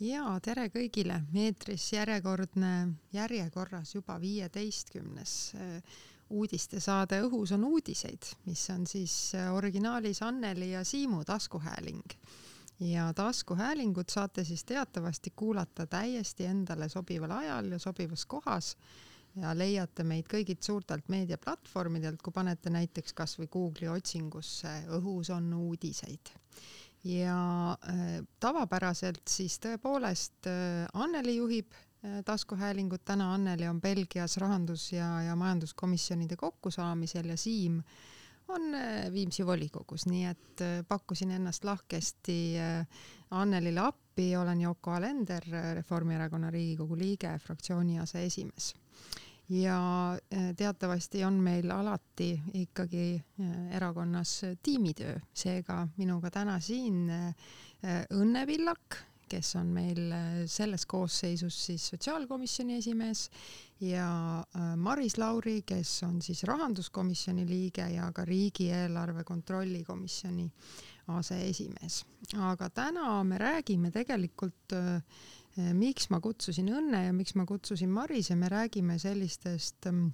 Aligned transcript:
ja 0.00 0.24
tere 0.42 0.68
kõigile, 0.72 1.20
eetris 1.36 1.90
järjekordne, 1.92 2.72
järjekorras 3.12 3.94
juba 3.94 4.16
viieteistkümnes 4.20 5.34
äh, 5.56 5.98
uudistesaade 6.30 7.20
Õhus 7.26 7.52
on 7.56 7.66
uudiseid, 7.68 8.30
mis 8.46 8.62
on 8.72 8.86
siis 8.88 9.34
äh, 9.36 9.50
originaalis 9.54 10.22
Anneli 10.24 10.72
ja 10.72 10.84
Siimu 10.84 11.24
taskuhääling. 11.24 12.16
ja 12.80 13.12
taskuhäälingut 13.12 14.08
saate 14.08 14.44
siis 14.44 14.64
teatavasti 14.64 15.32
kuulata 15.36 15.86
täiesti 15.86 16.44
endale 16.44 16.88
sobival 16.88 17.30
ajal 17.30 17.72
ja 17.72 17.78
sobivas 17.78 18.26
kohas 18.26 18.76
ja 19.36 19.52
leiate 19.54 20.04
meid 20.04 20.26
kõigilt 20.26 20.62
suurtelt 20.62 21.08
meediaplatvormidelt, 21.08 22.22
kui 22.22 22.32
panete 22.32 22.70
näiteks 22.70 23.12
kasvõi 23.12 23.46
Google'i 23.52 23.92
otsingusse 23.92 24.72
Õhus 24.96 25.30
on 25.30 25.52
uudiseid 25.54 26.32
ja 27.04 27.72
äh, 27.72 28.20
tavapäraselt 28.40 29.22
siis 29.28 29.58
tõepoolest 29.62 30.48
äh, 30.50 30.86
Anneli 30.92 31.36
juhib 31.36 31.72
äh, 31.72 32.20
taskuhäälingut, 32.24 33.04
täna 33.04 33.32
Anneli 33.34 33.68
on 33.68 33.80
Belgias 33.80 34.36
rahandus- 34.36 34.92
ja, 34.92 35.22
ja 35.22 35.36
majanduskomisjonide 35.36 36.36
kokkusaamisel 36.36 37.32
ja 37.32 37.36
Siim 37.36 37.82
on 38.50 38.74
Viimsi 39.12 39.46
volikogus, 39.46 40.08
nii 40.10 40.24
et 40.26 40.62
pakkusin 40.88 41.30
ennast 41.30 41.64
lahkesti 41.64 42.56
Annelile 43.30 43.80
appi, 43.80 44.32
olen 44.36 44.60
Yoko 44.60 44.90
Alender, 44.90 45.44
Reformierakonna 45.74 46.50
Riigikogu 46.50 46.98
liige, 46.98 47.30
fraktsiooni 47.38 48.00
aseesimees 48.02 48.72
ja 49.50 50.12
äh, 50.14 50.54
teatavasti 50.56 51.24
on 51.24 51.40
meil 51.42 51.70
alati 51.70 52.40
ikkagi 52.54 53.22
äh, 53.40 53.76
erakonnas 53.76 54.40
tiimitöö, 54.62 55.18
seega 55.34 55.88
minuga 55.96 56.30
täna 56.30 56.60
siin 56.60 57.08
äh, 57.10 57.34
Õnne 58.14 58.46
Villak, 58.46 58.98
kes 59.30 59.54
on 59.56 59.70
meil 59.72 60.10
selles 60.50 60.84
koosseisus 60.90 61.56
siis 61.66 61.86
sotsiaalkomisjoni 61.92 62.76
esimees 62.76 63.28
ja 63.80 64.42
Maris 64.76 65.16
Lauri, 65.18 65.62
kes 65.62 66.02
on 66.02 66.18
siis 66.22 66.42
rahanduskomisjoni 66.44 67.46
liige 67.48 67.86
ja 67.94 68.10
ka 68.12 68.24
riigieelarve 68.26 69.24
kontrolli 69.24 69.84
komisjoni 69.86 70.50
aseesimees. 71.16 72.04
aga 72.38 72.68
täna 72.70 73.22
me 73.24 73.38
räägime 73.38 73.90
tegelikult 73.90 74.72
äh, 74.72 75.02
miks 75.56 76.10
ma 76.10 76.20
kutsusin 76.22 76.70
Õnne 76.70 77.06
ja 77.08 77.14
miks 77.14 77.34
ma 77.34 77.46
kutsusin 77.48 77.90
Marise, 77.90 78.36
me 78.38 78.48
räägime 78.48 78.98
sellistest 79.02 79.88
mm, 79.90 80.12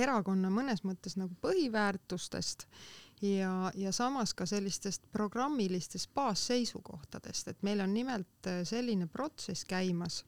erakonna 0.00 0.50
mõnes 0.52 0.82
mõttes 0.86 1.16
nagu 1.18 1.34
põhiväärtustest 1.42 2.66
ja, 3.22 3.70
ja 3.74 3.92
samas 3.92 4.34
ka 4.34 4.46
sellistest 4.46 5.06
programmilistest 5.12 6.10
baasseisukohtadest, 6.14 7.52
et 7.52 7.62
meil 7.66 7.82
on 7.84 7.94
nimelt 7.94 8.50
eh, 8.50 8.62
selline 8.68 9.06
protsess 9.10 9.66
käimas, 9.68 10.24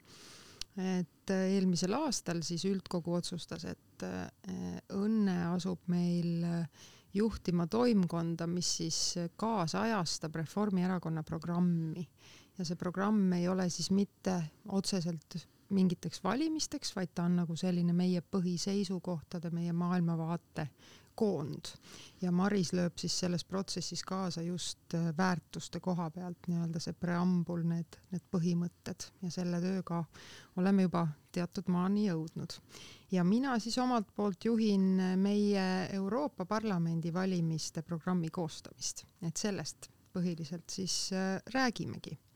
et 0.77 1.35
eh, 1.35 1.49
eelmisel 1.57 1.95
aastal 1.99 2.43
siis 2.47 2.67
üldkogu 2.71 3.19
otsustas, 3.21 3.67
et 3.67 3.79
Õnne 4.03 5.37
asub 5.53 5.85
meil 5.93 6.43
juhtima 7.15 7.69
toimkonda, 7.71 8.49
mis 8.51 8.71
siis 8.81 8.97
kaasajastab 9.39 10.41
Reformierakonna 10.41 11.23
programmi 11.23 12.03
ja 12.59 12.65
see 12.65 12.77
programm 12.77 13.33
ei 13.33 13.49
ole 13.49 13.69
siis 13.71 13.91
mitte 13.91 14.43
otseselt 14.69 15.39
mingiteks 15.73 16.25
valimisteks, 16.25 16.97
vaid 16.97 17.15
ta 17.15 17.25
on 17.25 17.37
nagu 17.43 17.57
selline 17.57 17.95
meie 17.97 18.21
põhiseisukohtade, 18.21 19.51
meie 19.51 19.73
maailmavaate 19.73 20.69
koond. 21.15 21.73
ja 22.23 22.31
Maris 22.33 22.73
lööb 22.73 22.97
siis 23.01 23.15
selles 23.21 23.45
protsessis 23.45 24.03
kaasa 24.07 24.43
just 24.43 24.95
äh, 24.95 25.11
väärtuste 25.17 25.81
koha 25.81 26.09
pealt 26.11 26.49
nii-öelda 26.49 26.81
see 26.81 26.95
preambul, 26.97 27.65
need, 27.69 27.99
need 28.13 28.25
põhimõtted 28.33 29.09
ja 29.23 29.31
selle 29.35 29.61
tööga 29.61 30.03
oleme 30.57 30.87
juba 30.87 31.07
teatud 31.33 31.69
maani 31.73 32.07
jõudnud. 32.07 32.57
ja 33.13 33.25
mina 33.25 33.59
siis 33.61 33.79
omalt 33.79 34.09
poolt 34.17 34.45
juhin 34.45 35.03
meie 35.21 35.67
Euroopa 35.93 36.47
Parlamendi 36.49 37.13
valimiste 37.13 37.83
programmi 37.83 38.29
koostamist, 38.29 39.05
et 39.23 39.37
sellest 39.37 39.91
põhiliselt 40.13 40.71
siis 40.71 41.11
äh, 41.13 41.41
räägimegi 41.53 42.17
Äh, 42.17 42.32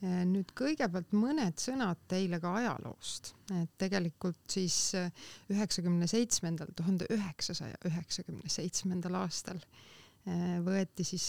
nüüd 0.00 0.52
kõigepealt 0.54 1.14
mõned 1.18 1.58
sõnad 1.58 1.98
teile 2.10 2.38
ka 2.42 2.52
ajaloost, 2.60 3.32
et 3.58 3.72
tegelikult 3.80 4.44
siis 4.52 4.76
äh, 4.98 5.08
üheksakümne 5.50 6.06
seitsmendal, 6.10 6.70
tuhande 6.76 7.08
üheksasaja 7.10 7.80
üheksakümne 7.88 8.50
seitsmendal 8.52 9.18
aastal 9.24 9.58
äh, 9.58 10.58
võeti 10.62 11.06
siis 11.06 11.26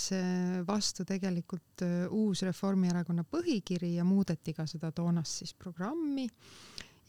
vastu 0.67 1.05
tegelikult 1.07 1.85
uus 2.13 2.43
Reformierakonna 2.45 3.25
põhikiri 3.25 3.95
ja 3.95 4.05
muudeti 4.05 4.53
ka 4.53 4.67
seda 4.69 4.91
toonast 4.93 5.41
siis 5.41 5.55
programmi. 5.57 6.27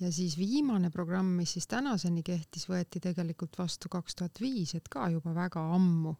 Ja 0.01 0.09
siis 0.09 0.39
viimane 0.41 0.89
programm, 0.89 1.35
mis 1.37 1.59
siis 1.59 1.67
tänaseni 1.69 2.23
kehtis, 2.25 2.65
võeti 2.71 3.03
tegelikult 3.05 3.59
vastu 3.61 3.91
kaks 3.93 4.17
tuhat 4.17 4.41
viis, 4.41 4.73
et 4.79 4.89
ka 4.89 5.11
juba 5.13 5.35
väga 5.37 5.61
ammu 5.75 6.15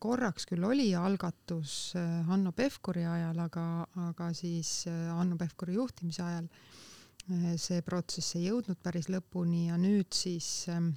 korraks 0.00 0.46
küll 0.48 0.64
oli 0.64 0.88
algatus 0.96 1.92
äh, 1.96 2.22
Hanno 2.28 2.52
Pevkuri 2.56 3.04
ajal, 3.04 3.38
aga, 3.44 3.64
aga 4.08 4.30
siis 4.36 4.86
äh, 4.88 5.08
Hanno 5.12 5.36
Pevkuri 5.36 5.76
juhtimise 5.76 6.24
ajal 6.24 6.48
see 7.60 7.82
protsess 7.84 8.38
ei 8.38 8.46
jõudnud 8.46 8.78
päris 8.80 9.10
lõpuni 9.12 9.66
ja 9.66 9.74
nüüd 9.76 10.16
siis 10.16 10.46
ähm, 10.72 10.94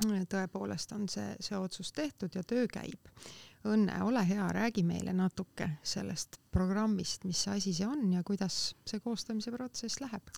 tõepoolest 0.00 0.94
on 0.96 1.04
see, 1.12 1.34
see 1.36 1.58
otsus 1.58 1.90
tehtud 1.92 2.32
ja 2.32 2.40
töö 2.48 2.64
käib. 2.64 3.10
Õnne, 3.68 3.98
ole 4.06 4.22
hea, 4.24 4.46
räägi 4.56 4.80
meile 4.88 5.12
natuke 5.12 5.66
sellest 5.84 6.38
programmist, 6.48 7.26
mis 7.28 7.42
asi 7.52 7.74
see 7.76 7.84
on 7.84 8.06
ja 8.14 8.24
kuidas 8.24 8.70
see 8.88 9.04
koostamise 9.04 9.52
protsess 9.52 10.00
läheb? 10.00 10.32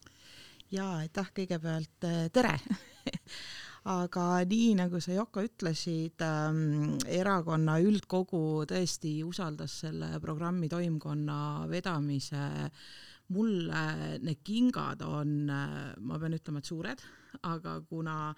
jaa, 0.72 1.04
aitäh 1.04 1.30
kõigepealt, 1.36 2.10
tere 2.32 2.56
aga 3.90 4.24
nii, 4.46 4.74
nagu 4.78 5.00
sa, 5.02 5.14
Yoko, 5.16 5.42
ütlesid 5.46 6.22
ähm,, 6.22 6.98
erakonna 7.10 7.78
üldkogu 7.82 8.62
tõesti 8.70 9.20
usaldas 9.26 9.80
selle 9.82 10.14
programmi 10.22 10.70
toimkonna 10.70 11.68
vedamise. 11.70 12.44
Mulle 13.32 14.18
need 14.22 14.42
kingad 14.44 15.02
on, 15.06 15.38
äh, 15.50 15.78
ma 15.98 16.18
pean 16.20 16.36
ütlema, 16.36 16.60
et 16.60 16.68
suured, 16.68 17.02
aga 17.48 17.78
kuna 17.88 18.34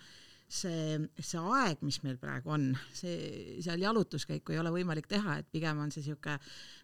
see, 0.48 0.96
see 1.18 1.40
aeg, 1.40 1.82
mis 1.84 1.98
meil 2.04 2.16
praegu 2.20 2.52
on, 2.54 2.66
see, 2.94 3.58
seal 3.64 3.82
jalutuskäiku 3.82 4.54
ei 4.54 4.60
ole 4.62 4.72
võimalik 4.76 5.08
teha, 5.10 5.38
et 5.40 5.50
pigem 5.52 5.80
on 5.82 5.92
see 5.92 6.04
niisugune 6.04 6.38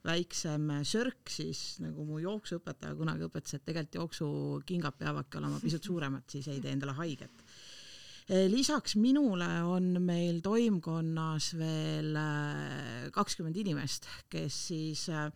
väiksem 0.05 0.69
sörk, 0.89 1.31
siis 1.33 1.79
nagu 1.85 2.05
mu 2.09 2.21
jooksuõpetaja 2.25 2.99
kunagi 2.99 3.29
õpetas, 3.29 3.57
et 3.57 3.67
tegelikult 3.69 4.01
jooksukingad 4.01 5.01
peavadki 5.01 5.41
olema 5.41 5.61
pisut 5.63 5.87
suuremad, 5.87 6.27
siis 6.33 6.51
ei 6.51 6.61
tee 6.61 6.75
endale 6.77 6.97
haiget 6.99 7.45
lisaks 8.31 8.95
minule 8.97 9.49
on 9.67 9.97
meil 10.07 10.39
toimkonnas 10.45 11.51
veel 11.59 12.15
eh, 12.15 13.09
kakskümmend 13.11 13.57
inimest, 13.59 14.07
kes 14.31 14.59
siis 14.69 15.09
eh, 15.11 15.27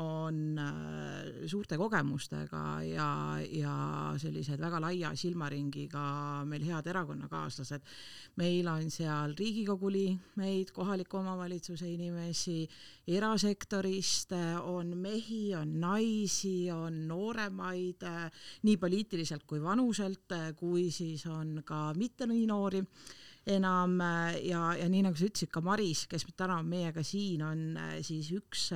on 0.00 0.58
äh, 0.58 1.46
suurte 1.46 1.76
kogemustega 1.78 2.62
ja, 2.86 3.08
ja 3.52 3.76
sellised 4.18 4.60
väga 4.60 4.80
laia 4.82 5.12
silmaringiga 5.16 6.44
meil 6.48 6.64
head 6.66 6.88
erakonnakaaslased. 6.90 7.82
meil 8.36 8.68
on 8.68 8.90
seal 8.90 9.34
Riigikogu 9.38 9.90
liikmeid, 9.92 10.72
kohaliku 10.74 11.20
omavalitsuse 11.20 11.88
inimesi, 11.90 12.68
erasektorist 13.06 14.32
on 14.62 14.96
mehi, 14.98 15.54
on 15.54 15.78
naisi, 15.80 16.70
on 16.72 17.04
nooremaid, 17.08 18.06
nii 18.62 18.76
poliitiliselt 18.76 19.44
kui 19.46 19.62
vanuselt, 19.62 20.32
kui 20.56 20.90
siis 20.90 21.26
on 21.26 21.62
ka 21.64 21.92
mitte 21.96 22.26
nii 22.26 22.46
noori 22.50 22.82
enam 23.46 23.98
ja, 24.40 24.72
ja 24.78 24.88
nii 24.88 25.02
nagu 25.04 25.18
sa 25.18 25.26
ütlesid, 25.28 25.50
ka 25.52 25.60
Maris, 25.60 26.06
kes 26.08 26.24
täna 26.36 26.58
on 26.62 26.68
meiega 26.70 27.02
siin, 27.04 27.42
on 27.44 27.78
siis 28.02 28.30
üks 28.32 28.70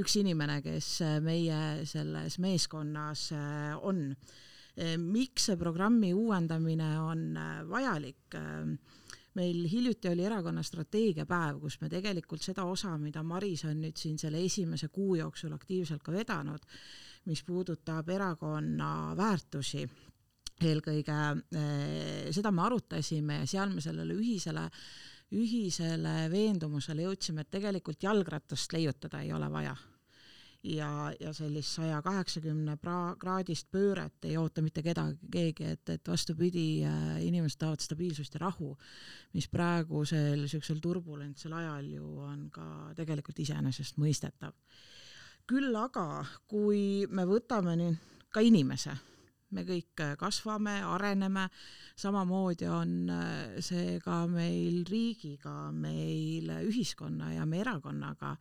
üks 0.00 0.16
inimene, 0.20 0.60
kes 0.64 0.88
äh, 1.04 1.18
meie 1.24 1.86
selles 1.88 2.38
meeskonnas 2.42 3.30
äh, 3.36 3.74
on. 3.86 4.10
Äh, 4.78 4.96
miks 5.00 5.50
see 5.50 5.58
programmi 5.60 6.12
uuendamine 6.14 6.92
on 7.02 7.26
vajalik? 7.70 8.38
meil 9.30 9.60
hiljuti 9.70 10.08
oli 10.10 10.24
erakonna 10.26 10.62
strateegiapäev, 10.66 11.60
kus 11.62 11.76
me 11.78 11.86
tegelikult 11.88 12.42
seda 12.42 12.64
osa, 12.66 12.96
mida 12.98 13.22
Maris 13.22 13.62
on 13.68 13.78
nüüd 13.78 13.94
siin 13.96 14.16
selle 14.18 14.40
esimese 14.42 14.88
kuu 14.90 15.14
jooksul 15.20 15.54
aktiivselt 15.54 16.02
ka 16.02 16.10
vedanud, 16.10 16.64
mis 17.30 17.44
puudutab 17.46 18.10
erakonna 18.10 19.14
väärtusi, 19.16 19.84
eelkõige 20.66 21.16
seda 22.34 22.50
me 22.52 22.62
arutasime 22.66 23.40
ja 23.42 23.46
seal 23.48 23.72
me 23.74 23.80
sellele 23.84 24.14
ühisele 24.14 24.68
ühisele 25.30 26.26
veendumusele 26.30 27.06
jõudsime, 27.06 27.44
et 27.44 27.54
tegelikult 27.54 28.02
jalgratast 28.02 28.72
leiutada 28.74 29.22
ei 29.22 29.32
ole 29.32 29.50
vaja. 29.52 29.76
Ja, 30.60 31.08
ja 31.16 31.30
sellist 31.32 31.78
saja 31.78 32.02
kaheksakümne 32.04 32.74
kraadist 33.18 33.70
pööret 33.72 34.26
ei 34.28 34.34
oota 34.36 34.60
mitte 34.60 34.82
kedagi, 34.84 35.16
keegi, 35.32 35.70
et, 35.72 35.92
et 35.94 36.08
vastupidi, 36.08 36.82
äh, 36.84 37.14
inimesed 37.24 37.62
tahavad 37.62 37.80
stabiilsust 37.80 38.36
ja 38.36 38.42
rahu, 38.42 38.74
mis 39.32 39.48
praegusel 39.48 40.42
niisugusel 40.42 40.82
turbulentsel 40.84 41.54
ajal 41.56 41.88
ju 41.94 42.10
on 42.26 42.42
ka 42.52 42.66
tegelikult 42.98 43.40
iseenesestmõistetav. 43.40 44.52
Küll 45.48 45.72
aga, 45.80 46.26
kui 46.46 47.06
me 47.08 47.24
võtame 47.24 47.78
nüüd 47.80 48.28
ka 48.30 48.44
inimese, 48.44 48.92
me 49.56 49.64
kõik 49.66 50.02
kasvame, 50.18 50.78
areneme, 50.86 51.46
samamoodi 51.98 52.68
on 52.70 52.92
see 53.62 53.98
ka 54.04 54.24
meil 54.30 54.84
riigiga, 54.88 55.70
meil 55.72 56.52
ühiskonna 56.68 57.32
ja 57.34 57.46
me 57.46 57.60
erakonnaga. 57.64 58.36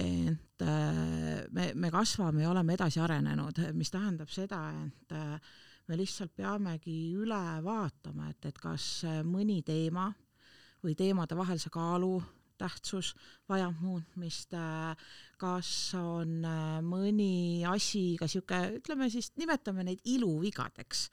Et 0.00 0.62
me, 0.62 1.64
me 1.74 1.90
kasvame 1.90 2.44
ja 2.44 2.50
oleme 2.52 2.76
edasi 2.76 3.00
arenenud, 3.02 3.58
mis 3.74 3.90
tähendab 3.90 4.30
seda, 4.30 4.60
et 4.86 5.14
me 5.90 5.98
lihtsalt 5.98 6.32
peamegi 6.38 7.12
üle 7.18 7.42
vaatama, 7.64 8.30
et, 8.30 8.52
et 8.52 8.58
kas 8.62 9.02
mõni 9.26 9.60
teema 9.66 10.06
või 10.84 10.94
teemade 10.96 11.36
vahelise 11.36 11.72
kaalu 11.74 12.14
tähtsus 12.60 13.14
vajab 13.50 13.80
muutmist, 13.82 14.54
kas 15.40 15.70
on 15.96 16.44
äh, 16.44 16.78
mõni 16.84 17.64
asi 17.66 18.14
ka 18.20 18.28
sihuke, 18.30 18.60
ütleme 18.76 19.08
siis, 19.12 19.30
nimetame 19.40 19.86
neid 19.88 20.04
iluvigadeks, 20.12 21.06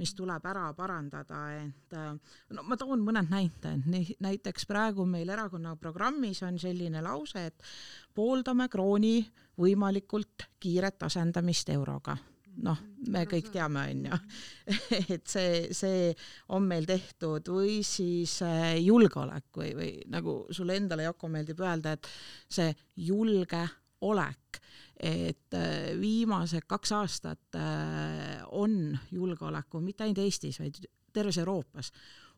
mis 0.00 0.14
tuleb 0.16 0.46
ära 0.50 0.70
parandada, 0.76 1.44
et 1.60 1.96
äh, 1.98 2.12
no 2.56 2.66
ma 2.66 2.78
toon 2.80 3.04
mõned 3.04 3.30
näited, 3.30 3.84
näiteks 4.24 4.66
praegu 4.70 5.06
meil 5.08 5.30
erakonna 5.36 5.76
programmis 5.80 6.42
on 6.46 6.58
selline 6.60 7.04
lause, 7.04 7.48
et 7.52 7.74
pooldame 8.16 8.70
krooni 8.72 9.18
võimalikult 9.60 10.48
kiiret 10.62 11.04
asendamist 11.06 11.68
euroga 11.74 12.16
noh, 12.62 12.80
me 13.10 13.24
kõik 13.30 13.50
teame, 13.54 13.84
on 13.90 14.04
ju, 14.08 14.18
et 15.14 15.26
see, 15.30 15.68
see 15.74 16.10
on 16.54 16.66
meil 16.68 16.86
tehtud 16.88 17.48
või 17.54 17.80
siis 17.86 18.36
äh, 18.46 18.74
julgeolek 18.82 19.48
või, 19.56 19.72
või 19.78 19.92
nagu 20.12 20.42
sulle 20.54 20.78
endale, 20.78 21.08
Jako, 21.08 21.30
meeldib 21.32 21.62
öelda, 21.64 21.94
et 21.96 22.10
see 22.48 22.70
julgeolek, 23.08 24.60
et 24.94 25.56
äh, 25.58 25.94
viimased 26.00 26.68
kaks 26.70 26.94
aastat 26.96 27.58
äh, 27.58 28.42
on 28.54 28.94
julgeoleku 29.10 29.82
mitte 29.82 30.06
ainult 30.06 30.22
Eestis, 30.24 30.60
vaid 30.62 30.78
terves 31.14 31.38
Euroopas 31.42 31.92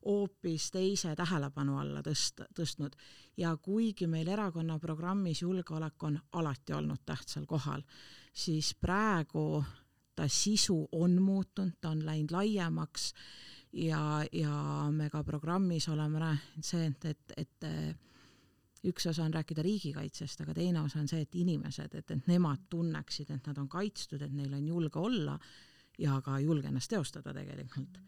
hoopis 0.06 0.70
teise 0.70 1.14
tähelepanu 1.18 1.78
alla 1.80 2.02
tõst-, 2.04 2.44
tõstnud. 2.54 2.94
Ja 3.36 3.56
kuigi 3.62 4.06
meil 4.10 4.28
erakonna 4.30 4.78
programmis 4.78 5.42
julgeolek 5.42 6.02
on 6.06 6.18
alati 6.38 6.76
olnud 6.76 7.02
tähtsal 7.04 7.46
kohal, 7.46 7.82
siis 8.32 8.74
praegu 8.80 9.64
ta 10.16 10.28
sisu 10.32 10.78
on 10.92 11.20
muutunud, 11.22 11.76
ta 11.80 11.92
on 11.92 12.04
läinud 12.06 12.32
laiemaks 12.34 13.10
ja, 13.76 14.24
ja 14.32 14.88
me 14.92 15.10
ka 15.12 15.22
programmis 15.24 15.88
oleme 15.92 16.22
rääkinud 16.22 16.66
see, 16.66 16.86
et, 16.90 17.08
et, 17.12 17.36
et 17.36 18.86
üks 18.86 19.08
osa 19.10 19.24
on 19.26 19.34
rääkida 19.34 19.64
riigikaitsest, 19.66 20.42
aga 20.44 20.54
teine 20.56 20.80
osa 20.84 21.00
on 21.02 21.08
see, 21.10 21.24
et 21.26 21.34
inimesed, 21.38 21.96
et, 21.98 22.10
et 22.14 22.30
nemad 22.30 22.66
tunneksid, 22.70 23.32
et 23.34 23.50
nad 23.50 23.58
on 23.58 23.68
kaitstud, 23.68 24.22
et 24.22 24.32
neil 24.32 24.54
on 24.56 24.66
julge 24.66 25.02
olla 25.02 25.36
ja 25.98 26.20
ka 26.24 26.38
julge 26.42 26.70
ennast 26.70 26.92
teostada 26.92 27.34
tegelikult. 27.36 28.00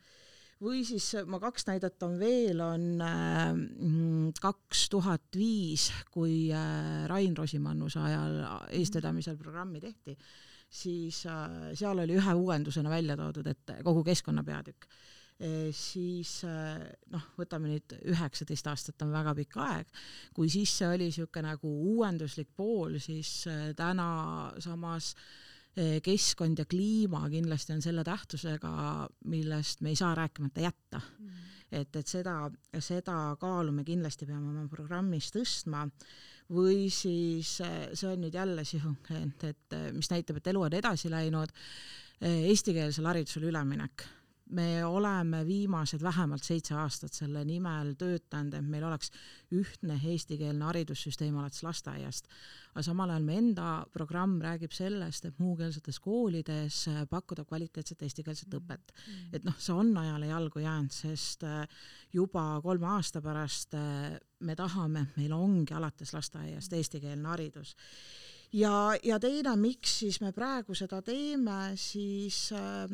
Või 0.59 0.83
siis 0.83 1.13
ma 1.31 1.39
kaks 1.39 1.69
näidet 1.69 2.03
on 2.03 2.17
veel, 2.19 2.59
on 2.65 3.03
äh, 3.05 4.33
kaks 4.43 4.89
tuhat 4.91 5.39
viis, 5.39 5.87
kui 6.11 6.49
äh, 6.51 7.07
Rain 7.11 7.37
Rosimannuse 7.39 8.03
ajal 8.03 8.41
eestvedamisel 8.75 9.39
programmi 9.39 9.83
tehti 9.83 10.17
siis 10.69 11.23
äh, 11.27 11.73
seal 11.79 11.99
oli 12.05 12.17
ühe 12.19 12.35
uuendusena 12.37 12.91
välja 12.93 13.17
toodud, 13.17 13.47
et 13.49 13.73
kogu 13.85 14.05
keskkonna 14.07 14.45
peatükk 14.45 14.87
e,, 15.41 15.51
siis 15.77 16.43
äh, 16.45 16.85
noh, 17.13 17.29
võtame 17.39 17.73
nüüd 17.73 17.97
üheksateist 18.13 18.69
aastat 18.69 19.07
on 19.07 19.13
väga 19.15 19.35
pikk 19.39 19.59
aeg, 19.65 19.93
kui 20.37 20.51
siis 20.53 20.75
see 20.81 20.91
oli 20.93 21.09
niisugune 21.09 21.49
nagu 21.49 21.73
uuenduslik 21.95 22.53
pool, 22.57 22.99
siis 23.03 23.41
äh, 23.51 23.71
täna 23.79 24.09
samas 24.65 25.15
keskkond 26.03 26.59
ja 26.59 26.65
kliima 26.67 27.21
kindlasti 27.31 27.71
on 27.71 27.83
selle 27.85 28.03
tähtsusega, 28.03 28.71
millest 29.31 29.85
me 29.85 29.93
ei 29.93 29.99
saa 30.01 30.09
rääkimata 30.19 30.65
jätta. 30.65 30.99
Mm. 31.21 31.45
et, 31.71 31.97
et 32.01 32.09
seda, 32.09 32.33
seda 32.83 33.37
kaalu 33.39 33.71
me 33.77 33.85
kindlasti 33.87 34.27
peame 34.27 34.49
oma 34.51 34.65
programmis 34.73 35.29
tõstma 35.31 35.85
või 36.55 36.89
siis 36.93 37.59
eh, 37.65 37.89
see 37.93 38.09
on 38.11 38.23
nüüd 38.25 38.35
jälle 38.35 38.65
sihuke, 38.69 39.23
et, 39.27 39.49
et 39.51 39.77
eh, 39.77 39.89
mis 39.97 40.11
näitab, 40.13 40.41
et 40.41 40.53
elu 40.53 40.63
on 40.65 40.79
edasi 40.79 41.11
läinud, 41.13 41.53
eh, 42.23 42.47
eestikeelsele 42.53 43.13
haridusele 43.13 43.51
üleminek 43.53 44.07
me 44.51 44.85
oleme 44.85 45.47
viimased 45.47 46.03
vähemalt 46.03 46.45
seitse 46.45 46.75
aastat 46.75 47.13
selle 47.13 47.45
nimel 47.45 47.93
töötanud, 47.99 48.55
et 48.55 48.69
meil 48.69 48.85
oleks 48.89 49.11
ühtne 49.55 49.99
eestikeelne 50.13 50.65
haridussüsteem 50.65 51.37
alates 51.37 51.63
lasteaiast. 51.63 52.29
aga 52.73 52.83
samal 52.85 53.11
ajal 53.11 53.27
meie 53.27 53.43
enda 53.43 53.69
programm 53.93 54.39
räägib 54.41 54.73
sellest, 54.73 55.25
et 55.25 55.39
muukeelsetes 55.39 56.01
koolides 56.01 56.85
pakkuda 57.11 57.45
kvaliteetset 57.45 58.03
eestikeelset 58.03 58.55
õpet. 58.55 58.95
Mm. 58.95 59.29
et 59.33 59.45
noh, 59.45 59.59
see 59.59 59.75
on 59.75 59.97
ajale 59.97 60.31
jalgu 60.31 60.65
jäänud, 60.65 60.93
sest 60.93 61.45
äh, 61.45 61.69
juba 62.13 62.61
kolme 62.63 62.87
aasta 62.87 63.23
pärast 63.23 63.75
äh, 63.75 64.17
me 64.41 64.57
tahame, 64.57 65.09
et 65.09 65.21
meil 65.23 65.33
ongi 65.33 65.75
alates 65.75 66.15
lasteaiast 66.15 66.73
eestikeelne 66.73 67.29
haridus 67.29 67.75
ja, 68.53 68.97
ja 69.03 69.19
teine, 69.21 69.57
miks 69.61 69.99
siis 70.03 70.21
me 70.21 70.33
praegu 70.33 70.75
seda 70.79 71.03
teeme, 71.05 71.75
siis 71.77 72.49
äh, 72.57 72.87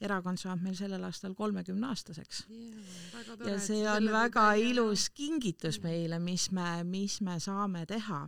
erakond 0.00 0.40
saab 0.40 0.62
meil 0.64 0.76
sellel 0.78 1.04
aastal 1.04 1.34
kolmekümne 1.36 1.90
aastaseks 1.90 2.44
yeah,. 2.48 3.36
ja 3.46 3.58
see 3.60 3.84
on 3.90 4.08
väga 4.12 4.46
ilus 4.60 5.08
kingitus 5.16 5.80
meile, 5.84 6.18
mis 6.22 6.48
me, 6.56 6.82
mis 6.84 7.20
me 7.24 7.36
saame 7.40 7.84
teha. 7.88 8.24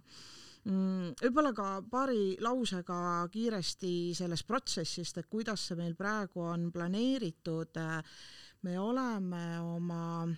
Mm, 0.63 1.17
võib-olla 1.19 1.51
ka 1.57 1.69
paari 1.91 2.37
lausega 2.45 3.27
kiiresti 3.33 4.13
sellest 4.15 4.47
protsessist, 4.47 5.19
et 5.19 5.31
kuidas 5.33 5.65
see 5.67 5.79
meil 5.81 5.97
praegu 5.99 6.45
on 6.45 6.69
planeeritud. 6.75 7.81
me 8.63 8.79
oleme 8.79 9.43
oma 9.59 10.29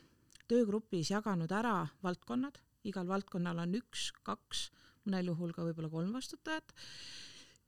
töögrupis 0.48 1.10
jaganud 1.10 1.52
ära 1.52 1.82
valdkonnad, 2.02 2.56
igal 2.88 3.06
valdkonnal 3.08 3.60
on 3.66 3.76
üks, 3.76 4.12
kaks, 4.24 4.70
mõnel 5.04 5.28
juhul 5.34 5.52
ka 5.52 5.66
võib-olla 5.66 5.92
kolm 5.92 6.16
vastutajat 6.16 6.72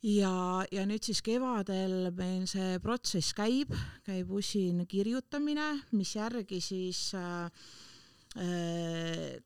ja, 0.07 0.65
ja 0.73 0.85
nüüd 0.89 1.07
siis 1.07 1.23
kevadel 1.25 2.11
meil 2.17 2.47
see 2.51 2.79
protsess 2.83 3.35
käib, 3.37 3.73
käib 4.07 4.31
usin 4.39 4.85
kirjutamine, 4.89 5.73
mis 5.97 6.15
järgi 6.17 6.61
siis 6.63 7.09
äh, 7.19 7.51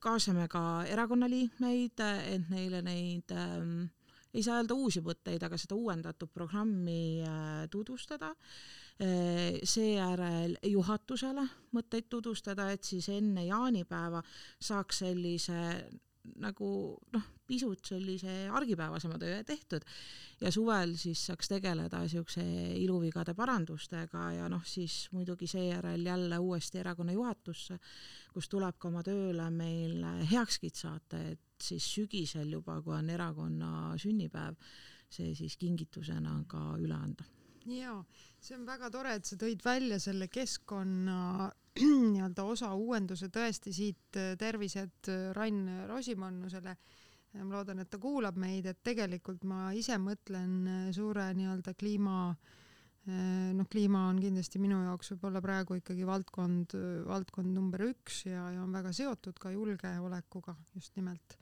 kaasame 0.02 0.48
ka 0.50 0.84
erakonnaliikmeid, 0.90 2.04
et 2.34 2.52
neile 2.52 2.82
neid 2.84 3.32
äh, 3.32 3.64
ei 4.34 4.44
saa 4.46 4.60
öelda 4.60 4.76
uusi 4.78 5.02
mõtteid, 5.02 5.42
aga 5.42 5.58
seda 5.58 5.78
uuendatud 5.78 6.30
programmi 6.34 7.22
äh, 7.24 7.64
tutvustada 7.70 8.34
äh,. 8.34 9.58
seejärel 9.64 10.58
juhatusele 10.68 11.46
mõtteid 11.74 12.10
tutvustada, 12.12 12.70
et 12.70 12.84
siis 12.84 13.08
enne 13.08 13.46
jaanipäeva 13.48 14.22
saaks 14.60 15.02
sellise 15.06 15.60
nagu 16.40 16.70
noh, 17.12 17.26
pisut 17.46 17.84
sellise 17.92 18.48
argipäevasema 18.52 19.18
töö 19.18 19.42
tehtud. 19.44 19.84
Ja 20.40 20.52
suvel 20.52 20.94
siis 21.00 21.22
saaks 21.28 21.50
tegeleda 21.50 22.00
niisuguse 22.04 22.44
iluvigade 22.80 23.34
parandustega 23.36 24.30
ja 24.38 24.48
noh, 24.52 24.62
siis 24.64 25.08
muidugi 25.12 25.48
seejärel 25.50 26.06
jälle 26.06 26.38
uuesti 26.38 26.80
erakonna 26.80 27.12
juhatusse, 27.16 27.78
kus 28.32 28.48
tuleb 28.48 28.78
ka 28.78 28.88
oma 28.88 29.02
tööle 29.06 29.50
meil 29.50 30.04
heakskiit 30.30 30.78
saata, 30.80 31.20
et 31.34 31.60
siis 31.60 31.84
sügisel 31.94 32.56
juba, 32.56 32.80
kui 32.82 32.96
on 32.96 33.10
erakonna 33.10 33.72
sünnipäev, 34.00 34.56
see 35.10 35.34
siis 35.34 35.58
kingitusena 35.60 36.38
ka 36.48 36.62
üle 36.80 36.96
anda. 36.96 37.26
Jaa, 37.68 37.98
see 38.40 38.56
on 38.56 38.64
väga 38.64 38.88
tore, 38.90 39.12
et 39.18 39.28
sa 39.28 39.36
tõid 39.36 39.60
välja 39.64 39.98
selle 40.00 40.30
keskkonna 40.32 41.50
nii-öelda 42.12 42.44
osa 42.44 42.72
uuenduse 42.74 43.30
tõesti 43.32 43.72
siit 43.74 44.18
äh, 44.18 44.32
tervised 44.38 45.10
äh, 45.10 45.30
Rain 45.36 45.62
Rosimannusele. 45.88 46.76
ma 47.30 47.52
loodan, 47.54 47.78
et 47.78 47.90
ta 47.90 47.98
kuulab 48.02 48.34
meid, 48.42 48.66
et 48.66 48.80
tegelikult 48.82 49.44
ma 49.46 49.70
ise 49.76 49.94
mõtlen 50.02 50.54
äh, 50.66 50.88
suure 50.94 51.30
nii-öelda 51.34 51.74
kliima 51.78 52.34
noh, 53.10 53.64
kliima 53.72 54.02
on 54.10 54.18
kindlasti 54.20 54.60
minu 54.60 54.76
jaoks 54.84 55.14
võib-olla 55.14 55.40
praegu 55.42 55.78
ikkagi 55.78 56.04
valdkond, 56.06 56.74
valdkond 57.08 57.48
number 57.56 57.80
üks 57.86 58.26
ja, 58.26 58.42
ja 58.52 58.60
on 58.60 58.74
väga 58.76 58.92
seotud 58.94 59.40
ka 59.40 59.50
julgeolekuga 59.54 60.52
just 60.76 60.92
nimelt. 61.00 61.38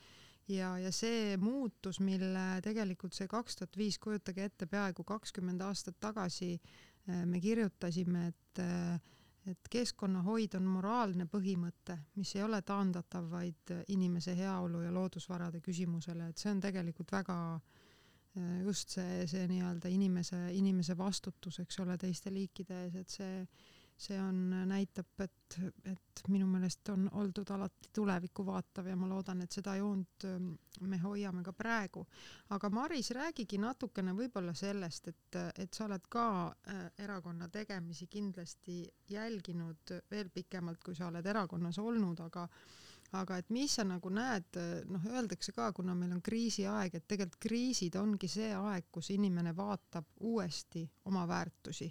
ja, 0.46 0.70
ja 0.78 0.92
see 0.94 1.34
muutus, 1.42 1.98
mille 2.00 2.62
tegelikult 2.64 3.18
see 3.18 3.26
kaks 3.28 3.58
tuhat 3.58 3.76
viis, 3.76 3.98
kujutage 3.98 4.46
ette, 4.46 4.70
peaaegu 4.70 5.04
kakskümmend 5.04 5.66
aastat 5.66 5.98
tagasi 6.00 6.54
me 7.08 7.40
kirjutasime, 7.40 8.28
et 8.28 8.62
äh, 8.62 9.00
et 9.46 9.68
keskkonnahoid 9.70 10.54
on 10.58 10.64
moraalne 10.68 11.24
põhimõte, 11.30 11.98
mis 12.16 12.34
ei 12.36 12.42
ole 12.42 12.60
taandatav 12.62 13.30
vaid 13.30 13.72
inimese 13.88 14.34
heaolu 14.36 14.82
ja 14.82 14.92
loodusvarade 14.92 15.60
küsimusele, 15.64 16.28
et 16.28 16.38
see 16.38 16.50
on 16.50 16.60
tegelikult 16.60 17.12
väga 17.12 17.36
äh, 17.54 17.68
just 18.64 18.94
see, 18.96 19.26
see 19.30 19.46
nii-öelda 19.50 19.90
inimese, 19.92 20.40
inimese 20.56 20.96
vastutus, 20.98 21.60
eks 21.62 21.80
ole, 21.84 21.96
teiste 21.98 22.32
liikide 22.34 22.84
ees, 22.84 22.96
et 23.02 23.14
see, 23.18 23.34
see 23.98 24.18
on, 24.22 24.36
näitab, 24.70 25.10
et, 25.24 25.56
et 25.90 26.20
minu 26.30 26.46
meelest 26.46 26.88
on 26.92 27.08
oldud 27.18 27.50
alati 27.50 27.90
tulevikku 27.94 28.44
vaatav 28.46 28.86
ja 28.86 28.96
ma 28.96 29.08
loodan, 29.10 29.42
et 29.42 29.54
seda 29.54 29.74
joont 29.78 30.26
ähm, 30.28 30.52
me 30.86 31.00
hoiame 31.02 31.42
ka 31.42 31.52
praegu. 31.52 32.04
aga 32.54 32.70
Maris, 32.70 33.10
räägigi 33.16 33.58
natukene 33.58 34.14
võib-olla 34.14 34.54
sellest, 34.54 35.08
et, 35.08 35.38
et 35.58 35.74
sa 35.74 35.88
oled 35.88 36.06
ka 36.08 36.26
äh, 36.46 36.84
erakonna 37.04 37.48
tegemisi 37.48 38.06
kindlasti 38.06 38.84
jälginud 39.10 39.94
veel 40.10 40.30
pikemalt, 40.30 40.82
kui 40.84 40.94
sa 40.94 41.08
oled 41.10 41.26
erakonnas 41.26 41.78
olnud, 41.82 42.20
aga 42.28 42.46
aga 43.18 43.38
et 43.40 43.50
mis 43.50 43.72
sa 43.72 43.86
nagu 43.88 44.10
näed, 44.12 44.58
noh, 44.92 45.04
öeldakse 45.08 45.54
ka, 45.56 45.70
kuna 45.72 45.94
meil 45.96 46.12
on 46.12 46.20
kriisiaeg, 46.22 46.94
et 46.94 47.06
tegelikult 47.08 47.40
kriisid 47.40 47.96
ongi 47.96 48.28
see 48.28 48.50
aeg, 48.52 48.90
kus 48.92 49.08
inimene 49.14 49.54
vaatab 49.56 50.10
uuesti 50.28 50.84
oma 51.08 51.24
väärtusi 51.28 51.88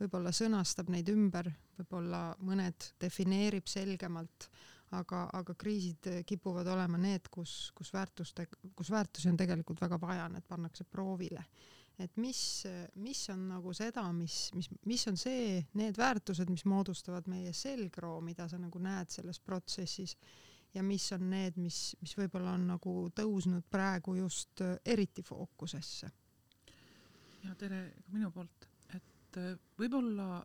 võib-olla 0.00 0.32
sõnastab 0.34 0.90
neid 0.92 1.08
ümber, 1.12 1.48
võib-olla 1.78 2.30
mõned 2.44 2.90
defineerib 3.00 3.68
selgemalt, 3.70 4.48
aga, 4.96 5.26
aga 5.34 5.56
kriisid 5.58 6.08
kipuvad 6.28 6.68
olema 6.70 7.00
need, 7.00 7.30
kus, 7.32 7.72
kus 7.76 7.92
väärtuste, 7.94 8.46
kus 8.76 8.90
väärtusi 8.92 9.30
on 9.32 9.38
tegelikult 9.40 9.80
väga 9.82 9.98
vaja, 10.00 10.28
need 10.32 10.46
pannakse 10.48 10.84
proovile. 10.84 11.44
et 11.98 12.16
mis, 12.20 12.66
mis 13.00 13.22
on 13.32 13.46
nagu 13.48 13.72
seda, 13.72 14.02
mis, 14.12 14.50
mis, 14.54 14.68
mis 14.84 15.06
on 15.08 15.16
see, 15.16 15.62
need 15.80 15.96
väärtused, 15.96 16.50
mis 16.52 16.66
moodustavad 16.68 17.28
meie 17.32 17.54
selgroo, 17.56 18.20
mida 18.20 18.48
sa 18.48 18.58
nagu 18.60 18.78
näed 18.78 19.08
selles 19.10 19.40
protsessis 19.40 20.16
ja 20.74 20.82
mis 20.84 21.08
on 21.16 21.24
need, 21.30 21.56
mis, 21.56 21.96
mis 22.02 22.12
võib-olla 22.18 22.52
on 22.58 22.68
nagu 22.74 22.94
tõusnud 23.16 23.64
praegu 23.72 24.18
just 24.20 24.60
eriti 24.84 25.24
fookusesse? 25.24 26.12
ja 27.46 27.54
tere 27.54 27.80
ka 27.94 28.12
minu 28.12 28.30
poolt 28.34 28.66
et 29.36 29.42
äh, 29.42 29.58
võib-olla 29.78 30.40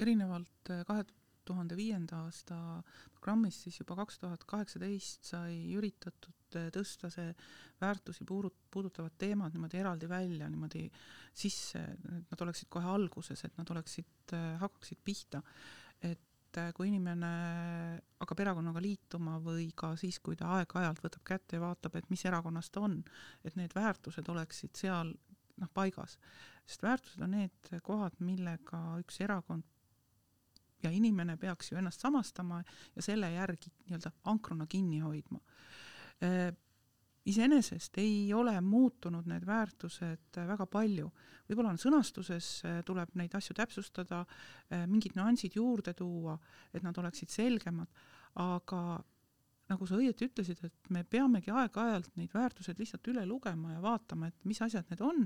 erinevalt 0.00 0.72
äh, 0.72 0.84
kahe 0.88 1.04
tuhande 1.44 1.76
viienda 1.76 2.22
aasta 2.24 2.56
programmist 3.12 3.66
siis 3.66 3.80
juba 3.80 3.96
kaks 3.98 4.20
tuhat 4.22 4.44
kaheksateist 4.48 5.32
sai 5.32 5.74
üritatud 5.76 6.58
äh, 6.58 6.70
tõsta 6.74 7.10
see 7.12 7.32
väärtusi 7.82 8.24
puudutavad 8.24 9.16
teemad 9.18 9.54
niimoodi 9.54 9.80
eraldi 9.82 10.08
välja, 10.08 10.48
niimoodi 10.48 10.86
sisse, 11.34 11.82
et 11.82 12.28
nad 12.30 12.44
oleksid 12.44 12.70
kohe 12.70 12.86
alguses, 12.86 13.42
et 13.42 13.56
nad 13.58 13.70
oleksid, 13.74 14.34
hakkaksid 14.60 15.00
pihta. 15.02 15.40
et 16.02 16.60
kui 16.76 16.90
inimene 16.92 17.30
hakkab 18.20 18.42
erakonnaga 18.44 18.80
liituma 18.84 19.38
või 19.42 19.70
ka 19.74 19.94
siis, 19.96 20.20
kui 20.20 20.36
ta 20.36 20.60
aeg-ajalt 20.60 21.00
võtab 21.02 21.24
kätte 21.26 21.56
ja 21.56 21.64
vaatab, 21.64 21.96
et 21.96 22.10
mis 22.12 22.22
erakonnas 22.28 22.70
ta 22.70 22.84
on, 22.84 22.98
et 23.42 23.56
need 23.56 23.74
väärtused 23.74 24.28
oleksid 24.28 24.76
seal 24.78 25.14
noh, 25.62 25.70
paigas. 25.74 26.18
sest 26.66 26.82
väärtused 26.82 27.22
on 27.22 27.36
need 27.36 27.70
kohad, 27.82 28.18
millega 28.20 28.82
üks 29.02 29.20
erakond 29.22 29.64
ja 30.82 30.90
inimene 30.90 31.36
peaks 31.36 31.72
ju 31.72 31.78
ennast 31.78 32.02
samastama 32.02 32.62
ja 32.96 33.02
selle 33.02 33.30
järgi 33.32 33.70
nii-öelda 33.86 34.12
ankruna 34.30 34.66
kinni 34.66 34.98
hoidma. 35.02 35.40
Äh, 36.22 36.52
iseenesest 37.26 37.98
ei 38.02 38.32
ole 38.34 38.54
muutunud 38.60 39.26
need 39.30 39.46
väärtused 39.46 40.40
väga 40.48 40.66
palju, 40.66 41.10
võib-olla 41.48 41.74
on 41.74 41.80
sõnastuses, 41.80 42.48
äh, 42.66 42.80
tuleb 42.86 43.14
neid 43.18 43.34
asju 43.38 43.54
täpsustada, 43.58 44.24
äh, 44.70 44.86
mingid 44.90 45.16
nüansid 45.18 45.56
juurde 45.58 45.94
tuua, 45.94 46.38
et 46.74 46.82
nad 46.82 46.98
oleksid 46.98 47.30
selgemad, 47.30 47.90
aga 48.42 49.02
nagu 49.72 49.88
sa 49.88 49.98
õieti 49.98 50.28
ütlesid, 50.28 50.60
et 50.68 50.90
me 50.94 51.02
peamegi 51.08 51.52
aeg-ajalt 51.52 52.12
neid 52.20 52.32
väärtused 52.34 52.78
lihtsalt 52.80 53.08
üle 53.12 53.24
lugema 53.28 53.74
ja 53.74 53.82
vaatama, 53.84 54.28
et 54.30 54.48
mis 54.48 54.60
asjad 54.64 54.88
need 54.92 55.02
on, 55.04 55.24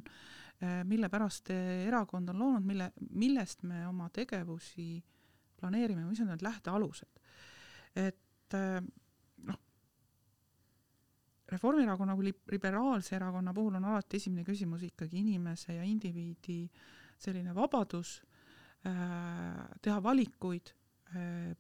eh, 0.61 0.81
mille 0.89 1.11
pärast 1.13 1.51
erakond 1.53 2.33
on 2.33 2.41
loonud, 2.43 2.67
mille, 2.67 2.91
millest 3.11 3.67
me 3.67 3.85
oma 3.89 4.09
tegevusi 4.15 5.03
planeerime, 5.61 6.05
mis 6.07 6.21
on 6.25 6.33
need 6.33 6.45
lähtealused. 6.47 7.21
et 7.97 8.55
eh, 8.55 8.81
noh, 9.49 9.61
Reformierakonna 11.47 12.17
kui 12.19 12.33
liberaalse 12.51 13.15
erakonna 13.17 13.53
puhul 13.55 13.77
on 13.79 13.85
alati 13.87 14.19
esimene 14.19 14.43
küsimus 14.45 14.83
ikkagi 14.83 15.21
inimese 15.21 15.77
ja 15.77 15.85
indiviidi 15.87 16.65
selline 17.23 17.55
vabadus 17.55 18.17
äh, 18.87 19.63
teha 19.83 20.01
valikuid 20.03 20.73
äh,, 21.15 21.55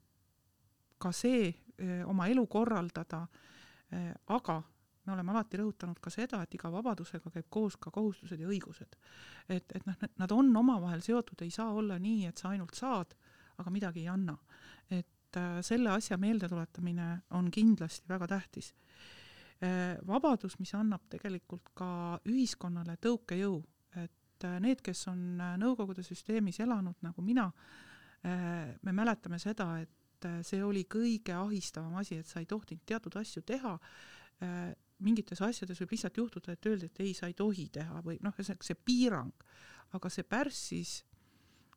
ka 0.98 1.12
see 1.12 1.52
oma 2.06 2.26
elu 2.28 2.46
korraldada, 2.46 3.26
eh, 3.92 4.12
aga 4.26 4.62
me 5.06 5.14
oleme 5.14 5.32
alati 5.32 5.58
rõhutanud 5.60 6.00
ka 6.02 6.10
seda, 6.10 6.40
et 6.42 6.54
iga 6.58 6.70
vabadusega 6.72 7.30
käib 7.30 7.46
koos 7.52 7.76
ka 7.78 7.92
kohustused 7.94 8.40
ja 8.40 8.48
õigused. 8.50 8.96
et, 9.48 9.72
et 9.74 9.86
noh, 9.86 9.94
nad 10.18 10.32
on 10.32 10.50
omavahel 10.56 11.02
seotud, 11.02 11.42
ei 11.42 11.50
saa 11.50 11.70
olla 11.72 11.98
nii, 11.98 12.26
et 12.26 12.38
sa 12.38 12.50
ainult 12.50 12.74
saad, 12.74 13.14
aga 13.58 13.70
midagi 13.70 14.02
ei 14.02 14.08
anna. 14.08 14.36
et 14.90 15.36
äh, 15.36 15.60
selle 15.62 15.90
asja 15.90 16.18
meeldetuletamine 16.18 17.08
on 17.30 17.50
kindlasti 17.50 18.08
väga 18.08 18.26
tähtis 18.26 18.74
äh,. 19.62 19.96
vabadus, 20.06 20.58
mis 20.58 20.74
annab 20.74 21.06
tegelikult 21.10 21.70
ka 21.74 22.20
ühiskonnale 22.26 22.96
tõukejõu, 22.96 23.62
et 24.02 24.44
äh, 24.44 24.58
need, 24.60 24.82
kes 24.82 25.06
on 25.08 25.38
Nõukogude 25.62 26.02
süsteemis 26.02 26.60
elanud 26.60 26.98
nagu 27.02 27.22
mina, 27.22 27.50
me 28.26 28.92
mäletame 28.92 29.38
seda, 29.38 29.76
et 29.78 30.05
et 30.16 30.28
äh, 30.28 30.40
see 30.46 30.62
oli 30.64 30.86
kõige 30.88 31.34
ahistavam 31.36 31.96
asi, 32.00 32.20
et 32.20 32.28
sa 32.28 32.40
ei 32.40 32.48
tohtinud 32.48 32.84
teatud 32.88 33.16
asju 33.20 33.42
teha, 33.46 33.76
äh, 34.42 34.72
mingites 35.04 35.42
asjades 35.44 35.80
võib 35.82 35.92
lihtsalt 35.92 36.16
juhtuda, 36.16 36.56
et 36.56 36.66
öeldi, 36.66 36.88
et 36.88 37.00
ei, 37.04 37.12
sa 37.14 37.28
ei 37.28 37.36
tohi 37.36 37.68
teha 37.72 38.00
või 38.04 38.16
noh, 38.24 38.34
see, 38.40 38.56
see 38.64 38.78
piirang, 38.80 39.32
aga 39.96 40.10
see 40.12 40.24
pärssis 40.24 40.98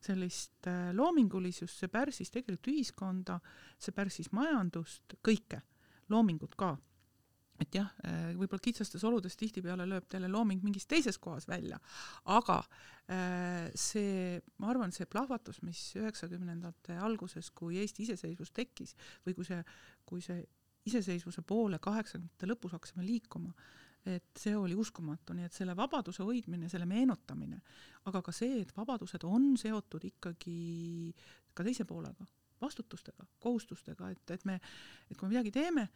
sellist 0.00 0.68
äh, 0.70 0.90
loomingulisust, 0.96 1.82
see 1.82 1.92
pärssis 1.92 2.32
tegelikult 2.32 2.72
ühiskonda, 2.72 3.40
see 3.78 3.92
pärssis 3.92 4.32
majandust, 4.32 5.18
kõike, 5.24 5.60
loomingut 6.08 6.56
ka 6.56 6.74
et 7.60 7.76
jah, 7.76 7.90
äh, 8.06 8.30
võib-olla 8.38 8.62
kitsastes 8.64 9.02
oludes 9.04 9.36
tihtipeale 9.40 9.86
lööb 9.88 10.06
teile 10.10 10.30
looming 10.32 10.62
mingis 10.64 10.88
teises 10.90 11.18
kohas 11.20 11.46
välja, 11.48 11.80
aga 12.32 12.60
äh, 12.60 13.68
see, 13.78 14.38
ma 14.62 14.70
arvan, 14.72 14.94
see 14.96 15.08
plahvatus, 15.10 15.60
mis 15.66 15.82
üheksakümnendate 16.00 16.96
alguses, 17.04 17.50
kui 17.56 17.80
Eesti 17.82 18.06
iseseisvus 18.08 18.54
tekkis 18.56 18.96
või 19.26 19.36
kui 19.36 19.48
see, 19.48 19.60
kui 20.08 20.24
see 20.24 20.40
iseseisvuse 20.88 21.44
poole 21.46 21.78
kaheksakümnendate 21.82 22.48
lõpus 22.48 22.74
hakkasime 22.76 23.04
liikuma, 23.04 23.52
et 24.08 24.40
see 24.40 24.56
oli 24.56 24.74
uskumatu, 24.78 25.34
nii 25.36 25.44
et 25.44 25.56
selle 25.56 25.74
vabaduse 25.76 26.24
hoidmine, 26.24 26.70
selle 26.72 26.88
meenutamine, 26.88 27.60
aga 28.08 28.22
ka 28.24 28.32
see, 28.32 28.62
et 28.62 28.72
vabadused 28.76 29.26
on 29.28 29.52
seotud 29.60 30.06
ikkagi 30.08 31.12
ka 31.52 31.66
teise 31.66 31.84
poolega, 31.84 32.24
vastutustega, 32.60 33.26
kohustustega, 33.40 34.08
et, 34.14 34.32
et 34.32 34.46
me, 34.48 34.56
et 35.10 35.18
kui 35.18 35.28
me 35.28 35.34
midagi 35.34 35.52
teeme, 35.52 35.90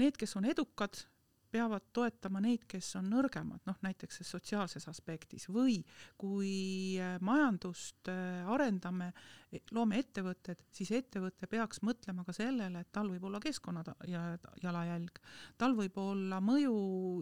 need, 0.00 0.16
kes 0.16 0.36
on 0.36 0.46
edukad, 0.48 1.04
peavad 1.52 1.84
toetama 1.92 2.40
neid, 2.40 2.64
kes 2.68 2.94
on 2.96 3.10
nõrgemad, 3.12 3.60
noh 3.68 3.76
näiteks 3.84 4.22
sotsiaalses 4.24 4.86
aspektis 4.88 5.48
või 5.52 5.78
kui 6.20 6.52
äh, 6.96 7.18
majandust 7.24 8.08
äh, 8.08 8.48
arendame, 8.48 9.10
e, 9.52 9.60
loome 9.76 10.00
ettevõtted, 10.00 10.62
siis 10.72 10.94
ettevõte 10.96 11.48
peaks 11.50 11.82
mõtlema 11.84 12.24
ka 12.24 12.32
sellele, 12.36 12.80
et 12.80 12.92
tal 12.94 13.10
võib 13.12 13.26
olla 13.28 13.40
keskkonna 13.42 13.84
ja 14.08 14.24
jalajälg, 14.62 15.20
tal 15.60 15.76
võib 15.76 15.98
olla 16.00 16.40
mõju 16.40 16.76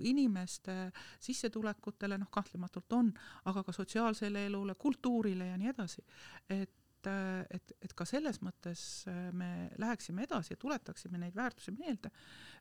inimeste 0.07 0.77
sissetulekutele, 1.19 2.21
noh 2.21 2.31
kahtlematult 2.31 2.99
on, 3.01 3.11
aga 3.51 3.67
ka 3.67 3.75
sotsiaalsele 3.75 4.47
elule, 4.47 4.79
kultuurile 4.79 5.51
ja 5.51 5.59
nii 5.59 5.75
edasi. 5.75 6.07
et 6.49 6.80
et, 7.07 7.57
et, 7.57 7.73
et 7.87 7.93
ka 7.97 8.05
selles 8.09 8.41
mõttes 8.45 8.81
äh, 9.09 9.29
me 9.37 9.71
läheksime 9.81 10.25
edasi 10.27 10.55
ja 10.55 10.59
tuletaksime 10.61 11.19
neid 11.21 11.37
väärtusi 11.37 11.73
meelde. 11.77 12.11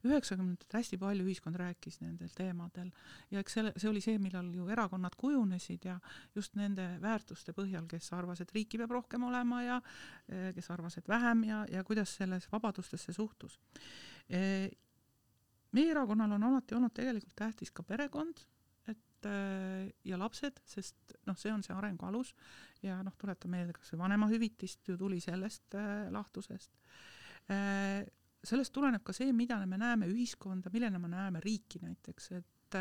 üheksakümnendatel 0.04 0.80
hästi 0.80 1.00
palju 1.02 1.26
ühiskond 1.28 1.60
rääkis 1.60 2.00
nendel 2.02 2.30
teemadel 2.36 2.92
ja 3.32 3.44
eks 3.44 3.58
selle, 3.58 3.74
see 3.78 3.90
oli 3.90 4.02
see, 4.02 4.20
millal 4.22 4.52
ju 4.56 4.68
erakonnad 4.72 5.16
kujunesid 5.20 5.86
ja 5.86 6.00
just 6.36 6.56
nende 6.56 6.86
väärtuste 7.02 7.54
põhjal, 7.58 7.88
kes 7.90 8.12
arvas, 8.14 8.42
et 8.42 8.54
riiki 8.56 8.80
peab 8.82 8.94
rohkem 9.00 9.26
olema 9.28 9.64
ja 9.64 9.80
äh, 9.82 10.54
kes 10.56 10.70
arvas, 10.72 10.98
et 10.98 11.10
vähem 11.10 11.44
ja, 11.50 11.66
ja 11.72 11.84
kuidas 11.84 12.16
selles 12.22 12.48
vabadustesse 12.52 13.14
suhtus. 13.14 13.60
Äh, 14.32 14.70
meie 15.72 15.92
erakonnal 15.92 16.38
on 16.38 16.48
alati 16.52 16.76
olnud 16.78 16.96
tegelikult 16.96 17.36
tähtis 17.36 17.72
ka 17.72 17.84
perekond 17.84 18.46
Äh, 19.28 19.90
ja 20.08 20.18
lapsed, 20.20 20.62
sest 20.68 21.16
noh, 21.28 21.36
see 21.36 21.52
on 21.52 21.64
see 21.66 21.76
arengu 21.76 22.08
alus 22.08 22.32
ja 22.86 23.02
noh, 23.04 23.16
tuletan 23.20 23.52
meelde, 23.52 23.74
kas 23.76 23.92
või 23.92 24.06
vanemahüvitist 24.06 24.88
ju 24.88 24.96
tuli 25.00 25.20
sellest 25.24 25.76
äh, 25.76 26.08
lahtusest 26.14 26.72
äh,. 27.52 28.06
sellest 28.40 28.72
tuleneb 28.72 29.04
ka 29.04 29.12
see, 29.12 29.34
mida 29.36 29.58
me 29.68 29.76
näeme 29.82 30.08
ühiskonda, 30.08 30.72
millena 30.72 31.02
me 31.04 31.10
näeme 31.12 31.42
riiki 31.44 31.82
näiteks, 31.84 32.32
et 32.38 32.78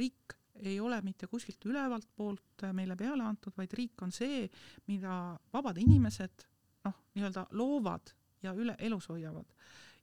riik 0.00 0.34
ei 0.66 0.80
ole 0.82 0.98
mitte 1.06 1.28
kuskilt 1.30 1.62
ülevalt 1.70 2.08
poolt 2.16 2.64
meile 2.74 2.96
peale 2.98 3.22
antud, 3.22 3.54
vaid 3.54 3.76
riik 3.78 4.02
on 4.02 4.10
see, 4.10 4.48
mida 4.90 5.36
vabad 5.54 5.78
inimesed 5.78 6.48
noh, 6.88 6.96
nii-öelda 7.14 7.46
loovad 7.54 8.10
ja 8.42 8.56
üle 8.58 8.74
elus 8.82 9.06
hoiavad. 9.12 9.46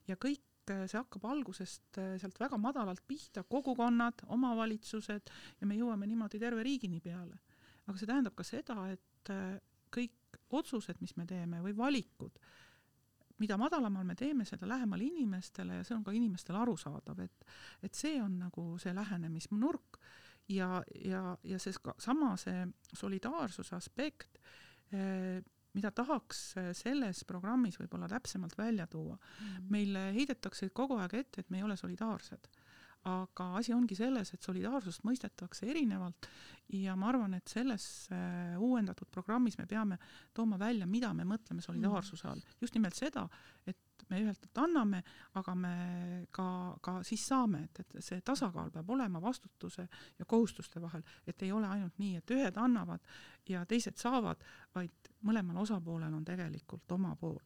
ja 0.08 0.16
kõik 0.16 0.45
see 0.72 0.98
hakkab 0.98 1.24
algusest 1.30 2.00
äh, 2.02 2.16
sealt 2.20 2.38
väga 2.40 2.58
madalalt 2.60 3.02
pihta, 3.06 3.44
kogukonnad, 3.48 4.26
omavalitsused 4.34 5.32
ja 5.60 5.68
me 5.68 5.78
jõuame 5.78 6.08
niimoodi 6.10 6.40
terve 6.42 6.64
riigini 6.66 7.00
peale. 7.00 7.38
aga 7.86 7.98
see 7.98 8.08
tähendab 8.10 8.34
ka 8.34 8.46
seda, 8.46 8.76
et 8.90 9.30
äh, 9.30 9.58
kõik 9.94 10.40
otsused, 10.56 11.00
mis 11.00 11.16
me 11.16 11.26
teeme 11.26 11.60
või 11.62 11.74
valikud, 11.76 12.38
mida 13.38 13.58
madalamal 13.60 14.04
me 14.06 14.14
teeme, 14.16 14.46
seda 14.48 14.68
lähemal 14.68 15.02
inimestele 15.02 15.80
ja 15.80 15.84
see 15.84 15.96
on 15.96 16.04
ka 16.04 16.14
inimestele 16.16 16.58
arusaadav, 16.58 17.20
et 17.20 17.46
et 17.82 17.94
see 17.94 18.20
on 18.22 18.38
nagu 18.46 18.68
see 18.82 18.94
lähenemisnurk 18.96 20.00
ja, 20.48 20.82
ja, 21.04 21.36
ja 21.44 21.58
see 21.62 21.74
sama, 21.98 22.36
see 22.40 22.66
solidaarsuse 22.94 23.76
aspekt 23.76 24.38
mida 25.76 25.92
tahaks 25.92 26.42
selles 26.78 27.22
programmis 27.28 27.76
võib-olla 27.80 28.08
täpsemalt 28.08 28.56
välja 28.58 28.86
tuua 28.90 29.16
mm. 29.16 29.66
meile 29.70 30.08
heidetakse 30.16 30.70
kogu 30.74 30.96
aeg 31.02 31.18
ette, 31.20 31.44
et 31.44 31.50
me 31.52 31.60
ei 31.60 31.66
ole 31.66 31.76
solidaarsed 31.76 32.48
aga 33.06 33.46
asi 33.60 33.74
ongi 33.74 33.96
selles, 33.98 34.32
et 34.34 34.42
solidaarsust 34.42 35.04
mõistetakse 35.06 35.68
erinevalt 35.70 36.28
ja 36.74 36.96
ma 36.98 37.10
arvan, 37.12 37.36
et 37.38 37.50
selles 37.50 37.86
äh, 38.14 38.56
uuendatud 38.58 39.10
programmis 39.14 39.58
me 39.60 39.66
peame 39.70 39.98
tooma 40.34 40.58
välja, 40.58 40.88
mida 40.90 41.12
me 41.14 41.26
mõtleme 41.28 41.62
solidaarsuse 41.62 42.28
all. 42.30 42.42
just 42.60 42.74
nimelt 42.74 42.98
seda, 42.98 43.26
et 43.66 43.78
me 44.10 44.20
ühelt 44.22 44.40
poolt 44.40 44.62
anname, 44.64 45.02
aga 45.34 45.54
me 45.54 45.74
ka, 46.34 46.48
ka 46.82 47.00
siis 47.06 47.26
saame, 47.26 47.64
et, 47.66 47.80
et 47.80 48.04
see 48.04 48.20
tasakaal 48.26 48.70
peab 48.74 48.90
olema 48.90 49.20
vastutuse 49.22 49.88
ja 50.18 50.24
kohustuste 50.24 50.82
vahel, 50.82 51.02
et 51.26 51.42
ei 51.42 51.52
ole 51.52 51.68
ainult 51.68 51.98
nii, 51.98 52.16
et 52.20 52.34
ühed 52.36 52.62
annavad 52.62 53.04
ja 53.48 53.64
teised 53.66 53.98
saavad, 53.98 54.42
vaid 54.74 55.12
mõlemal 55.26 55.62
osapoolel 55.64 56.14
on 56.14 56.24
tegelikult 56.24 56.92
oma 56.96 57.14
pool. 57.20 57.42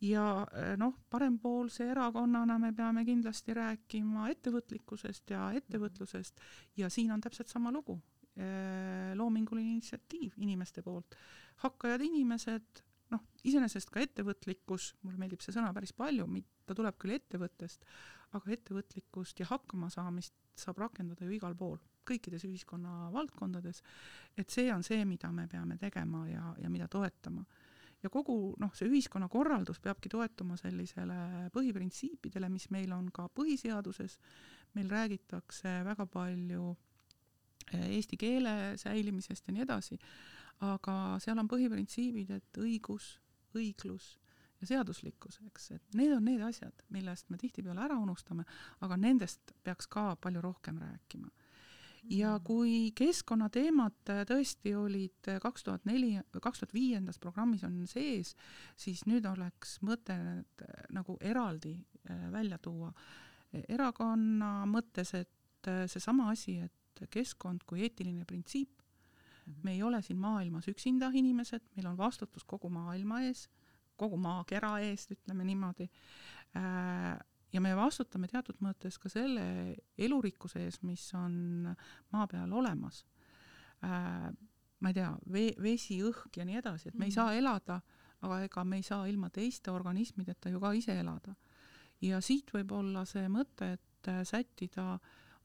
Ja 0.00 0.46
eh, 0.54 0.76
noh, 0.78 0.94
parempoolse 1.10 1.88
erakonnana 1.90 2.58
me 2.62 2.70
peame 2.72 3.02
kindlasti 3.06 3.54
rääkima 3.54 4.28
ettevõtlikkusest 4.30 5.34
ja 5.34 5.48
ettevõtlusest. 5.58 6.38
Ja 6.78 6.90
siin 6.90 7.10
on 7.10 7.20
täpselt 7.20 7.50
sama 7.50 7.72
lugu. 7.74 7.98
Eh, 8.38 9.16
loominguline 9.18 9.72
initsiatiiv 9.72 10.36
inimeste 10.38 10.84
poolt, 10.86 11.16
hakkajad 11.64 12.04
inimesed, 12.06 12.84
iseenesest 13.46 13.90
ka 13.94 14.02
ettevõtlikkus, 14.02 14.94
mulle 15.02 15.20
meeldib 15.20 15.42
see 15.44 15.54
sõna 15.54 15.70
päris 15.76 15.92
palju, 15.96 16.26
ta 16.66 16.74
tuleb 16.76 16.98
küll 16.98 17.14
ettevõttest, 17.16 17.84
aga 18.36 18.52
ettevõtlikkust 18.56 19.40
ja 19.40 19.46
hakkamasaamist 19.48 20.34
saab 20.58 20.82
rakendada 20.82 21.24
ju 21.24 21.36
igal 21.36 21.54
pool, 21.56 21.78
kõikides 22.08 22.44
ühiskonna 22.48 23.08
valdkondades, 23.14 23.82
et 24.36 24.50
see 24.50 24.72
on 24.74 24.82
see, 24.86 25.04
mida 25.08 25.30
me 25.32 25.46
peame 25.50 25.78
tegema 25.78 26.24
ja, 26.28 26.52
ja 26.62 26.70
mida 26.72 26.88
toetama. 26.90 27.44
Ja 28.02 28.10
kogu 28.14 28.54
noh, 28.62 28.70
see 28.78 28.86
ühiskonnakorraldus 28.86 29.80
peabki 29.82 30.10
toetuma 30.12 30.56
sellisele 30.58 31.48
põhiprintsiipidele, 31.54 32.50
mis 32.52 32.68
meil 32.70 32.92
on 32.94 33.08
ka 33.14 33.26
põhiseaduses, 33.34 34.18
meil 34.78 34.90
räägitakse 34.92 35.80
väga 35.86 36.06
palju 36.06 36.68
eh, 37.72 37.88
eesti 37.96 38.18
keele 38.20 38.52
säilimisest 38.78 39.48
ja 39.48 39.56
nii 39.56 39.64
edasi, 39.66 39.98
aga 40.68 40.94
seal 41.22 41.42
on 41.42 41.50
põhiprintsiibid, 41.50 42.30
et 42.38 42.62
õigus, 42.62 43.16
õiglus 43.56 44.16
ja 44.60 44.66
seaduslikkus, 44.66 45.40
eks, 45.46 45.70
et 45.76 45.98
need 45.98 46.12
on 46.12 46.24
need 46.26 46.42
asjad, 46.42 46.84
millest 46.94 47.28
me 47.30 47.38
tihtipeale 47.38 47.84
ära 47.84 47.98
unustame, 48.00 48.44
aga 48.82 48.96
nendest 48.98 49.54
peaks 49.62 49.86
ka 49.86 50.10
palju 50.20 50.42
rohkem 50.42 50.80
rääkima 50.82 51.30
ja 52.10 52.38
mm. 52.38 52.44
kui 52.44 52.74
keskkonnateemad 52.96 54.12
äh, 54.12 54.22
tõesti 54.28 54.74
olid 54.76 55.30
äh, 55.30 55.38
kaks 55.42 55.64
tuhat 55.66 55.86
neli, 55.88 56.16
kaks 56.42 56.62
tuhat 56.62 56.74
viiendas 56.74 57.20
programmis 57.20 57.64
on 57.66 57.80
sees, 57.90 58.34
siis 58.76 59.04
nüüd 59.08 59.26
oleks 59.28 59.78
mõte 59.86 60.16
need 60.16 60.64
äh, 60.64 60.84
nagu 60.94 61.18
eraldi 61.20 61.76
välja 62.32 62.56
tuua. 62.58 62.88
erakonna 63.68 64.64
mõttes, 64.64 65.10
et 65.14 65.68
seesama 65.90 66.30
asi, 66.30 66.54
et 66.64 67.02
keskkond 67.12 67.66
kui 67.68 67.82
eetiline 67.84 68.24
printsiip. 68.24 68.77
Me 69.62 69.72
ei 69.76 69.82
ole 69.82 70.02
siin 70.02 70.18
maailmas 70.20 70.68
üksinda 70.68 71.10
inimesed, 71.14 71.64
meil 71.76 71.88
on 71.90 71.96
vastutus 71.98 72.44
kogu 72.44 72.70
maailma 72.72 73.22
ees, 73.26 73.48
kogu 73.98 74.16
maakera 74.20 74.78
eest, 74.86 75.12
ütleme 75.16 75.44
niimoodi 75.44 75.88
ja 77.52 77.60
me 77.60 77.72
vastutame 77.76 78.28
teatud 78.30 78.60
mõttes 78.64 78.98
ka 79.00 79.10
selle 79.12 79.76
elurikkuse 79.98 80.62
ees, 80.64 80.80
mis 80.86 81.04
on 81.16 81.68
maa 82.12 82.26
peal 82.30 82.52
olemas 82.52 83.04
äh,. 83.84 84.28
ma 84.78 84.92
ei 84.92 84.94
tea, 84.94 85.10
vee, 85.32 85.54
vesi, 85.62 85.98
õhk 86.06 86.38
ja 86.38 86.44
nii 86.46 86.60
edasi, 86.60 86.90
et 86.90 86.98
me 86.98 87.08
ei 87.08 87.14
saa 87.14 87.32
elada, 87.34 87.80
aga 88.22 88.42
ega 88.46 88.62
me 88.64 88.78
ei 88.78 88.84
saa 88.86 89.08
ilma 89.10 89.30
teiste 89.34 89.72
organismideta 89.74 90.52
ju 90.52 90.60
ka 90.62 90.70
ise 90.76 90.94
elada. 91.00 91.34
ja 92.00 92.20
siit 92.22 92.52
võib 92.54 92.72
olla 92.76 93.04
see 93.08 93.26
mõte, 93.32 93.72
et 93.78 94.10
äh, 94.12 94.22
sättida 94.24 94.98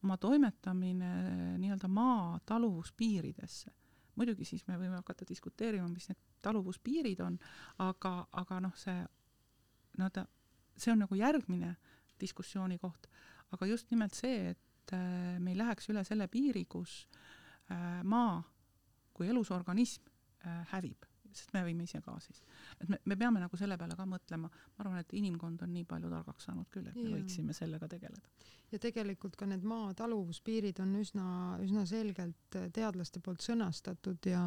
oma 0.04 0.18
toimetamine 0.18 1.14
nii-öelda 1.58 1.88
maa 1.88 2.38
taluvuspiiridesse 2.46 3.72
muidugi 4.16 4.46
siis 4.46 4.66
me 4.68 4.78
võime 4.78 5.00
hakata 5.00 5.26
diskuteerima, 5.30 5.88
mis 5.90 6.10
need 6.10 6.20
taluvuspiirid 6.46 7.22
on, 7.26 7.38
aga, 7.86 8.16
aga 8.44 8.60
noh, 8.68 8.76
see 8.78 9.00
nii-öelda 9.98 10.26
see 10.78 10.94
on 10.94 11.04
nagu 11.04 11.18
järgmine 11.18 11.76
diskussiooni 12.22 12.78
koht, 12.82 13.08
aga 13.54 13.68
just 13.70 13.92
nimelt 13.92 14.16
see, 14.18 14.54
et 14.54 14.94
äh, 14.96 15.40
me 15.40 15.54
ei 15.54 15.60
läheks 15.60 15.90
üle 15.92 16.04
selle 16.08 16.28
piiri, 16.32 16.66
kus 16.70 17.04
äh, 17.72 18.02
maa 18.04 18.42
kui 19.14 19.30
elus 19.30 19.52
organism 19.54 20.10
äh, 20.46 20.64
hävib, 20.74 21.06
sest 21.38 21.54
me 21.56 21.64
võime 21.66 21.88
ise 21.88 22.02
ka 22.06 22.16
siis. 22.24 22.42
et 22.80 22.90
me, 22.90 23.00
me 23.06 23.18
peame 23.20 23.44
nagu 23.44 23.60
selle 23.60 23.78
peale 23.80 23.98
ka 24.00 24.08
mõtlema, 24.10 24.50
ma 24.50 24.86
arvan, 24.86 25.02
et 25.04 25.14
inimkond 25.20 25.66
on 25.66 25.74
nii 25.74 25.86
palju 25.90 26.12
targaks 26.14 26.50
saanud 26.50 26.70
küll, 26.74 26.88
et 26.92 27.00
me 27.00 27.10
ja. 27.10 27.18
võiksime 27.18 27.56
sellega 27.58 27.90
tegeleda. 27.92 28.34
ja 28.72 28.82
tegelikult 28.88 29.38
ka 29.40 29.50
need 29.50 29.68
maa 29.68 29.94
taluvuspiirid 29.98 30.82
on 30.84 30.96
üsna, 31.02 31.28
üsna 31.64 31.86
selgelt 31.90 32.60
teadlaste 32.74 33.22
poolt 33.24 33.46
sõnastatud 33.46 34.32
ja 34.32 34.44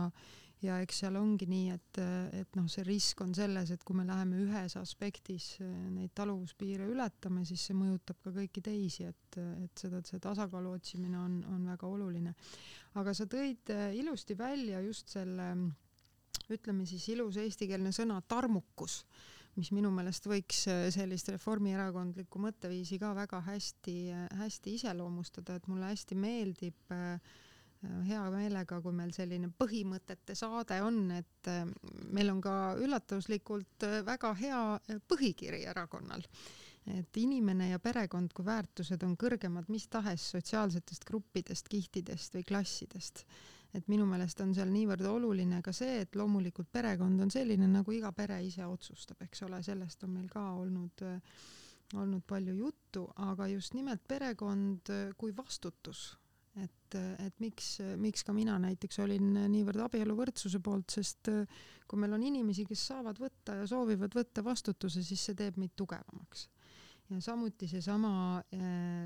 ja 0.64 0.78
eks 0.82 1.02
seal 1.02 1.16
ongi 1.20 1.46
nii, 1.48 1.72
et, 1.74 2.00
et 2.40 2.58
noh, 2.58 2.66
see 2.70 2.84
risk 2.86 3.20
on 3.24 3.34
selles, 3.36 3.70
et 3.72 3.82
kui 3.84 3.96
me 3.98 4.06
läheme 4.08 4.40
ühes 4.46 4.76
aspektis 4.80 5.50
eh, 5.60 5.72
neid 5.92 6.14
taluvuspiire 6.16 6.86
ületame, 6.88 7.44
siis 7.48 7.66
see 7.68 7.76
mõjutab 7.76 8.20
ka 8.24 8.32
kõiki 8.38 8.62
teisi, 8.64 9.06
et, 9.10 9.40
et 9.66 9.84
seda, 9.84 10.00
see 10.06 10.22
tasakaalu 10.22 10.76
otsimine 10.78 11.20
on, 11.20 11.40
on 11.52 11.66
väga 11.72 11.90
oluline. 11.90 12.34
aga 12.96 13.12
sa 13.14 13.26
tõid 13.28 13.72
ilusti 13.98 14.36
välja 14.38 14.80
just 14.86 15.12
selle, 15.12 15.52
ütleme 16.52 16.86
siis 16.86 17.08
ilus 17.14 17.38
eestikeelne 17.42 17.92
sõna 17.94 18.20
tarmukus, 18.28 19.00
mis 19.56 19.72
minu 19.72 19.90
meelest 19.94 20.28
võiks 20.28 20.66
eh, 20.70 20.86
sellist 20.94 21.32
reformierakondlikku 21.32 22.42
mõtteviisi 22.42 23.00
ka 23.02 23.14
väga 23.16 23.40
hästi, 23.48 23.96
hästi 24.42 24.76
iseloomustada, 24.80 25.56
et 25.56 25.68
mulle 25.70 25.90
hästi 25.92 26.18
meeldib 26.18 26.94
äh, 26.94 27.18
hea 28.06 28.22
meelega, 28.32 28.78
kui 28.82 28.94
meil 28.96 29.12
selline 29.14 29.50
põhimõtete 29.58 30.36
saade 30.38 30.78
on, 30.84 31.00
et 31.16 31.50
äh, 31.50 31.64
meil 32.14 32.30
on 32.32 32.40
ka 32.44 32.54
üllatuslikult 32.82 33.86
äh, 33.86 33.98
väga 34.06 34.32
hea 34.38 34.62
äh, 34.76 35.02
põhikiri 35.08 35.64
erakonnal. 35.72 36.24
et 36.86 37.16
inimene 37.18 37.66
ja 37.66 37.80
perekond 37.82 38.30
kui 38.30 38.44
väärtused 38.46 39.02
on 39.02 39.16
kõrgemad 39.18 39.66
mis 39.74 39.88
tahes 39.90 40.22
sotsiaalsetest 40.30 41.02
gruppidest, 41.04 41.66
kihtidest 41.68 42.36
või 42.38 42.44
klassidest. 42.46 43.24
Et 43.76 43.88
minu 43.92 44.06
meelest 44.08 44.40
on 44.44 44.54
seal 44.56 44.72
niivõrd 44.72 45.04
oluline 45.10 45.60
ka 45.62 45.72
see, 45.76 46.00
et 46.04 46.16
loomulikult 46.16 46.70
perekond 46.72 47.20
on 47.22 47.32
selline, 47.32 47.68
nagu 47.70 47.92
iga 47.92 48.12
pere 48.16 48.40
ise 48.44 48.66
otsustab, 48.66 49.22
eks 49.26 49.44
ole, 49.46 49.62
sellest 49.62 50.04
on 50.04 50.16
meil 50.18 50.28
ka 50.32 50.42
olnud 50.56 51.06
olnud 51.94 52.24
palju 52.26 52.54
juttu, 52.58 53.04
aga 53.22 53.46
just 53.46 53.76
nimelt 53.78 54.02
perekond 54.10 54.90
kui 55.16 55.30
vastutus 55.36 56.08
et, 56.62 56.96
et 57.22 57.40
miks, 57.42 57.76
miks 58.00 58.24
ka 58.26 58.34
mina 58.36 58.56
näiteks 58.62 59.00
olin 59.04 59.32
niivõrd 59.52 59.82
abieluvõrdsuse 59.86 60.60
poolt, 60.64 60.90
sest 60.96 61.30
kui 61.86 62.00
meil 62.00 62.16
on 62.16 62.24
inimesi, 62.26 62.66
kes 62.68 62.86
saavad 62.92 63.20
võtta 63.20 63.60
ja 63.60 63.66
soovivad 63.70 64.16
võtta 64.16 64.44
vastutuse, 64.44 65.04
siis 65.04 65.22
see 65.28 65.38
teeb 65.38 65.58
meid 65.60 65.76
tugevamaks. 65.76 66.48
Ja 67.10 67.20
samuti 67.22 67.68
seesama 67.70 68.10
eh, 68.52 68.60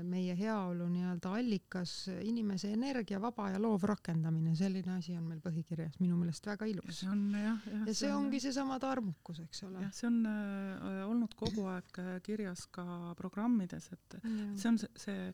meie 0.07 0.33
heaolu 0.37 0.87
nii-öelda 0.89 1.33
allikas, 1.37 1.93
inimese 2.25 2.71
energia 2.73 3.19
vaba 3.21 3.49
ja 3.53 3.59
loov 3.61 3.85
rakendamine, 3.89 4.55
selline 4.57 4.95
asi 4.97 5.15
on 5.17 5.27
meil 5.29 5.41
põhikirjas 5.43 5.99
minu 6.01 6.17
meelest 6.19 6.47
väga 6.49 6.69
ilus. 6.71 7.01
see 7.01 7.11
on 7.11 7.27
jah, 7.35 7.67
jah. 7.67 7.83
ja 7.83 7.83
see, 7.91 7.99
see 8.03 8.13
ongi 8.15 8.39
seesama 8.43 8.79
tarmukus, 8.81 9.43
eks 9.45 9.65
ole. 9.67 9.83
jah, 9.85 9.91
see 9.95 10.07
on 10.09 10.23
äh, 10.29 11.03
olnud 11.05 11.35
kogu 11.37 11.67
aeg 11.73 12.01
kirjas 12.25 12.65
ka 12.73 12.85
programmides, 13.19 13.91
et 13.93 14.17
ja. 14.17 14.47
see 14.55 14.71
on 14.71 14.81
see, 14.81 15.05
see, 15.05 15.29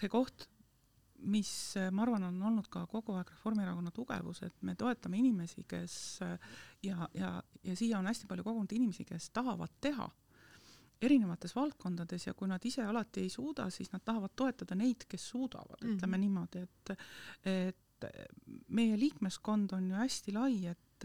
see 0.00 0.12
koht 0.12 0.48
mis 1.20 1.50
ma 1.92 2.06
arvan, 2.06 2.24
on 2.30 2.38
olnud 2.48 2.70
ka 2.72 2.86
kogu 2.88 3.12
aeg 3.18 3.28
Reformierakonna 3.34 3.92
tugevus, 3.92 4.40
et 4.46 4.54
me 4.64 4.72
toetame 4.72 5.18
inimesi, 5.20 5.66
kes 5.68 5.94
ja, 6.80 7.10
ja, 7.12 7.34
ja 7.60 7.76
siia 7.76 7.98
on 7.98 8.08
hästi 8.08 8.24
palju 8.30 8.46
kogunud 8.46 8.72
inimesi, 8.72 9.04
kes 9.04 9.28
tahavad 9.36 9.74
teha 9.84 10.08
erinevates 11.02 11.54
valdkondades 11.56 12.26
ja 12.26 12.34
kui 12.36 12.48
nad 12.50 12.64
ise 12.64 12.84
alati 12.84 13.24
ei 13.24 13.32
suuda, 13.32 13.70
siis 13.70 13.92
nad 13.92 14.04
tahavad 14.04 14.34
toetada 14.36 14.76
neid, 14.78 15.06
kes 15.08 15.28
suudavad 15.32 15.80
mm, 15.80 15.88
-hmm. 15.88 15.96
ütleme 15.96 16.18
niimoodi, 16.18 16.58
et 16.66 16.94
et 17.50 18.06
meie 18.68 18.96
liikmeskond 18.96 19.72
on 19.76 19.90
ju 19.90 19.96
hästi 19.96 20.32
lai, 20.32 20.66
et 20.66 21.04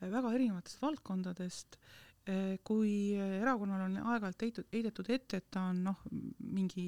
väga 0.00 0.32
erinevatest 0.34 0.82
valdkondadest 0.82 1.78
kui 2.66 3.14
erakonnal 3.14 3.86
on 3.86 3.96
aeg-ajalt 4.12 4.42
heidetud 4.72 5.10
ette, 5.14 5.36
et 5.36 5.50
ta 5.50 5.68
on 5.70 5.84
noh, 5.86 6.02
mingi 6.38 6.86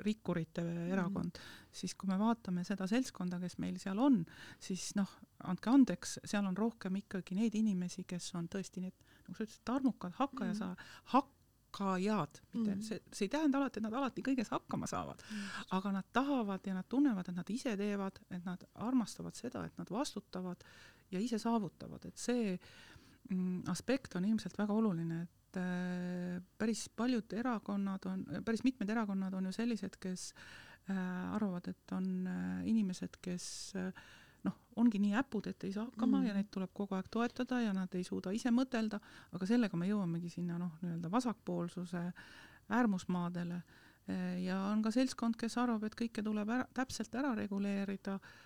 rikkurite 0.00 0.62
erakond, 0.92 1.38
siis 1.72 1.94
kui 1.98 2.08
me 2.08 2.16
vaatame 2.20 2.64
seda 2.64 2.86
seltskonda, 2.88 3.40
kes 3.42 3.58
meil 3.60 3.76
seal 3.80 4.00
on, 4.00 4.22
siis 4.62 4.92
noh, 4.96 5.10
andke 5.48 5.72
andeks, 5.72 6.18
seal 6.24 6.46
on 6.48 6.56
rohkem 6.56 6.96
ikkagi 7.02 7.36
neid 7.36 7.56
inimesi, 7.58 8.06
kes 8.08 8.30
on 8.38 8.48
tõesti 8.52 8.84
need, 8.84 8.96
nagu 9.26 9.36
sa 9.36 9.44
ütlesid, 9.44 9.64
tarmukad 9.68 10.16
hakkaja 10.20 10.56
sa- 10.56 10.72
mm., 10.72 10.92
hakkajad, 11.72 12.40
mitte 12.54 12.70
Mhm. 12.70 12.80
see, 12.82 13.00
see 13.12 13.24
ei 13.26 13.28
tähenda 13.28 13.58
alati, 13.58 13.78
et 13.78 13.82
nad 13.82 13.92
alati 13.92 14.22
kõiges 14.22 14.50
hakkama 14.50 14.86
saavad, 14.86 15.22
aga 15.70 15.92
nad 15.92 16.04
tahavad 16.12 16.60
ja 16.66 16.74
nad 16.74 16.88
tunnevad, 16.88 17.28
et 17.28 17.36
nad 17.36 17.50
ise 17.50 17.76
teevad, 17.76 18.18
et 18.30 18.44
nad 18.44 18.64
armastavad 18.74 19.34
seda, 19.34 19.64
et 19.64 19.78
nad 19.78 19.90
vastutavad 19.90 20.64
ja 21.10 21.20
ise 21.20 21.38
saavutavad, 21.38 22.04
et 22.06 22.16
see 22.16 22.58
mm, 23.30 23.62
aspekt 23.68 24.16
on 24.16 24.24
ilmselt 24.24 24.58
väga 24.58 24.72
oluline, 24.72 25.22
et 25.22 25.56
äh, 25.56 26.42
päris 26.58 26.88
paljud 26.88 27.32
erakonnad 27.32 28.06
on, 28.06 28.24
päris 28.44 28.64
mitmed 28.64 28.90
erakonnad 28.90 29.34
on 29.34 29.44
ju 29.44 29.52
sellised, 29.52 29.96
kes 30.00 30.32
äh, 30.90 31.34
arvavad, 31.34 31.68
et 31.68 31.92
on 31.92 32.26
äh, 32.26 32.66
inimesed, 32.68 33.16
kes 33.22 33.72
äh, 33.76 33.92
noh, 34.46 34.56
ongi 34.76 34.98
nii 35.02 35.14
äpud, 35.20 35.46
et 35.50 35.64
ei 35.64 35.72
saa 35.72 35.84
hakkama 35.84 36.20
mm. 36.20 36.26
Ja 36.26 36.34
neid 36.38 36.50
tuleb 36.54 36.72
kogu 36.74 36.96
aeg 36.96 37.10
toetada 37.12 37.60
ja 37.60 37.72
nad 37.76 37.94
ei 37.94 38.04
suuda 38.04 38.32
ise 38.34 38.50
mõtelda, 38.54 39.00
aga 39.32 39.48
sellega 39.48 39.76
me 39.76 39.90
jõuamegi 39.90 40.32
sinna 40.32 40.58
noh, 40.60 40.76
nii-öelda 40.82 41.10
vasakpoolsuse 41.12 42.04
äärmusmaadele 42.72 43.62
ja 44.42 44.58
on 44.70 44.82
ka 44.82 44.90
seltskond, 44.90 45.36
kes 45.38 45.56
arvab, 45.62 45.84
et 45.86 45.96
kõike 45.98 46.24
tuleb 46.24 46.48
ära, 46.50 46.66
täpselt 46.74 47.14
ära 47.14 47.34
reguleerida, 47.38 48.16
noh, 48.18 48.40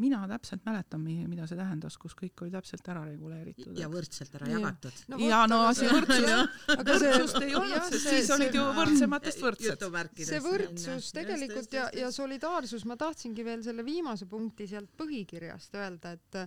mina 0.00 0.22
täpselt 0.28 0.62
mäletan, 0.64 1.02
mida 1.04 1.46
see 1.48 1.58
tähendas, 1.58 1.98
kus 2.00 2.14
kõik 2.16 2.40
oli 2.44 2.52
täpselt 2.54 2.86
ära 2.88 3.02
reguleeritud. 3.04 3.76
ja 3.78 3.88
võrdselt 3.92 4.34
ära 4.38 4.48
Jah. 4.48 4.60
jagatud 4.60 5.02
No 5.12 5.18
ja 5.20 5.40
no 5.50 5.58
aga 5.66 5.74
see 5.76 5.90
võrdsus, 5.90 6.28
aga 6.76 6.98
see- 6.98 7.12
võrdsust 7.12 7.40
ei 7.42 7.54
olnud, 7.60 7.88
sest 7.88 8.06
see- 8.06 8.14
siis 8.16 8.30
olid 8.36 8.52
see- 8.52 8.60
ju 8.60 8.66
võrdsematest 8.80 9.42
võrdsed. 9.46 10.24
see 10.24 10.40
võrdsus 10.40 11.10
tegelikult 11.12 11.72
ja, 11.76 11.88
ja 11.92 12.10
solidaarsus, 12.10 12.84
ma 12.88 12.96
tahtsingi 12.96 13.44
veel 13.44 13.62
selle 13.62 13.84
viimase 13.84 14.26
punkti 14.26 14.66
sealt 14.66 14.90
põhikirjast 14.96 15.74
öelda, 15.76 16.12
et 16.16 16.40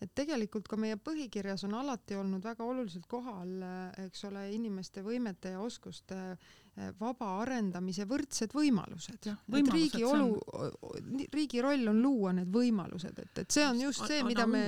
et 0.00 0.12
tegelikult 0.14 0.68
ka 0.70 0.76
meie 0.78 0.94
põhikirjas 0.94 1.64
on 1.66 1.74
alati 1.74 2.14
olnud 2.14 2.44
väga 2.44 2.62
oluliselt 2.62 3.06
kohal, 3.10 3.48
eks 4.04 4.24
ole, 4.28 4.44
inimeste 4.54 5.02
võimete 5.02 5.50
ja 5.56 5.60
oskuste 5.60 6.14
eh, 6.14 6.36
vaba 6.98 7.30
arendamise 7.42 8.04
võrdsed 8.08 8.52
võimalused. 8.54 9.28
Et 9.58 9.70
riigi 9.72 10.04
olu, 10.06 10.36
riigi 11.34 11.62
roll 11.64 11.90
on 11.90 12.00
luua 12.02 12.32
need 12.36 12.50
võimalused, 12.54 13.18
et, 13.24 13.42
et 13.42 13.56
see 13.58 13.66
on 13.66 13.80
just 13.82 14.04
see, 14.06 14.22
mida 14.26 14.46
me 14.50 14.62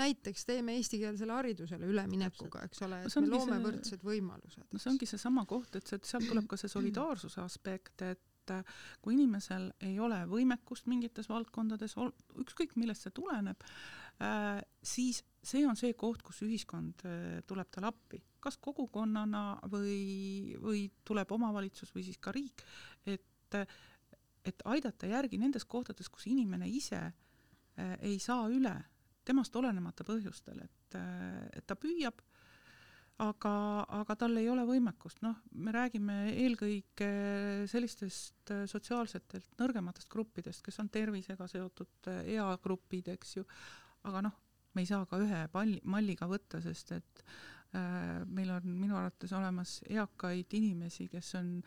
näiteks 0.00 0.46
teeme 0.50 0.76
eestikeelsele 0.80 1.32
haridusele 1.38 1.88
üleminekuga, 1.88 2.66
eks 2.68 2.84
ole, 2.86 3.00
et 3.06 3.18
me 3.20 3.32
loome 3.32 3.56
see- 3.56 3.64
võrdsed 3.68 4.06
võimalused. 4.10 4.68
no 4.70 4.82
see 4.82 4.92
ongi 4.92 5.08
seesama 5.08 5.46
koht, 5.48 5.80
et 5.80 5.88
see, 5.88 6.00
sealt 6.04 6.28
tuleb 6.28 6.48
ka 6.50 6.60
see 6.60 6.72
solidaarsuse 6.72 7.40
aspekt, 7.44 8.04
et 8.04 8.54
äh, 8.54 8.80
kui 9.00 9.16
inimesel 9.16 9.70
ei 9.88 9.98
ole 10.02 10.24
võimekust 10.30 10.90
mingites 10.90 11.30
valdkondades, 11.32 11.96
ükskõik 12.44 12.76
millest 12.80 13.06
see 13.06 13.14
tuleneb, 13.16 13.64
siis 14.84 15.24
see 15.46 15.64
on 15.68 15.78
see 15.78 15.94
koht, 15.98 16.22
kus 16.26 16.42
ühiskond 16.46 17.04
äh, 17.08 17.40
tuleb 17.48 17.70
talle 17.72 17.90
appi, 17.90 18.20
kas 18.42 18.58
kogukonnana 18.62 19.44
või, 19.72 20.56
või 20.60 20.86
tuleb 21.06 21.32
omavalitsus 21.36 21.94
või 21.94 22.06
siis 22.06 22.20
ka 22.20 22.34
riik, 22.34 22.64
et, 23.08 23.58
et 24.44 24.66
aidata 24.68 25.08
järgi 25.10 25.40
nendes 25.40 25.64
kohtades, 25.64 26.10
kus 26.12 26.28
inimene 26.32 26.68
ise 26.68 27.00
äh, 27.00 27.96
ei 28.02 28.18
saa 28.22 28.48
üle 28.52 28.74
temast 29.24 29.56
olenemata 29.56 30.04
põhjustel, 30.04 30.58
et, 30.66 30.96
et 31.56 31.64
ta 31.64 31.76
püüab 31.80 32.20
aga, 33.22 33.54
aga 34.00 34.16
tal 34.18 34.38
ei 34.40 34.48
ole 34.50 34.64
võimekust, 34.66 35.20
noh, 35.24 35.36
me 35.54 35.72
räägime 35.74 36.16
eelkõige 36.32 37.10
sellistest 37.70 38.52
äh, 38.54 38.64
sotsiaalsetelt 38.70 39.54
nõrgematest 39.60 40.10
gruppidest, 40.10 40.64
kes 40.64 40.80
on 40.82 40.90
tervisega 40.92 41.46
seotud 41.50 42.10
äh, 42.10 42.24
eagrupid, 42.36 43.12
eks 43.14 43.36
ju, 43.38 43.46
aga 44.08 44.24
noh, 44.26 44.40
me 44.74 44.84
ei 44.84 44.90
saa 44.90 45.06
ka 45.10 45.20
ühe 45.22 45.46
palli, 45.52 45.80
malliga 45.84 46.28
võtta, 46.30 46.60
sest 46.64 46.94
et 46.98 47.24
äh, 47.74 48.22
meil 48.26 48.52
on 48.54 48.68
minu 48.68 48.98
arvates 48.98 49.32
olemas 49.36 49.80
eakaid 49.88 50.56
inimesi, 50.60 51.08
kes 51.12 51.34
on 51.40 51.58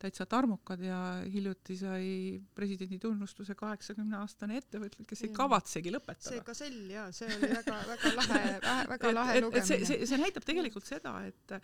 täitsa 0.00 0.24
tarmukad 0.26 0.80
ja 0.80 0.98
hiljuti 1.32 1.76
sai 1.76 2.40
presidendi 2.54 2.98
tunnustuse 2.98 3.54
kaheksakümne 3.58 4.16
aastane 4.20 4.56
ettevõtja, 4.60 5.04
kes 5.08 5.24
ei 5.26 5.32
kavatsegi 5.36 5.92
lõpetada. 5.92 6.32
see 6.32 6.44
Gazell 6.46 6.92
ja 6.94 7.04
see 7.12 7.28
oli 7.36 7.50
väga, 7.52 7.76
väga 7.90 8.12
lahe, 8.16 8.44
väga 8.94 9.12
lahe 9.12 9.36
et 9.36 9.44
lugemine. 9.44 9.66
see, 9.68 9.88
see, 9.90 10.08
see 10.08 10.20
näitab 10.22 10.46
tegelikult 10.48 10.88
seda, 10.88 11.14
et, 11.28 11.56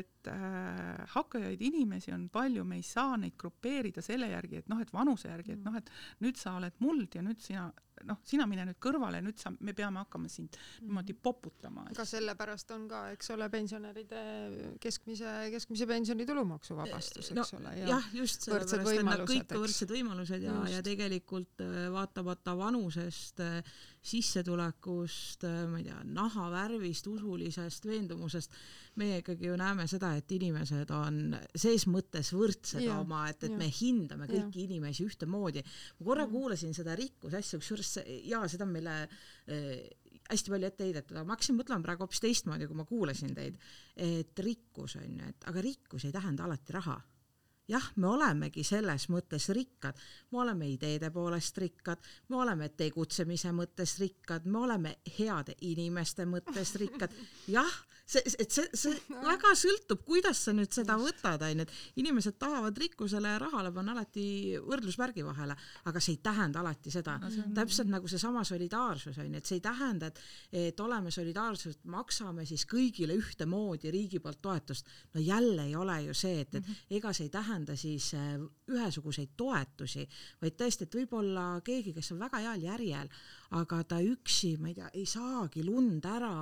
et 0.00 0.30
äh, 0.32 1.04
hakkajaid 1.14 1.62
inimesi 1.70 2.14
on 2.16 2.26
palju, 2.34 2.66
me 2.66 2.80
ei 2.82 2.86
saa 2.88 3.14
neid 3.20 3.38
grupeerida 3.38 4.02
selle 4.02 4.32
järgi, 4.32 4.64
et 4.64 4.72
noh, 4.72 4.82
et 4.82 4.90
vanuse 4.94 5.30
järgi, 5.30 5.54
et 5.54 5.64
noh, 5.66 5.78
et 5.78 5.94
nüüd 6.24 6.40
sa 6.40 6.58
oled 6.58 6.82
muld 6.82 7.14
ja 7.14 7.22
nüüd 7.22 7.42
sina 7.46 7.68
noh, 8.08 8.20
sina 8.26 8.46
mine 8.50 8.66
nüüd 8.68 8.78
kõrvale, 8.82 9.20
nüüd 9.24 9.38
sa, 9.40 9.52
me 9.64 9.74
peame 9.76 10.02
hakkama 10.02 10.30
sind 10.32 10.56
niimoodi 10.82 11.14
poputama. 11.14 11.86
aga 11.92 12.06
sellepärast 12.08 12.74
on 12.76 12.88
ka, 12.90 13.04
eks 13.14 13.30
ole, 13.34 13.48
pensionäride 13.52 14.22
keskmise, 14.82 15.34
keskmise 15.54 15.88
pensioni 15.90 16.26
tulumaksuvabastus, 16.28 17.30
eks 17.32 17.54
no, 17.54 17.60
ole. 17.60 17.74
jah, 17.84 18.08
just 18.16 18.48
võrdsed 18.50 18.82
sellepärast, 18.82 19.00
et 19.00 19.10
nad 19.10 19.26
kõik 19.30 19.56
võrdsed 19.64 19.94
võimalused 19.94 20.44
ja, 20.44 20.54
Just. 20.54 20.74
ja 20.74 20.84
tegelikult 20.86 21.64
äh, 21.64 21.74
vaatamata 21.94 22.56
vanusest, 22.58 23.42
äh, 23.44 23.76
sissetulekust, 24.04 25.46
äh, 25.48 25.64
ma 25.70 25.80
ei 25.80 25.88
tea, 25.88 26.00
nahavärvist, 26.16 27.08
usulisest 27.10 27.88
veendumusest, 27.88 28.58
meie 29.00 29.18
ikkagi 29.22 29.48
ju 29.48 29.56
näeme 29.58 29.86
seda, 29.90 30.12
et 30.18 30.30
inimesed 30.36 30.90
on 30.94 31.36
ses 31.56 31.86
mõttes 31.90 32.30
võrdsed 32.34 32.84
Jaa, 32.84 33.00
oma, 33.02 33.24
et, 33.30 33.42
et 33.42 33.50
jaa. 33.50 33.58
me 33.58 33.68
hindame 33.70 34.28
kõiki 34.30 34.64
inimesi 34.68 35.06
ühtemoodi. 35.06 35.64
ma 35.98 36.06
korra 36.06 36.26
Mm. 36.26 36.32
kuulasin 36.32 36.74
seda 36.74 36.94
rikkuse 36.96 37.36
asja, 37.36 37.58
kusjuures 37.58 37.98
jaa, 38.24 38.46
seda 38.48 38.64
on 38.64 38.72
meile 38.72 38.96
äh, 39.04 39.88
hästi 40.30 40.50
palju 40.54 40.66
ette 40.66 40.84
heidetud, 40.84 41.16
aga 41.16 41.24
ma 41.26 41.34
hakkasin 41.36 41.58
mõtlema 41.58 41.84
praegu 41.84 42.06
hoopis 42.06 42.22
teistmoodi, 42.24 42.66
kui 42.66 42.76
ma 42.76 42.84
kuulasin 42.88 43.34
teid, 43.34 43.58
et 43.96 44.38
rikkus 44.38 44.96
on 44.96 45.18
ju, 45.18 45.26
et 45.28 45.50
aga 45.50 45.60
rikkus 45.60 46.06
ei 46.08 46.12
tähenda 46.14 46.46
alati 46.46 46.72
raha 46.72 46.96
jah, 47.70 47.86
me 47.96 48.10
olemegi 48.12 48.64
selles 48.66 49.08
mõttes 49.12 49.48
rikkad, 49.56 49.98
me 50.32 50.42
oleme 50.42 50.68
ideede 50.68 51.10
poolest 51.14 51.58
rikkad, 51.62 52.02
me 52.28 52.40
oleme 52.42 52.68
tegutsemise 52.76 53.52
mõttes 53.56 53.96
rikkad, 54.02 54.44
me 54.44 54.64
oleme 54.66 54.96
heade 55.18 55.56
inimeste 55.64 56.26
mõttes 56.28 56.74
rikkad, 56.80 57.14
jah, 57.48 57.78
see, 58.04 58.20
et 58.38 58.52
see, 58.52 58.66
see 58.76 58.98
väga 59.30 59.54
sõltub, 59.56 60.02
kuidas 60.04 60.42
sa 60.44 60.52
nüüd 60.56 60.72
seda 60.76 60.98
võtad, 61.00 61.40
onju, 61.46 61.64
et 61.64 62.02
inimesed 62.02 62.36
tahavad 62.40 62.76
rikkusele 62.84 63.32
ja 63.32 63.40
rahale 63.40 63.72
panna 63.72 63.94
alati 63.96 64.26
võrdlusmärgi 64.60 65.24
vahele, 65.24 65.56
aga 65.88 66.04
see 66.04 66.18
ei 66.18 66.20
tähenda 66.24 66.60
alati 66.60 66.92
seda. 66.92 67.16
No 67.22 67.32
täpselt 67.56 67.88
nagu 67.92 68.10
seesama 68.10 68.44
solidaarsus 68.44 69.22
onju, 69.24 69.40
et 69.40 69.48
see 69.48 69.60
ei 69.60 69.64
tähenda, 69.64 70.12
et, 70.12 70.20
et 70.68 70.84
oleme 70.84 71.12
solidaarsed, 71.14 71.80
maksame 71.94 72.44
siis 72.48 72.66
kõigile 72.68 73.16
ühtemoodi 73.16 73.92
riigi 73.94 74.20
poolt 74.20 74.42
toetust. 74.44 74.88
no 75.14 75.24
jälle 75.24 75.64
ei 75.70 75.76
ole 75.76 76.02
ju 76.10 76.14
see, 76.18 76.44
et, 76.44 76.60
et 76.60 76.98
ega 77.00 77.12
see 77.14 77.30
ei 77.30 77.32
tähenda 77.32 77.53
siis 77.78 78.10
äh, 78.18 78.34
ühesuguseid 78.70 79.34
toetusi, 79.36 80.04
vaid 80.42 80.56
tõesti, 80.58 80.86
et 80.86 80.96
võib-olla 80.98 81.46
keegi, 81.64 81.94
kes 81.96 82.12
on 82.14 82.22
väga 82.24 82.42
heal 82.44 82.66
järjel, 82.66 83.10
aga 83.58 83.80
ta 83.88 84.00
üksi, 84.04 84.54
ma 84.60 84.70
ei 84.70 84.78
tea, 84.78 84.90
ei 84.94 85.06
saagi 85.08 85.64
lund 85.66 86.06
ära 86.08 86.32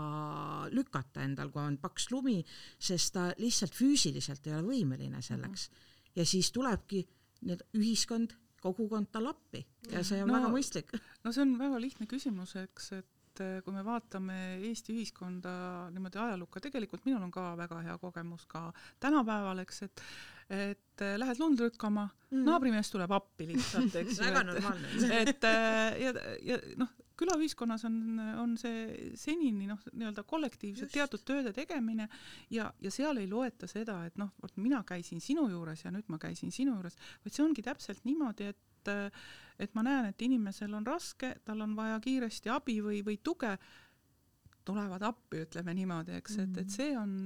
lükata 0.73 1.25
endal, 1.25 1.53
kui 1.55 1.63
on 1.63 1.79
paks 1.83 2.11
lumi, 2.13 2.39
sest 2.79 3.15
ta 3.17 3.31
lihtsalt 3.39 3.77
füüsiliselt 3.77 4.47
ei 4.47 4.57
ole 4.59 4.69
võimeline 4.73 5.23
selleks. 5.23 5.71
ja 6.17 6.25
siis 6.29 6.53
tulebki 6.53 7.07
nii-öelda 7.43 7.71
ühiskond, 7.79 8.37
kogukond 8.63 9.11
talle 9.11 9.33
appi 9.33 9.65
ja 9.91 10.05
see 10.07 10.21
on 10.23 10.31
no, 10.31 10.37
väga 10.39 10.53
mõistlik. 10.53 10.93
no 11.25 11.33
see 11.35 11.43
on 11.43 11.57
väga 11.59 11.81
lihtne 11.83 12.07
küsimus, 12.11 12.55
eks, 12.61 12.93
et 13.01 13.22
eh, 13.41 13.61
kui 13.65 13.75
me 13.75 13.85
vaatame 13.87 14.39
Eesti 14.69 14.95
ühiskonda 14.97 15.55
niimoodi 15.95 16.21
ajalukka, 16.21 16.61
tegelikult 16.69 17.07
minul 17.09 17.23
on 17.25 17.33
ka 17.35 17.53
väga 17.57 17.81
hea 17.87 17.97
kogemus 18.03 18.47
ka 18.51 18.69
tänapäeval, 19.01 19.65
eks, 19.65 19.83
et 19.89 20.07
et 20.53 21.01
eh, 21.01 21.15
lähed 21.17 21.39
lund 21.41 21.61
lükkama 21.63 22.09
mm., 22.09 22.43
naabrimees 22.45 22.91
tuleb 22.93 23.13
appi 23.17 23.47
lihtsalt, 23.55 23.95
eks 24.03 24.19
ju. 24.19 24.27
väga 24.27 24.43
et, 24.43 24.51
normaalne. 24.51 25.21
et 25.23 25.47
äh, 25.49 26.03
ja, 26.03 26.13
ja 26.45 26.59
noh, 26.81 26.91
külaühiskonnas 27.23 27.85
on, 27.89 27.97
on 28.43 28.57
see 28.61 29.13
senini 29.19 29.69
noh, 29.71 29.81
nii-öelda 29.93 30.25
kollektiivselt 30.29 30.93
teatud 30.93 31.25
tööde 31.29 31.53
tegemine 31.57 32.09
ja, 32.51 32.69
ja 32.83 32.93
seal 32.93 33.21
ei 33.23 33.29
loeta 33.31 33.69
seda, 33.71 34.01
et 34.09 34.19
noh, 34.21 34.33
vot 34.43 34.57
mina 34.61 34.83
käisin 34.89 35.23
sinu 35.25 35.47
juures 35.53 35.85
ja 35.85 35.93
nüüd 35.95 36.09
ma 36.13 36.19
käisin 36.23 36.53
sinu 36.55 36.77
juures, 36.77 36.99
vaid 37.25 37.37
see 37.37 37.45
ongi 37.45 37.65
täpselt 37.65 38.05
niimoodi, 38.09 38.53
et 38.53 38.72
äh, 38.89 39.11
et 39.59 39.75
ma 39.75 39.85
näen, 39.87 40.11
et 40.11 40.23
inimesel 40.23 40.75
on 40.75 40.87
raske, 40.87 41.35
tal 41.45 41.61
on 41.63 41.77
vaja 41.77 42.01
kiiresti 42.03 42.51
abi 42.51 42.81
või, 42.83 43.03
või 43.07 43.19
tuge. 43.23 43.57
Tulevad 44.65 45.03
appi, 45.07 45.43
ütleme 45.47 45.75
niimoodi, 45.77 46.17
eks, 46.21 46.39
et, 46.45 46.63
et 46.63 46.71
see 46.73 46.93
on 46.99 47.19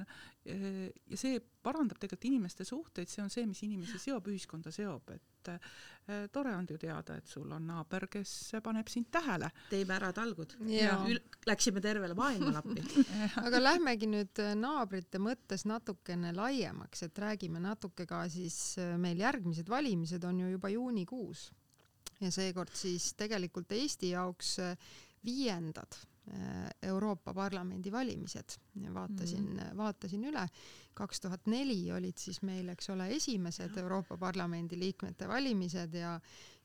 ja 0.47 1.19
see 1.19 1.39
parandab 1.65 1.99
tegelikult 1.99 2.29
inimeste 2.29 2.65
suhteid, 2.67 3.11
see 3.11 3.23
on 3.25 3.33
see, 3.33 3.47
mis 3.49 3.63
inimesi 3.67 3.99
seob, 3.99 4.29
ühiskonda 4.31 4.71
seob, 4.75 5.11
et 5.15 5.51
äh, 5.51 6.29
tore 6.33 6.53
on 6.55 6.69
ju 6.71 6.79
teada, 6.79 7.17
et 7.19 7.27
sul 7.27 7.51
on 7.55 7.67
naaber, 7.67 8.07
kes 8.13 8.33
paneb 8.65 8.89
sind 8.93 9.09
tähele. 9.15 9.51
teeme 9.71 9.97
ära 9.97 10.13
talgud. 10.15 10.55
Läksime 11.47 11.83
tervele 11.83 12.15
maailmale 12.19 12.63
appi. 12.63 12.87
Aga 13.47 13.63
lähmegi 13.63 14.11
nüüd 14.11 14.43
naabrite 14.61 15.21
mõttes 15.23 15.67
natukene 15.67 16.33
laiemaks, 16.37 17.07
et 17.09 17.23
räägime 17.27 17.63
natuke 17.63 18.07
ka 18.07 18.25
siis, 18.31 18.77
meil 19.03 19.23
järgmised 19.23 19.71
valimised 19.71 20.25
on 20.25 20.45
ju 20.45 20.53
juba 20.55 20.71
juunikuus. 20.75 21.49
Ja 22.23 22.31
seekord 22.33 22.73
siis 22.73 23.11
tegelikult 23.19 23.73
Eesti 23.77 24.15
jaoks 24.15 24.61
viiendad. 25.27 25.99
Äh, 25.99 26.16
Euroopa 26.83 27.35
Parlamendi 27.35 27.93
valimised. 27.93 28.57
vaatasin 28.95 29.45
mm, 29.45 29.77
vaatasin 29.77 30.25
üle, 30.27 30.43
kaks 30.95 31.21
tuhat 31.21 31.47
neli 31.47 31.93
olid 31.93 32.19
siis 32.19 32.41
meil, 32.43 32.69
eks 32.73 32.91
ole, 32.91 33.07
esimesed 33.15 33.77
Euroopa 33.79 34.19
Parlamendi 34.19 34.79
liikmete 34.79 35.29
valimised 35.29 35.95
ja 35.95 36.19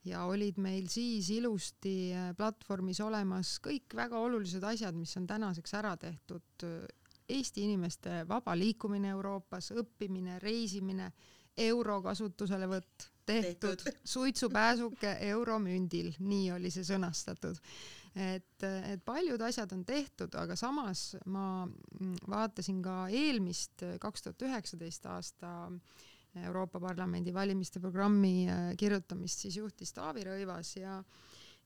ja 0.05 0.23
olid 0.25 0.57
meil 0.57 0.87
siis 0.89 1.29
ilusti 1.29 2.11
äh, 2.13 2.31
platvormis 2.37 2.99
olemas 3.05 3.59
kõik 3.61 3.93
väga 3.95 4.17
olulised 4.17 4.63
asjad, 4.65 4.97
mis 4.97 5.13
on 5.19 5.27
tänaseks 5.29 5.73
ära 5.77 5.95
tehtud. 5.97 6.65
Eesti 7.31 7.63
inimeste 7.63 8.23
vaba 8.27 8.55
liikumine 8.57 9.13
Euroopas, 9.13 9.69
õppimine, 9.77 10.39
reisimine, 10.41 11.11
euro 11.57 12.01
kasutuselevõtt 12.01 13.10
tehtud, 13.25 13.81
tehtud., 13.83 14.01
suitsupääsuke 14.15 15.17
euromündil, 15.31 16.13
nii 16.19 16.51
oli 16.57 16.71
see 16.73 16.85
sõnastatud 16.87 17.59
et, 18.15 18.63
et 18.63 19.03
paljud 19.05 19.41
asjad 19.41 19.71
on 19.71 19.83
tehtud, 19.87 20.33
aga 20.35 20.55
samas 20.59 21.13
ma 21.31 21.65
vaatasin 22.27 22.81
ka 22.83 23.05
eelmist 23.07 23.85
kaks 24.03 24.27
tuhat 24.27 24.47
üheksateist 24.49 25.05
aasta 25.07 25.53
Euroopa 26.45 26.79
Parlamendi 26.79 27.33
valimiste 27.33 27.79
programmi 27.83 28.47
äh, 28.47 28.71
kirjutamist 28.79 29.43
siis 29.43 29.57
juhtis 29.59 29.91
Taavi 29.93 30.23
Rõivas 30.27 30.77
ja 30.79 31.01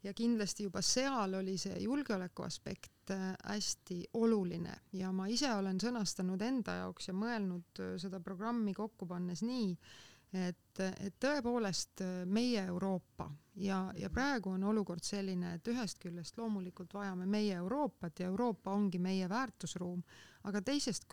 ja 0.05 0.13
kindlasti 0.13 0.67
juba 0.67 0.83
seal 0.85 1.33
oli 1.33 1.55
see 1.57 1.79
julgeoleku 1.81 2.45
aspekt 2.45 3.13
äh, 3.13 3.33
hästi 3.45 4.03
oluline 4.13 4.73
ja 4.93 5.11
ma 5.13 5.27
ise 5.31 5.49
olen 5.53 5.79
sõnastanud 5.81 6.41
enda 6.45 6.79
jaoks 6.81 7.09
ja 7.09 7.15
mõelnud 7.17 7.81
äh, 7.81 7.95
seda 8.01 8.19
programmi 8.21 8.73
kokku 8.73 9.07
pannes 9.09 9.41
nii, 9.45 9.71
et, 10.35 10.79
et 10.99 11.15
tõepoolest 11.23 12.01
meie 12.27 12.63
Euroopa 12.67 13.29
ja, 13.63 13.77
ja 13.97 14.09
praegu 14.11 14.51
on 14.55 14.63
olukord 14.67 15.03
selline, 15.05 15.53
et 15.57 15.67
ühest 15.71 15.99
küljest 16.03 16.37
loomulikult 16.39 16.93
vajame 16.97 17.25
meie 17.29 17.55
Euroopat 17.61 18.19
ja 18.19 18.27
Euroopa 18.31 18.73
ongi 18.75 18.99
meie 18.99 19.29
väärtusruum, 19.31 20.01
aga 20.49 20.61
teisest 20.61 21.07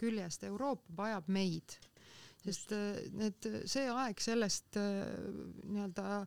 küljest 0.00 0.44
Euroopa 0.50 0.96
vajab 1.02 1.28
meid. 1.28 1.76
sest 2.46 2.70
need, 3.18 3.46
see 3.66 3.88
aeg 3.90 4.20
sellest 4.22 4.76
nii-öelda 4.78 6.26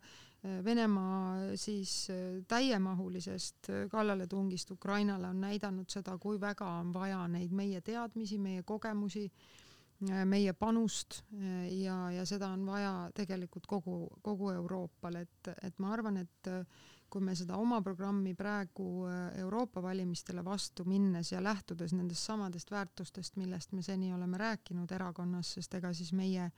Venemaa 0.64 1.56
siis 1.60 2.08
täiemahulisest 2.48 3.68
kallaletungist 3.92 4.72
Ukrainale 4.72 5.28
on 5.28 5.42
näidanud 5.44 5.90
seda, 5.92 6.18
kui 6.18 6.40
väga 6.42 6.68
on 6.80 6.94
vaja 6.96 7.26
neid 7.28 7.52
meie 7.52 7.82
teadmisi, 7.82 8.38
meie 8.40 8.64
kogemusi. 8.64 9.26
Äh, 9.28 9.69
meie 10.00 10.54
panust 10.56 11.24
äh, 11.34 11.68
ja, 11.82 12.12
ja 12.12 12.24
seda 12.28 12.54
on 12.56 12.64
vaja 12.68 13.10
tegelikult 13.16 13.68
kogu, 13.68 14.06
kogu 14.24 14.52
Euroopal, 14.54 15.20
et, 15.26 15.52
et 15.64 15.80
ma 15.84 15.92
arvan, 15.94 16.22
et 16.22 16.48
äh, 16.48 16.64
kui 17.10 17.24
me 17.26 17.34
seda 17.36 17.58
oma 17.58 17.82
programmi 17.82 18.36
praegu 18.38 19.08
Euroopa 19.42 19.82
valimistele 19.82 20.44
vastu 20.46 20.86
minnes 20.86 21.32
ja 21.32 21.42
lähtudes 21.42 21.96
nendest 21.98 22.28
samadest 22.30 22.70
väärtustest, 22.72 23.36
millest 23.42 23.74
me 23.74 23.82
seni 23.82 24.14
oleme 24.14 24.38
rääkinud 24.38 24.92
erakonnas, 24.94 25.56
sest 25.58 25.74
ega 25.80 25.90
siis 25.98 26.14
meie 26.14 26.52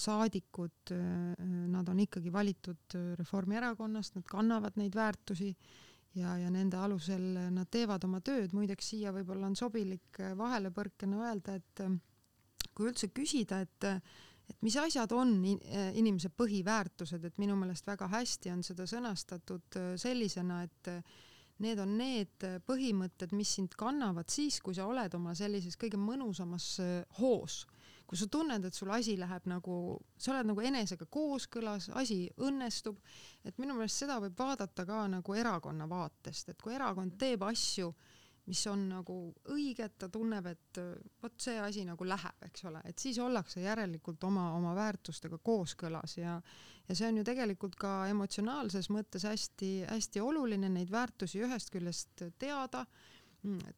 saadikud, 0.00 0.94
nad 1.72 1.88
on 1.88 2.00
ikkagi 2.00 2.32
valitud 2.32 2.96
Reformierakonnast, 3.20 4.16
nad 4.16 4.24
kannavad 4.28 4.80
neid 4.80 4.96
väärtusi 4.96 5.50
ja, 6.14 6.38
ja 6.40 6.48
nende 6.48 6.80
alusel 6.80 7.28
nad 7.52 7.68
teevad 7.68 8.08
oma 8.08 8.20
tööd, 8.24 8.56
muideks 8.56 8.94
siia 8.94 9.12
võib-olla 9.12 9.52
on 9.52 9.60
sobilik 9.60 10.24
vahelepõrkena 10.40 11.20
öelda, 11.20 11.60
et 11.60 11.84
kui 12.74 12.90
üldse 12.90 13.10
küsida, 13.14 13.62
et 13.64 13.90
et 14.50 14.58
mis 14.64 14.74
asjad 14.76 15.12
on 15.16 15.38
inimese 15.96 16.30
põhiväärtused, 16.36 17.22
et 17.24 17.38
minu 17.40 17.56
meelest 17.56 17.86
väga 17.88 18.10
hästi 18.12 18.52
on 18.52 18.64
seda 18.66 18.86
sõnastatud 18.88 19.78
äh, 19.80 19.94
sellisena, 20.00 20.62
et 20.66 20.90
äh, 20.92 21.14
need 21.64 21.78
on 21.80 21.94
need 21.96 22.44
põhimõtted, 22.66 23.32
mis 23.36 23.54
sind 23.56 23.76
kannavad 23.78 24.32
siis, 24.32 24.58
kui 24.60 24.74
sa 24.76 24.88
oled 24.90 25.14
oma 25.16 25.36
sellises 25.38 25.78
kõige 25.80 26.00
mõnusamas 26.00 26.68
äh, 26.82 26.96
hoos. 27.20 27.64
kui 28.04 28.18
sa 28.20 28.26
tunned, 28.28 28.66
et 28.68 28.76
sul 28.76 28.90
asi 28.92 29.14
läheb 29.16 29.46
nagu, 29.48 29.74
sa 30.20 30.34
oled 30.34 30.50
nagu 30.50 30.60
enesega 30.60 31.06
kooskõlas, 31.08 31.88
asi 31.96 32.26
õnnestub, 32.36 32.98
et 33.48 33.56
minu 33.58 33.78
meelest 33.78 34.02
seda 34.02 34.18
võib 34.20 34.36
vaadata 34.38 34.84
ka 34.84 35.06
nagu 35.08 35.34
erakonna 35.34 35.88
vaatest, 35.88 36.52
et 36.52 36.60
kui 36.60 36.76
erakond 36.76 37.16
teeb 37.18 37.46
asju 37.48 37.88
äh, 37.88 38.13
mis 38.46 38.60
on 38.68 38.82
nagu 38.90 39.16
õiged, 39.54 39.96
ta 39.98 40.08
tunneb, 40.12 40.46
et 40.50 40.80
vot 41.22 41.34
see 41.40 41.56
asi 41.60 41.84
nagu 41.88 42.04
läheb, 42.04 42.44
eks 42.48 42.66
ole, 42.68 42.82
et 42.84 43.00
siis 43.00 43.18
ollakse 43.22 43.62
järelikult 43.64 44.24
oma, 44.28 44.50
oma 44.58 44.74
väärtustega 44.76 45.38
kooskõlas 45.42 46.18
ja 46.18 46.38
ja 46.84 46.92
see 46.92 47.08
on 47.08 47.16
ju 47.16 47.24
tegelikult 47.24 47.78
ka 47.80 47.90
emotsionaalses 48.12 48.90
mõttes 48.92 49.24
hästi-hästi 49.24 50.20
oluline 50.20 50.68
neid 50.68 50.90
väärtusi 50.92 51.40
ühest 51.40 51.72
küljest 51.72 52.26
teada, 52.38 52.84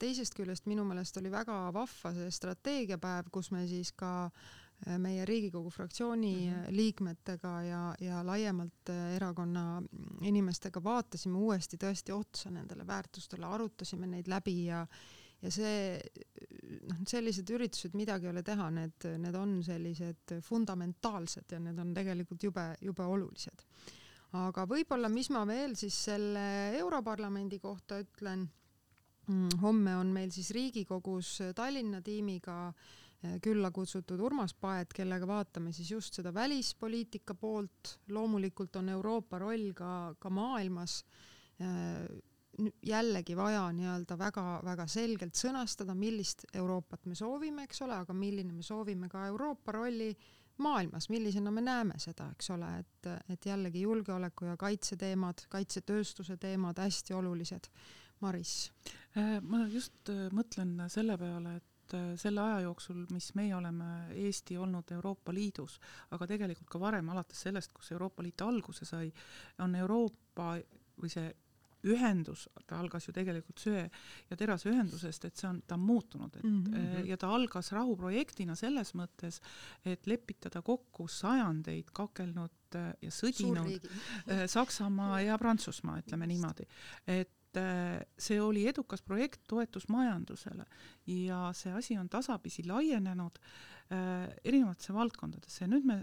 teisest 0.02 0.34
küljest 0.34 0.66
minu 0.66 0.82
meelest 0.86 1.18
oli 1.20 1.30
väga 1.30 1.68
vahva 1.74 2.12
see 2.16 2.32
strateegiapäev, 2.34 3.30
kus 3.30 3.52
me 3.54 3.62
siis 3.70 3.92
ka 3.94 4.10
äh, 4.26 4.65
meie 5.00 5.24
Riigikogu 5.24 5.70
fraktsiooni 5.70 6.32
mm 6.34 6.52
-hmm. 6.52 6.76
liikmetega 6.76 7.62
ja, 7.62 7.94
ja 8.00 8.26
laiemalt 8.26 8.90
äh, 8.90 9.14
erakonna 9.16 9.82
inimestega 10.20 10.82
vaatasime 10.84 11.38
uuesti 11.38 11.76
tõesti 11.76 12.12
otsa 12.12 12.50
nendele 12.50 12.86
väärtustele, 12.86 13.46
arutasime 13.46 14.06
neid 14.06 14.28
läbi 14.28 14.64
ja 14.64 14.86
ja 15.42 15.50
see, 15.50 16.00
noh, 16.88 16.96
sellised 17.06 17.50
üritused, 17.50 17.94
midagi 17.94 18.26
ei 18.26 18.30
ole 18.30 18.42
teha, 18.42 18.70
need, 18.70 19.04
need 19.18 19.34
on 19.34 19.62
sellised 19.62 20.40
fundamentaalsed 20.42 21.52
ja 21.52 21.58
need 21.60 21.78
on 21.78 21.94
tegelikult 21.94 22.42
jube, 22.42 22.74
jube 22.80 23.04
olulised. 23.04 23.64
aga 24.32 24.64
võib-olla, 24.66 25.08
mis 25.08 25.30
ma 25.30 25.46
veel 25.46 25.76
siis 25.76 26.04
selle 26.04 26.76
Europarlamendi 26.78 27.58
kohta 27.58 28.00
ütlen, 28.00 28.48
mm, 29.28 29.48
homme 29.60 29.96
on 29.96 30.06
meil 30.06 30.30
siis 30.30 30.50
Riigikogus 30.50 31.38
Tallinna 31.54 32.00
tiimiga 32.00 32.68
äh, 32.68 32.74
Äh, 32.74 33.05
külla 33.42 33.70
kutsutud 33.74 34.20
Urmas 34.20 34.54
Paet, 34.54 34.92
kellega 34.96 35.26
vaatame 35.28 35.72
siis 35.72 35.90
just 35.90 36.14
seda 36.18 36.32
välispoliitika 36.34 37.34
poolt, 37.34 37.98
loomulikult 38.08 38.76
on 38.76 38.88
Euroopa 38.88 39.38
roll 39.42 39.72
ka, 39.76 40.14
ka 40.18 40.30
maailmas 40.30 41.02
äh, 41.60 42.06
jällegi 42.82 43.36
vaja 43.36 43.66
nii-öelda 43.74 44.16
väga-väga 44.18 44.86
selgelt 44.88 45.36
sõnastada, 45.36 45.94
millist 45.94 46.46
Euroopat 46.54 47.06
me 47.06 47.14
soovime, 47.18 47.66
eks 47.66 47.82
ole, 47.84 47.98
aga 48.00 48.16
milline 48.16 48.54
me 48.56 48.64
soovime 48.64 49.10
ka 49.12 49.26
Euroopa 49.30 49.74
rolli 49.76 50.10
maailmas, 50.64 51.10
millisena 51.12 51.52
me 51.52 51.60
näeme 51.60 51.98
seda, 52.00 52.30
eks 52.32 52.50
ole, 52.54 52.70
et, 52.80 53.10
et 53.32 53.46
jällegi 53.46 53.84
julgeoleku 53.84 54.48
ja 54.48 54.56
kaitse 54.56 54.96
teemad, 54.96 55.44
kaitsetööstuse 55.52 56.38
teemad 56.40 56.80
hästi 56.80 57.14
olulised. 57.14 57.68
Maris? 58.24 58.72
Äh, 59.18 59.36
ma 59.44 59.66
just 59.68 60.08
mõtlen 60.32 60.78
selle 60.92 61.18
peale, 61.20 61.58
et 61.60 61.75
et 61.86 61.94
äh, 61.94 62.12
selle 62.18 62.42
aja 62.42 62.60
jooksul, 62.66 63.04
mis 63.14 63.32
meie 63.38 63.54
oleme 63.56 64.10
Eesti 64.26 64.58
olnud 64.58 64.90
Euroopa 64.96 65.34
Liidus, 65.34 65.78
aga 66.10 66.26
tegelikult 66.26 66.70
ka 66.70 66.80
varem, 66.82 67.08
alates 67.14 67.46
sellest, 67.46 67.72
kus 67.76 67.92
Euroopa 67.94 68.24
Liit 68.26 68.42
alguse 68.42 68.86
sai, 68.88 69.10
on 69.62 69.74
Euroopa 69.78 70.56
või 70.96 71.12
see 71.12 71.28
ühendus, 71.86 72.48
ta 72.66 72.80
algas 72.80 73.04
ju 73.06 73.12
tegelikult 73.14 73.60
söe 73.62 73.84
ja 73.86 74.36
terase 74.38 74.72
ühendusest, 74.72 75.28
et 75.28 75.38
see 75.38 75.46
on, 75.46 75.60
ta 75.68 75.76
on 75.76 75.84
muutunud, 75.86 76.34
et 76.34 76.42
mm 76.42 76.64
-hmm. 76.64 77.06
ja 77.06 77.16
ta 77.16 77.30
algas 77.30 77.70
rahuprojektina 77.76 78.56
selles 78.58 78.94
mõttes, 78.98 79.38
et 79.84 80.06
lepitada 80.06 80.62
kokku 80.62 81.06
sajandeid 81.06 81.92
kakelnud 81.92 82.74
äh, 82.74 82.92
ja 83.02 83.10
sõdinud 83.10 83.86
Saksamaa 84.46 85.20
ja 85.20 85.38
Prantsusmaa, 85.38 86.00
ütleme 86.02 86.26
niimoodi. 86.26 86.66
et 87.06 87.30
see 88.18 88.40
oli 88.40 88.66
edukas 88.68 89.02
projekt 89.02 89.42
toetus 89.48 89.88
majandusele 89.88 90.66
ja 91.06 91.50
see 91.54 91.72
asi 91.72 91.98
on 91.98 92.08
tasapisi 92.08 92.66
laienenud 92.66 93.38
äh, 93.38 94.28
erinevatesse 94.44 94.94
valdkondadesse 94.94 95.64
ja 95.64 95.70
nüüd 95.70 95.86
me 95.88 96.00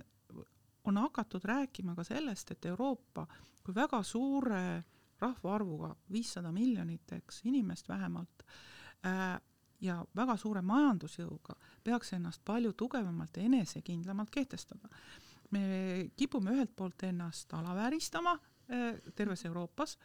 on 0.84 0.98
hakatud 0.98 1.46
rääkima 1.46 1.96
ka 1.96 2.04
sellest, 2.04 2.52
et 2.52 2.66
Euroopa 2.66 3.28
kui 3.64 3.76
väga 3.76 4.02
suure 4.04 4.84
rahvaarvuga, 5.24 5.94
viissada 6.12 6.52
miljonit, 6.52 7.12
eks, 7.16 7.42
inimest 7.48 7.88
vähemalt 7.90 8.44
äh,, 9.08 9.40
ja 9.84 10.00
väga 10.16 10.36
suure 10.40 10.62
majandusjõuga 10.66 11.56
peaks 11.84 12.14
ennast 12.18 12.44
palju 12.46 12.74
tugevamalt 12.80 13.38
ja 13.38 13.48
enesekindlamalt 13.48 14.32
kehtestada. 14.32 14.90
me 15.52 16.10
kipume 16.18 16.52
ühelt 16.52 16.72
poolt 16.76 17.04
ennast 17.04 17.54
alavääristama 17.54 18.34
äh, 18.34 18.96
terves 19.16 19.46
Euroopas, 19.46 19.98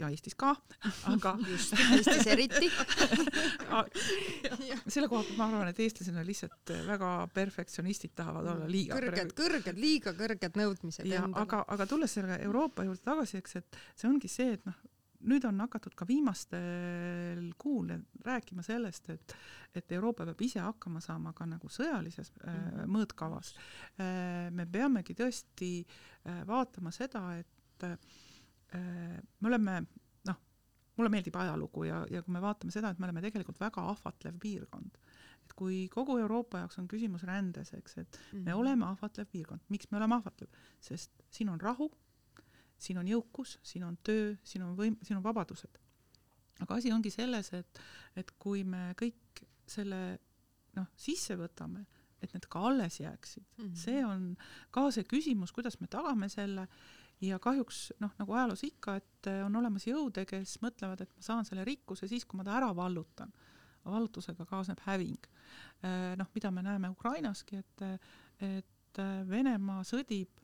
ja 0.00 0.10
Eestis 0.10 0.36
ka, 0.38 0.54
aga 1.14 1.34
just, 1.46 1.74
Eestis 1.96 2.26
eriti 2.32 2.70
selle 4.94 5.08
koha 5.10 5.22
pealt 5.22 5.38
ma 5.38 5.48
arvan, 5.48 5.72
et 5.72 5.82
eestlased 5.84 6.16
on 6.16 6.26
lihtsalt 6.26 6.74
väga 6.88 7.10
perfektsionistid, 7.34 8.14
tahavad 8.18 8.52
olla 8.54 8.70
liiga 8.70 8.98
kõrged, 8.98 9.34
kõrged, 9.38 9.80
liiga 9.80 10.14
kõrged 10.16 10.56
nõudmised 10.60 11.12
aga, 11.30 11.64
aga 11.66 11.90
tulles 11.90 12.18
selle 12.18 12.40
Euroopa 12.46 12.86
juurde 12.88 13.04
tagasi, 13.04 13.40
eks, 13.40 13.60
et 13.60 13.82
see 13.94 14.10
ongi 14.10 14.30
see, 14.30 14.56
et 14.56 14.66
noh, 14.68 14.78
nüüd 15.28 15.44
on 15.48 15.60
hakatud 15.64 15.94
ka 15.98 16.06
viimastel 16.08 17.50
kuul 17.60 17.92
rääkima 18.24 18.64
sellest, 18.64 19.10
et, 19.12 19.34
et 19.76 19.92
Euroopa 19.92 20.26
peab 20.28 20.40
ise 20.44 20.62
hakkama 20.64 21.02
saama 21.04 21.34
ka 21.36 21.46
nagu 21.48 21.68
sõjalises 21.72 22.32
äh, 22.40 22.54
mhm. 22.54 22.90
mõõtkavas 22.96 23.52
äh,. 24.00 24.48
me 24.54 24.66
peamegi 24.66 25.16
tõesti 25.18 25.72
äh, 25.84 26.42
vaatama 26.48 26.92
seda, 26.94 27.24
et 27.40 27.88
äh, 27.88 27.96
me 28.78 29.48
oleme 29.48 29.80
noh, 30.28 30.36
mulle 30.96 31.10
meeldib 31.10 31.36
ajalugu 31.36 31.84
ja, 31.88 32.04
ja 32.10 32.22
kui 32.22 32.32
me 32.32 32.42
vaatame 32.44 32.70
seda, 32.74 32.90
et 32.90 32.98
me 32.98 33.08
oleme 33.08 33.22
tegelikult 33.24 33.60
väga 33.60 33.86
ahvatlev 33.94 34.38
piirkond, 34.42 35.00
et 35.44 35.56
kui 35.58 35.88
kogu 35.92 36.18
Euroopa 36.18 36.62
jaoks 36.62 36.78
on 36.78 36.86
küsimus 36.88 37.24
rändes, 37.26 37.72
eks, 37.74 37.98
et 37.98 38.08
mm 38.08 38.38
-hmm. 38.38 38.44
me 38.44 38.50
mhm. 38.50 38.60
oleme 38.60 38.86
ahvatlev 38.86 39.26
piirkond, 39.26 39.60
miks 39.68 39.90
me 39.90 39.98
oleme 39.98 40.14
ahvatlev, 40.14 40.48
sest 40.80 41.10
siin 41.30 41.48
on 41.48 41.60
rahu 41.60 41.90
siin 42.80 43.00
on 43.00 43.08
jõukus, 43.08 43.58
siin 43.66 43.84
on 43.86 43.98
töö, 44.04 44.34
siin 44.46 44.64
on 44.64 44.74
võim-, 44.78 44.98
siin 45.04 45.18
on 45.20 45.24
vabadused. 45.24 45.78
aga 46.60 46.76
asi 46.76 46.92
ongi 46.92 47.10
selles, 47.12 47.52
et, 47.56 47.80
et 48.20 48.30
kui 48.38 48.64
me 48.68 48.90
kõik 49.00 49.44
selle 49.68 50.00
noh, 50.76 50.88
sisse 50.96 51.36
võtame, 51.40 51.86
et 52.20 52.32
need 52.34 52.46
ka 52.52 52.66
alles 52.68 52.98
jääksid 53.00 53.44
mm, 53.44 53.64
-hmm. 53.64 53.76
see 53.80 54.04
on 54.04 54.36
ka 54.70 54.90
see 54.92 55.06
küsimus, 55.08 55.52
kuidas 55.56 55.80
me 55.80 55.88
tagame 55.88 56.28
selle 56.28 56.66
ja 57.20 57.38
kahjuks 57.42 57.90
noh, 58.00 58.12
nagu 58.18 58.34
ajaloos 58.36 58.64
ikka, 58.64 58.96
et 59.00 59.30
on 59.44 59.56
olemas 59.60 59.86
jõude, 59.86 60.24
kes 60.28 60.56
mõtlevad, 60.64 61.04
et 61.04 61.14
ma 61.16 61.24
saan 61.24 61.48
selle 61.48 61.64
rikkuse 61.68 62.08
siis, 62.08 62.24
kui 62.24 62.40
ma 62.40 62.46
ta 62.46 62.56
ära 62.58 62.70
vallutan. 62.76 63.32
vallutusega 63.84 64.44
kaasneb 64.44 64.80
häving. 64.84 65.26
Äh, 65.84 66.12
noh, 66.20 66.28
mida 66.34 66.50
me 66.50 66.62
näeme 66.62 66.90
Ukrainaski, 66.92 67.56
et, 67.56 67.82
et 68.40 69.00
Venemaa 69.28 69.84
sõdib 69.86 70.40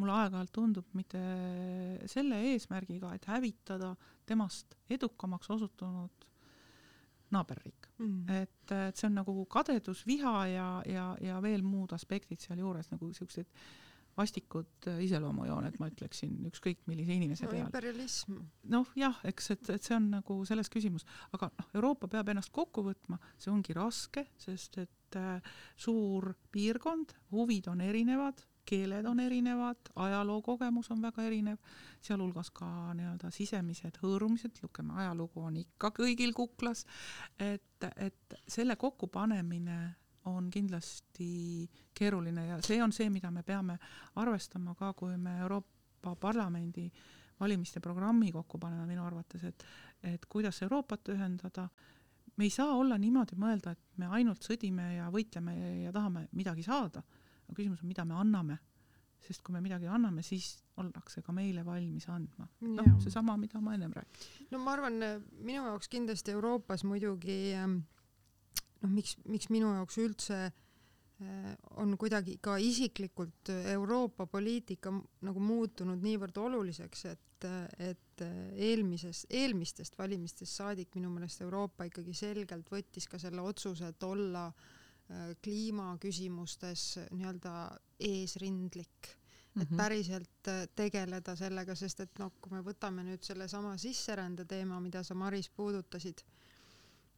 mulle 0.00 0.14
aeg-ajalt 0.16 0.52
tundub 0.54 0.94
mitte 0.96 1.20
selle 2.08 2.38
eesmärgiga, 2.52 3.12
et 3.14 3.26
hävitada 3.28 3.92
temast 4.26 4.76
edukamaks 4.90 5.50
osutunud 5.50 6.26
naaberriik 7.32 7.88
mm.. 7.98 8.42
et, 8.42 8.74
et 8.76 8.98
see 8.98 9.08
on 9.08 9.18
nagu 9.20 9.34
kadedus, 9.52 10.04
viha 10.08 10.34
ja, 10.50 10.68
ja, 10.88 11.06
ja 11.20 11.38
veel 11.44 11.64
muud 11.64 11.94
aspektid 11.96 12.42
sealjuures 12.44 12.92
nagu 12.92 13.12
siuksed 13.16 13.48
vastikud 14.16 14.88
iseloomujooned, 15.02 15.78
ma 15.80 15.88
ütleksin, 15.92 16.34
ükskõik 16.50 16.82
millise 16.90 17.16
inimese 17.16 17.46
no, 17.46 17.52
peal. 17.54 17.66
imperialism. 17.66 18.38
noh, 18.72 18.92
jah, 18.98 19.18
eks, 19.28 19.52
et, 19.56 19.72
et 19.76 19.88
see 19.88 19.96
on 19.96 20.10
nagu 20.18 20.38
selles 20.48 20.70
küsimus, 20.72 21.06
aga 21.32 21.50
noh, 21.56 21.70
Euroopa 21.78 22.10
peab 22.12 22.32
ennast 22.32 22.52
kokku 22.54 22.84
võtma, 22.86 23.20
see 23.40 23.52
ongi 23.52 23.76
raske, 23.76 24.26
sest 24.40 24.80
et 24.82 25.20
äh, 25.20 25.54
suur 25.80 26.32
piirkond, 26.52 27.16
huvid 27.32 27.70
on 27.72 27.84
erinevad, 27.84 28.44
keeled 28.68 29.06
on 29.06 29.20
erinevad, 29.20 29.90
ajalookogemus 29.98 30.90
on 30.94 31.02
väga 31.02 31.24
erinev, 31.26 31.58
sealhulgas 32.04 32.52
ka 32.54 32.66
nii-öelda 32.98 33.32
sisemised 33.34 33.98
hõõrumised, 34.02 34.54
niisugune 34.54 34.94
ajalugu 35.02 35.42
on 35.48 35.58
ikka 35.62 35.90
kõigil 35.96 36.34
kuklas, 36.36 36.84
et, 37.42 37.88
et 37.96 38.38
selle 38.46 38.76
kokkupanemine 38.78 39.80
on 40.24 40.50
kindlasti 40.50 41.68
keeruline 41.94 42.46
ja 42.46 42.58
see 42.62 42.82
on 42.82 42.92
see, 42.92 43.10
mida 43.10 43.30
me 43.30 43.42
peame 43.42 43.78
arvestama 44.16 44.74
ka, 44.74 44.92
kui 44.92 45.16
me 45.16 45.38
Euroopa 45.40 46.16
Parlamendi 46.20 46.90
valimiste 47.40 47.80
programmi 47.80 48.32
kokku 48.32 48.58
paneme 48.58 48.86
minu 48.86 49.04
arvates, 49.04 49.44
et, 49.44 49.64
et 50.02 50.26
kuidas 50.28 50.62
Euroopat 50.62 51.08
ühendada, 51.14 51.68
me 52.36 52.44
ei 52.44 52.50
saa 52.50 52.76
olla 52.76 52.98
niimoodi 52.98 53.36
mõelda, 53.36 53.72
et 53.72 53.98
me 53.98 54.06
ainult 54.14 54.46
sõdime 54.46 54.94
ja 54.96 55.10
võitleme 55.10 55.56
ja 55.82 55.92
tahame 55.92 56.28
midagi 56.32 56.62
saada 56.62 57.02
aga 57.52 57.60
küsimus 57.60 57.82
on, 57.82 57.90
mida 57.92 58.04
me 58.04 58.18
anname. 58.18 58.58
sest 59.22 59.38
kui 59.46 59.54
me 59.54 59.60
midagi 59.62 59.86
anname, 59.86 60.18
siis 60.26 60.64
ollakse 60.82 61.20
ka 61.22 61.30
meile 61.32 61.62
valmis 61.62 62.08
andma. 62.10 62.48
noh, 62.60 62.88
seesama, 63.04 63.36
mida 63.38 63.60
ma 63.62 63.76
ennem 63.76 63.92
rääkisin. 63.94 64.48
no 64.50 64.58
ma 64.58 64.72
arvan, 64.74 64.98
minu 65.38 65.62
jaoks 65.68 65.88
kindlasti 65.88 66.34
Euroopas 66.34 66.82
muidugi 66.84 67.54
ähm, 67.54 67.78
noh, 68.82 68.90
miks, 68.90 69.16
miks 69.30 69.48
minu 69.52 69.72
jaoks 69.76 69.98
üldse 70.02 70.38
äh, 70.46 71.52
on 71.82 71.96
kuidagi 71.98 72.38
ka 72.42 72.56
isiklikult 72.58 73.52
Euroopa 73.74 74.26
poliitika 74.26 74.92
nagu 75.22 75.40
muutunud 75.40 76.02
niivõrd 76.02 76.38
oluliseks, 76.42 77.04
et, 77.12 77.46
et 77.78 78.24
eelmises, 78.68 79.24
eelmistest 79.30 79.98
valimistest 79.98 80.60
saadik 80.60 80.94
minu 80.98 81.10
meelest 81.14 81.42
Euroopa 81.42 81.86
ikkagi 81.88 82.14
selgelt 82.14 82.70
võttis 82.70 83.08
ka 83.10 83.20
selle 83.22 83.42
otsuse, 83.42 83.92
et 83.92 84.06
olla 84.08 84.48
äh, 84.48 84.72
kliimaküsimustes 85.42 86.84
nii-öelda 87.10 87.54
eesrindlik, 88.00 89.08
et 89.08 89.54
mm 89.54 89.62
-hmm. 89.62 89.76
päriselt 89.76 90.48
äh, 90.48 90.68
tegeleda 90.74 91.36
sellega, 91.36 91.74
sest 91.74 92.00
et 92.00 92.18
noh, 92.18 92.32
kui 92.40 92.52
me 92.52 92.62
võtame 92.64 93.04
nüüd 93.04 93.22
sellesama 93.22 93.76
sisserände 93.78 94.44
teema, 94.44 94.80
mida 94.80 95.02
sa, 95.02 95.14
Maris, 95.14 95.48
puudutasid, 95.48 96.24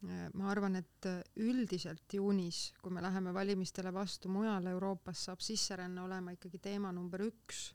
ma 0.05 0.51
arvan, 0.51 0.77
et 0.77 1.07
üldiselt 1.41 2.13
juunis, 2.13 2.75
kui 2.83 2.93
me 2.93 3.03
läheme 3.05 3.33
valimistele 3.35 3.93
vastu 3.95 4.29
mujal 4.29 4.67
Euroopas, 4.73 5.23
saab 5.29 5.41
sisseränne 5.41 6.03
olema 6.03 6.35
ikkagi 6.35 6.61
teema 6.61 6.93
number 6.93 7.25
üks. 7.25 7.73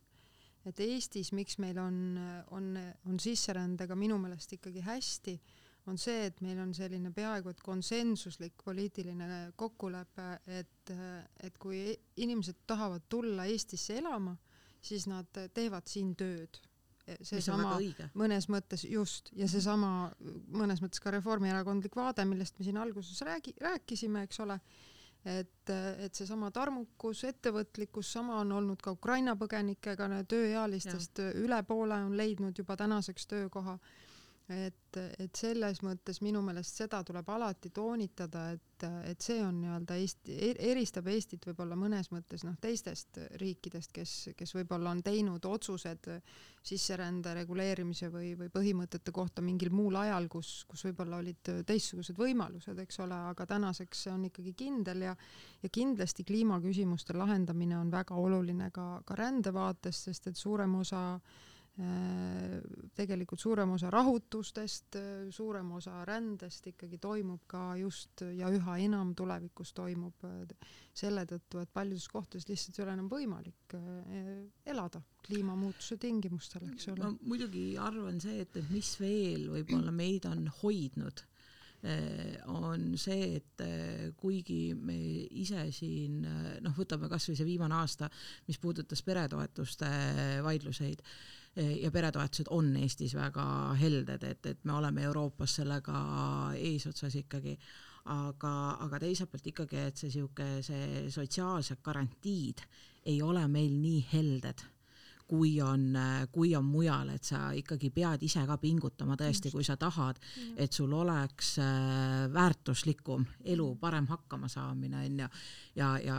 et 0.65 0.79
Eestis, 0.83 1.31
miks 1.33 1.57
meil 1.57 1.77
on, 1.79 2.19
on, 2.51 2.73
on 3.07 3.19
sisserändega 3.19 3.95
minu 3.95 4.17
meelest 4.21 4.53
ikkagi 4.59 4.83
hästi 4.85 5.39
on 5.89 5.97
see, 5.97 6.25
et 6.29 6.41
meil 6.45 6.59
on 6.61 6.71
selline 6.75 7.11
peaaegu 7.15 7.51
et 7.51 7.61
konsensuslik 7.65 8.61
poliitiline 8.63 9.51
kokkulepe, 9.59 10.27
et, 10.59 10.93
et 11.43 11.57
kui 11.61 11.81
inimesed 12.21 12.63
tahavad 12.69 13.07
tulla 13.09 13.47
Eestisse 13.49 13.97
elama, 14.01 14.35
siis 14.81 15.07
nad 15.09 15.41
teevad 15.55 15.89
siin 15.89 16.13
tööd. 16.19 16.61
Seesama 17.21 17.77
mõnes 18.17 18.49
mõttes 18.51 18.85
just 18.89 19.31
ja 19.37 19.47
seesama 19.49 20.11
mõnes 20.53 20.81
mõttes 20.83 21.01
ka 21.03 21.13
reformierakondlik 21.15 21.95
vaade, 21.95 22.25
millest 22.29 22.59
me 22.59 22.67
siin 22.67 22.79
alguses 22.81 23.21
räägi-, 23.25 23.55
rääkisime, 23.61 24.23
eks 24.27 24.39
ole, 24.45 24.59
et, 25.25 25.73
et 26.05 26.15
seesama 26.15 26.51
tarmukus, 26.55 27.23
ettevõtlikkus, 27.29 28.11
sama 28.17 28.39
on 28.43 28.51
olnud 28.59 28.81
ka 28.83 28.93
Ukraina 28.95 29.35
põgenikega, 29.39 30.09
tööealistest 30.29 31.23
ja. 31.23 31.31
üle 31.41 31.63
poole 31.67 31.97
on 32.09 32.15
leidnud 32.17 32.57
juba 32.57 32.77
tänaseks 32.79 33.27
töökoha 33.27 33.79
et, 34.49 34.97
et 35.21 35.35
selles 35.37 35.81
mõttes 35.85 36.19
minu 36.25 36.41
meelest 36.41 36.79
seda 36.81 37.01
tuleb 37.05 37.27
alati 37.29 37.69
toonitada, 37.73 38.47
et, 38.55 38.85
et 39.05 39.21
see 39.21 39.37
on 39.43 39.59
nii-öelda 39.61 39.97
Eesti, 40.01 40.37
e-, 40.47 40.55
eristab 40.71 41.09
Eestit 41.11 41.45
võib-olla 41.45 41.77
mõnes 41.77 42.09
mõttes 42.13 42.45
noh, 42.47 42.55
teistest 42.61 43.19
riikidest, 43.41 43.91
kes, 43.93 44.13
kes 44.37 44.55
võib-olla 44.57 44.93
on 44.95 45.03
teinud 45.05 45.45
otsused 45.45 46.09
sisserände 46.65 47.33
reguleerimise 47.37 48.09
või, 48.13 48.31
või 48.39 48.49
põhimõtete 48.53 49.13
kohta 49.15 49.43
mingil 49.45 49.71
muul 49.73 49.99
ajal, 50.01 50.27
kus, 50.31 50.63
kus 50.69 50.85
võib-olla 50.89 51.21
olid 51.21 51.51
teistsugused 51.69 52.17
võimalused, 52.17 52.81
eks 52.81 52.99
ole, 53.05 53.19
aga 53.33 53.45
tänaseks 53.49 54.05
see 54.05 54.15
on 54.15 54.25
ikkagi 54.31 54.55
kindel 54.57 55.05
ja 55.09 55.15
ja 55.59 55.69
kindlasti 55.69 56.23
kliimaküsimuste 56.23 57.13
lahendamine 57.17 57.77
on 57.77 57.89
väga 57.91 58.15
oluline 58.15 58.69
ka, 58.71 59.01
ka 59.05 59.15
rände 59.19 59.51
vaates, 59.53 60.05
sest 60.07 60.29
et 60.31 60.39
suurem 60.39 60.77
osa 60.79 61.01
äh, 61.15 61.48
tegelikult 62.95 63.39
suurem 63.39 63.71
osa 63.71 63.89
rahutustest, 63.93 64.95
äh, 64.99 65.29
suurem 65.31 65.71
osa 65.77 66.01
rändest 66.07 66.67
ikkagi 66.73 66.99
toimub 66.99 67.45
ka 67.47 67.75
just 67.79 68.23
ja 68.35 68.49
üha 68.51 68.75
enam 68.83 69.13
tulevikus 69.15 69.71
toimub 69.77 70.25
äh, 70.27 70.73
selle 70.99 71.23
tõttu, 71.29 71.61
et 71.63 71.71
paljudes 71.71 72.09
kohtades 72.11 72.49
lihtsalt 72.49 72.79
ei 72.79 72.83
ole 72.83 72.95
enam 72.97 73.07
võimalik 73.11 73.75
elada 74.67 74.99
kliimamuutuse 75.23 75.95
tingimustel, 76.01 76.65
eks 76.73 76.89
ole. 76.91 77.05
ma 77.05 77.31
muidugi 77.31 77.63
arvan 77.79 78.19
see, 78.19 78.41
et, 78.43 78.59
et 78.59 78.71
mis 78.73 78.91
veel 78.99 79.47
võib-olla 79.53 79.93
meid 79.95 80.27
on 80.27 80.49
hoidnud 80.61 81.23
on 82.51 82.97
see, 82.99 83.37
et 83.37 83.61
kuigi 84.19 84.73
me 84.75 84.97
ise 85.39 85.61
siin 85.71 86.25
noh, 86.25 86.73
võtame 86.75 87.07
kasvõi 87.07 87.37
see 87.39 87.47
viimane 87.47 87.77
aasta, 87.77 88.09
mis 88.49 88.59
puudutas 88.59 88.99
peretoetuste 89.07 89.87
vaidluseid 90.43 91.05
ja 91.55 91.91
peretoetused 91.91 92.47
on 92.49 92.75
Eestis 92.77 93.15
väga 93.17 93.45
helded, 93.79 94.23
et, 94.23 94.45
et 94.45 94.65
me 94.65 94.73
oleme 94.77 95.03
Euroopas 95.03 95.55
sellega 95.59 96.01
eesotsas 96.55 97.15
ikkagi, 97.19 97.57
aga, 98.05 98.53
aga 98.85 98.99
teiselt 99.01 99.31
poolt 99.31 99.47
ikkagi, 99.51 99.85
et 99.89 99.97
see 99.97 100.13
sihuke, 100.13 100.49
see 100.65 101.07
sotsiaalsed 101.11 101.81
garantiid 101.83 102.63
ei 103.09 103.21
ole 103.25 103.47
meil 103.47 103.73
nii 103.81 104.05
helded 104.13 104.65
kui 105.29 105.53
on, 105.61 105.93
kui 106.33 106.55
on 106.57 106.65
mujal, 106.65 107.11
et 107.13 107.25
sa 107.27 107.49
ikkagi 107.55 107.91
pead 107.93 108.23
ise 108.25 108.41
ka 108.49 108.57
pingutama 108.61 109.17
tõesti, 109.19 109.51
kui 109.53 109.65
sa 109.65 109.77
tahad, 109.79 110.19
et 110.57 110.73
sul 110.73 110.93
oleks 110.97 111.55
väärtuslikum 112.33 113.25
elu, 113.53 113.67
parem 113.81 114.07
hakkamasaamine 114.09 115.03
on 115.05 115.19
ju. 115.23 115.29
ja, 115.75 115.89
ja 116.03 116.17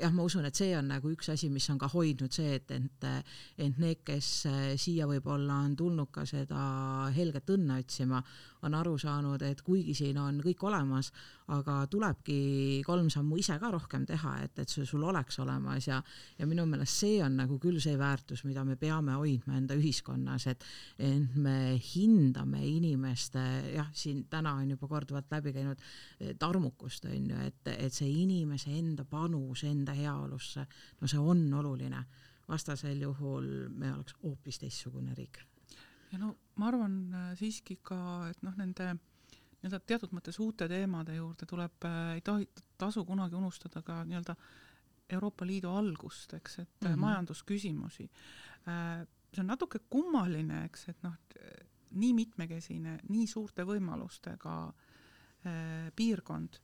jah, 0.00 0.12
ma 0.14 0.24
usun, 0.24 0.48
et 0.48 0.56
see 0.56 0.72
on 0.78 0.88
nagu 0.94 1.12
üks 1.12 1.30
asi, 1.34 1.50
mis 1.52 1.68
on 1.70 1.78
ka 1.78 1.90
hoidnud 1.92 2.32
see, 2.32 2.56
et, 2.56 2.70
et, 2.70 3.08
et 3.58 3.80
need, 3.82 4.02
kes 4.06 4.30
siia 4.80 5.08
võib-olla 5.10 5.60
on 5.66 5.76
tulnud 5.76 6.10
ka 6.14 6.24
seda 6.28 6.62
helget 7.16 7.50
õnne 7.52 7.80
otsima, 7.84 8.22
on 8.62 8.74
aru 8.74 8.96
saanud, 9.00 9.42
et 9.42 9.62
kuigi 9.64 9.94
siin 9.96 10.18
on 10.20 10.40
kõik 10.44 10.62
olemas, 10.68 11.10
aga 11.50 11.80
tulebki 11.90 12.82
kolm 12.86 13.08
sammu 13.10 13.38
ise 13.40 13.56
ka 13.60 13.70
rohkem 13.72 14.04
teha, 14.06 14.36
et, 14.44 14.58
et 14.62 14.70
see 14.70 14.86
sul 14.88 15.04
oleks 15.08 15.40
olemas 15.42 15.88
ja, 15.88 16.00
ja 16.38 16.48
minu 16.48 16.66
meelest 16.68 17.02
see 17.02 17.18
on 17.24 17.38
nagu 17.40 17.58
küll 17.62 17.80
see 17.82 17.96
väärtus, 17.98 18.44
mida 18.48 18.64
me 18.66 18.76
peame 18.80 19.16
hoidma 19.18 19.58
enda 19.58 19.76
ühiskonnas, 19.78 20.46
et, 20.52 20.64
et 20.98 21.36
me 21.36 21.74
hindame 21.90 22.62
inimeste, 22.68 23.44
jah, 23.74 23.90
siin 23.96 24.24
täna 24.30 24.56
on 24.60 24.74
juba 24.76 24.90
korduvalt 24.90 25.30
läbi 25.32 25.54
käinud 25.56 25.84
tarmukust, 26.38 27.08
on 27.10 27.30
ju, 27.32 27.44
et, 27.50 27.74
et 27.76 27.94
see 27.94 28.10
inimese 28.22 28.72
enda 28.76 29.06
panus 29.08 29.64
enda 29.68 29.96
heaolusse, 29.96 30.66
no 31.00 31.10
see 31.10 31.20
on 31.20 31.46
oluline. 31.60 32.04
Vastasel 32.50 32.98
juhul 32.98 33.46
me 33.78 33.92
oleks 33.94 34.16
hoopis 34.24 34.58
teistsugune 34.58 35.14
riik 35.14 35.38
ja 36.12 36.18
no 36.18 36.34
ma 36.56 36.68
arvan 36.68 36.96
äh, 37.14 37.30
siiski 37.38 37.78
ka, 37.82 38.28
et 38.30 38.42
noh, 38.42 38.56
nende 38.58 38.94
nii-öelda 39.60 39.80
teatud 39.84 40.12
mõttes 40.16 40.38
uute 40.40 40.68
teemade 40.68 41.16
juurde 41.18 41.46
tuleb 41.46 41.86
äh,, 41.88 42.16
ei 42.18 42.24
tohi, 42.24 42.48
tasu 42.78 43.04
kunagi 43.04 43.36
unustada 43.38 43.82
ka 43.82 44.02
nii-öelda 44.04 44.36
Euroopa 45.10 45.46
Liidu 45.46 45.72
algust, 45.74 46.34
eks, 46.34 46.58
et 46.58 46.68
mm 46.80 46.88
-hmm. 46.88 46.96
majandusküsimusi 46.96 48.08
see 49.34 49.42
on 49.42 49.46
natuke 49.46 49.80
kummaline, 49.90 50.64
eks, 50.64 50.88
et 50.92 51.02
noh, 51.06 51.14
nii 51.90 52.12
mitmekesine, 52.14 52.98
nii 53.08 53.26
suurte 53.30 53.64
võimalustega 53.66 54.56
piirkond 55.96 56.58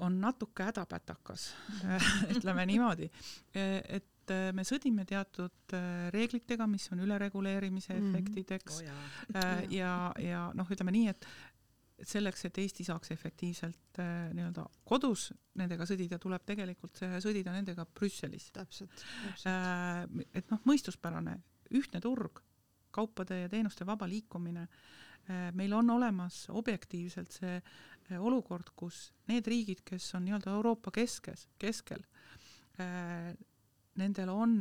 on 0.00 0.16
natuke 0.20 0.64
hädapätakas 0.64 1.50
ütleme 2.34 2.64
niimoodi, 2.66 3.10
et 3.54 4.06
et 4.30 4.34
äh, 4.36 4.50
me 4.54 4.64
sõdime 4.66 5.04
teatud 5.08 5.74
äh, 5.74 6.08
reeglitega, 6.14 6.66
mis 6.70 6.86
on 6.94 7.02
ülereguleerimise 7.04 7.94
mm 7.94 8.00
-hmm. 8.00 8.18
efektid, 8.18 8.52
eks 8.58 8.82
oh,, 8.82 9.72
ja, 9.74 10.12
ja 10.18 10.50
noh, 10.54 10.70
ütleme 10.70 10.94
nii, 10.94 11.08
et 11.08 11.26
selleks, 12.06 12.44
et 12.44 12.58
Eesti 12.58 12.84
saaks 12.84 13.10
efektiivselt 13.10 13.98
äh, 14.00 14.30
nii-öelda 14.34 14.64
kodus 14.84 15.30
nendega 15.60 15.84
sõdida, 15.84 16.18
tuleb 16.18 16.46
tegelikult 16.46 17.02
sõdida 17.20 17.52
nendega 17.52 17.84
Brüsselis. 17.84 18.50
täpselt, 18.52 18.90
täpselt.. 18.94 19.46
Äh, 19.46 20.26
et 20.34 20.50
noh, 20.50 20.62
mõistuspärane 20.64 21.40
ühtne 21.70 22.00
turg, 22.00 22.40
kaupade 22.90 23.42
ja 23.42 23.48
teenuste 23.48 23.86
vaba 23.86 24.08
liikumine. 24.08 24.68
Äh,, 25.28 25.52
meil 25.52 25.72
on 25.72 25.90
olemas 25.90 26.46
objektiivselt 26.48 27.32
see 27.32 27.56
äh, 27.56 28.18
olukord, 28.18 28.72
kus 28.74 29.12
need 29.28 29.46
riigid, 29.46 29.84
kes 29.84 30.14
on 30.14 30.24
nii-öelda 30.24 30.50
Euroopa 30.56 30.90
keskes, 30.90 31.48
keskel, 31.58 32.02
nendel 34.00 34.32
on 34.32 34.54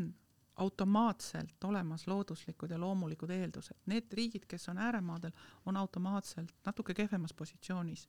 automaatselt 0.60 1.64
olemas 1.64 2.08
looduslikud 2.08 2.72
ja 2.72 2.80
loomulikud 2.80 3.32
eeldused. 3.32 3.78
Need 3.86 4.12
riigid, 4.14 4.46
kes 4.48 4.70
on 4.70 4.78
ääremaadel, 4.78 5.32
on 5.66 5.78
automaatselt 5.78 6.52
natuke 6.66 6.94
kehvemas 6.94 7.34
positsioonis 7.34 8.08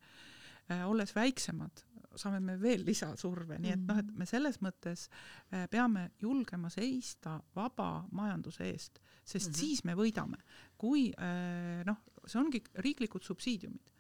äh,. 0.71 0.89
olles 0.89 1.15
väiksemad, 1.15 1.83
saame 2.17 2.41
me 2.41 2.57
veel 2.61 2.83
lisasurve, 2.87 3.59
nii 3.59 3.73
et 3.75 3.85
noh, 3.87 3.99
et 3.99 4.11
me 4.19 4.27
selles 4.27 4.61
mõttes 4.63 5.07
äh, 5.07 5.69
peame 5.71 6.11
julgema 6.23 6.71
seista 6.71 7.39
vaba 7.57 8.05
majanduse 8.13 8.67
eest, 8.71 8.99
sest 9.25 9.49
mm 9.49 9.53
-hmm. 9.53 9.59
siis 9.61 9.85
me 9.85 9.95
võidame. 9.95 10.43
kui 10.79 11.13
äh, 11.19 11.85
noh, 11.87 12.03
see 12.27 12.41
ongi 12.41 12.63
riiklikud 12.75 13.23
subsiidiumid. 13.23 13.91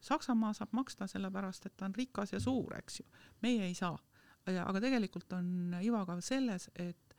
Saksamaa 0.00 0.52
saab 0.52 0.72
maksta 0.72 1.06
sellepärast, 1.06 1.66
et 1.66 1.76
ta 1.76 1.84
on 1.84 1.94
rikas 1.94 2.32
ja 2.32 2.40
suur, 2.40 2.76
eks 2.76 3.00
ju, 3.00 3.06
meie 3.42 3.64
ei 3.64 3.74
saa 3.74 3.98
aga 4.46 4.80
tegelikult 4.82 5.32
on 5.36 5.76
iva 5.82 6.04
ka 6.06 6.20
selles, 6.24 6.70
et 6.74 7.16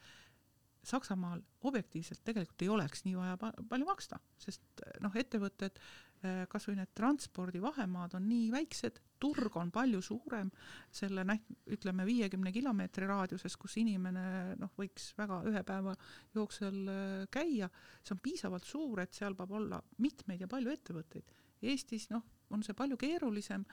Saksamaal 0.87 1.41
objektiivselt 1.67 2.21
tegelikult 2.23 2.63
ei 2.63 2.69
oleks 2.71 3.03
nii 3.03 3.15
vaja 3.17 3.37
pa 3.39 3.49
palju 3.69 3.87
maksta, 3.89 4.19
sest 4.39 4.83
noh, 5.03 5.15
ettevõtted, 5.19 5.79
eh, 6.23 6.45
kas 6.47 6.67
või 6.69 6.77
need 6.79 6.93
transpordivahemaad 6.95 8.15
on 8.15 8.27
nii 8.29 8.45
väiksed, 8.53 9.01
turg 9.19 9.57
on 9.59 9.71
palju 9.73 9.99
suurem, 10.05 10.51
selle 10.93 11.25
näht-, 11.27 11.49
ütleme 11.75 12.05
viiekümne 12.07 12.53
kilomeetri 12.55 13.09
raadiuses, 13.09 13.57
kus 13.59 13.75
inimene 13.81 14.55
noh, 14.61 14.71
võiks 14.79 15.09
väga 15.17 15.41
ühe 15.51 15.65
päeva 15.67 15.97
jooksul 16.37 16.79
eh, 16.93 17.27
käia, 17.35 17.67
see 17.99 18.15
on 18.15 18.23
piisavalt 18.23 18.69
suur, 18.69 19.03
et 19.03 19.17
seal 19.17 19.35
peab 19.35 19.57
olla 19.59 19.81
mitmeid 20.05 20.45
ja 20.45 20.51
palju 20.51 20.71
ettevõtteid. 20.71 21.35
Eestis 21.67 22.07
noh, 22.13 22.23
on 22.49 22.63
see 22.63 22.73
palju 22.73 22.97
keerulisem 22.97 23.65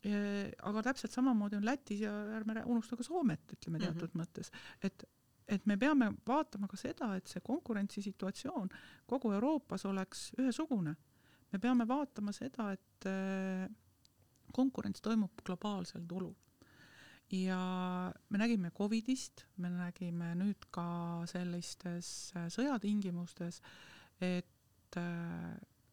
aga 0.00 0.82
täpselt 0.82 1.12
samamoodi 1.12 1.58
on 1.58 1.64
Lätis 1.64 2.00
ja 2.00 2.12
ärme 2.38 2.62
unusta 2.64 2.96
ka 2.96 3.04
Soomet, 3.04 3.52
ütleme 3.52 3.78
mhm. 3.78 3.84
teatud 3.84 4.14
mm 4.14 4.20
-hmm. 4.20 4.24
mõttes, 4.24 4.50
et 4.82 5.04
et 5.50 5.66
me 5.66 5.76
peame 5.76 6.12
vaatama 6.26 6.68
ka 6.68 6.76
seda, 6.76 7.14
et 7.16 7.26
see 7.26 7.40
konkurentsisituatsioon 7.40 8.68
kogu 9.06 9.32
Euroopas 9.32 9.84
oleks 9.84 10.32
ühesugune. 10.38 10.94
me 11.52 11.58
peame 11.58 11.88
vaatama 11.88 12.32
seda, 12.32 12.72
et 12.72 13.04
konkurents 14.52 15.00
toimub 15.00 15.42
globaalsel 15.44 16.06
turul. 16.06 16.34
ja 17.30 18.12
me 18.28 18.38
nägime 18.38 18.70
Covidist, 18.70 19.44
me 19.56 19.70
nägime 19.70 20.34
nüüd 20.34 20.70
ka 20.70 21.22
sellistes 21.26 22.32
sõjatingimustes, 22.48 23.60
et 24.20 24.96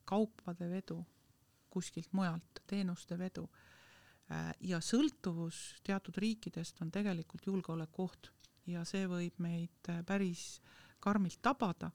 kaupade 0.06 0.70
vedu 0.70 1.06
kuskilt 1.70 2.14
mujalt, 2.18 2.62
teenuste 2.68 3.18
vedu. 3.20 3.48
Äh, 4.32 4.52
ja 4.72 4.80
sõltuvus 4.84 5.78
teatud 5.88 6.18
riikidest 6.20 6.82
on 6.84 6.92
tegelikult 6.92 7.48
julgeolekuoht. 7.48 8.32
Ja 8.68 8.84
see 8.88 9.08
võib 9.08 9.38
meid 9.44 9.92
äh, 9.92 10.02
päris 10.08 10.58
karmilt 11.00 11.40
tabada, 11.42 11.92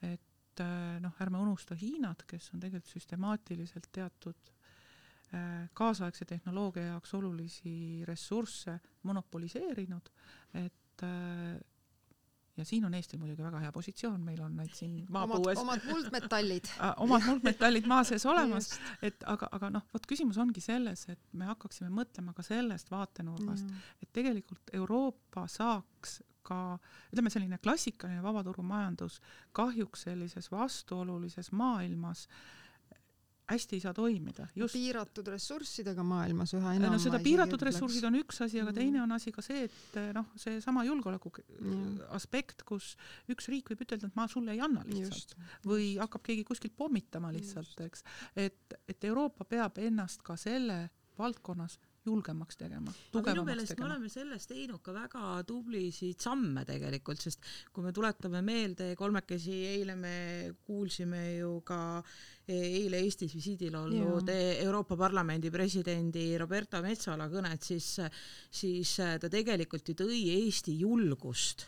et 0.00 0.62
äh, 0.64 0.96
noh, 1.02 1.16
ärme 1.20 1.42
unusta 1.42 1.76
Hiinat, 1.76 2.24
kes 2.28 2.52
on 2.54 2.62
tegelikult 2.62 2.92
süstemaatiliselt 2.96 3.90
teatud 3.92 4.52
kaasaegse 5.76 6.22
tehnoloogia 6.24 6.84
jaoks 6.92 7.10
olulisi 7.18 8.04
ressursse 8.06 8.76
monopoliseerinud, 9.10 10.06
et 10.54 11.02
ja 12.56 12.64
siin 12.64 12.84
on 12.88 12.94
Eestil 12.96 13.20
muidugi 13.20 13.44
väga 13.44 13.60
hea 13.62 13.72
positsioon, 13.72 14.20
meil 14.24 14.40
on 14.44 14.56
neid 14.56 14.72
siin 14.76 14.98
maapõues 15.12 15.60
omad, 15.60 15.84
muldmetallid. 15.90 16.70
Omad 17.04 17.26
muldmetallid 17.28 17.88
maa 17.90 18.04
sees 18.08 18.26
olemas, 18.28 18.70
et 19.04 19.26
aga, 19.28 19.50
aga 19.58 19.70
noh, 19.78 19.86
vot 19.92 20.08
küsimus 20.08 20.38
ongi 20.42 20.62
selles, 20.64 21.06
et 21.12 21.22
me 21.36 21.48
hakkaksime 21.50 21.90
mõtlema 21.92 22.34
ka 22.36 22.44
sellest 22.46 22.90
vaatenurgast, 22.92 23.70
et 24.02 24.12
tegelikult 24.16 24.74
Euroopa 24.76 25.46
saaks 25.50 26.20
ka 26.46 26.60
ütleme, 27.10 27.30
selline 27.32 27.58
klassikaline 27.58 28.22
vabaturumajandus 28.22 29.18
kahjuks 29.56 30.06
sellises 30.06 30.46
vastuolulises 30.52 31.50
maailmas 31.52 32.28
äh, 32.28 32.65
hästi 33.50 33.76
ei 33.76 33.80
saa 33.80 33.94
toimida. 33.94 34.46
piiratud 34.72 35.28
ressurssidega 35.30 36.02
maailmas 36.06 36.54
üha 36.58 36.74
enam. 36.76 36.96
no 36.96 37.00
seda 37.02 37.20
piiratud 37.22 37.62
ressursid 37.68 38.04
on 38.08 38.18
üks 38.20 38.40
asi, 38.44 38.60
aga 38.62 38.72
mm. 38.72 38.78
teine 38.80 39.02
on 39.02 39.16
asi 39.16 39.32
ka 39.34 39.44
see, 39.44 39.66
et 39.68 39.98
noh, 40.16 40.28
seesama 40.40 40.84
julgeoleku 40.88 41.32
mm. 41.38 41.98
aspekt, 42.18 42.64
kus 42.66 42.94
üks 43.32 43.50
riik 43.52 43.70
võib 43.72 43.86
ütelda, 43.86 44.10
et 44.10 44.18
ma 44.18 44.26
sulle 44.30 44.56
ei 44.56 44.62
anna 44.66 44.82
lihtsalt 44.88 45.36
Just. 45.36 45.36
või 45.66 45.92
hakkab 46.00 46.26
keegi 46.26 46.46
kuskilt 46.48 46.76
pommitama 46.78 47.30
lihtsalt, 47.34 47.78
eks. 47.86 48.06
et, 48.34 48.78
et 48.88 49.10
Euroopa 49.10 49.46
peab 49.48 49.78
ennast 49.82 50.26
ka 50.26 50.38
selle 50.40 50.86
valdkonnas 51.18 51.78
julgemaks 52.06 52.58
tegema, 52.60 52.92
tugevamaks 53.12 53.70
tegema. 53.72 53.88
me 53.88 53.90
oleme 53.90 54.10
selles 54.12 54.46
teinud 54.50 54.82
ka 54.84 54.94
väga 54.94 55.42
tublisid 55.48 56.22
samme 56.22 56.64
tegelikult, 56.68 57.20
sest 57.22 57.44
kui 57.72 57.84
me 57.84 57.92
tuletame 57.96 58.42
meelde, 58.46 58.92
kolmekesi 58.98 59.58
eile 59.74 59.96
me 59.98 60.16
kuulsime 60.66 61.22
ju 61.36 61.60
ka 61.66 61.80
eile 62.46 63.02
Eestis 63.02 63.34
visiidil 63.34 63.74
olnud. 63.74 64.30
Euroopa 64.30 64.96
Parlamendi 64.96 65.50
presidendi 65.50 66.28
Roberta 66.38 66.82
Metsola 66.84 67.28
kõnet, 67.32 67.62
siis, 67.66 67.96
siis 68.50 68.96
ta 68.96 69.30
tegelikult 69.32 69.88
ju 69.90 69.98
tõi 69.98 70.20
Eesti 70.36 70.78
julgust 70.80 71.66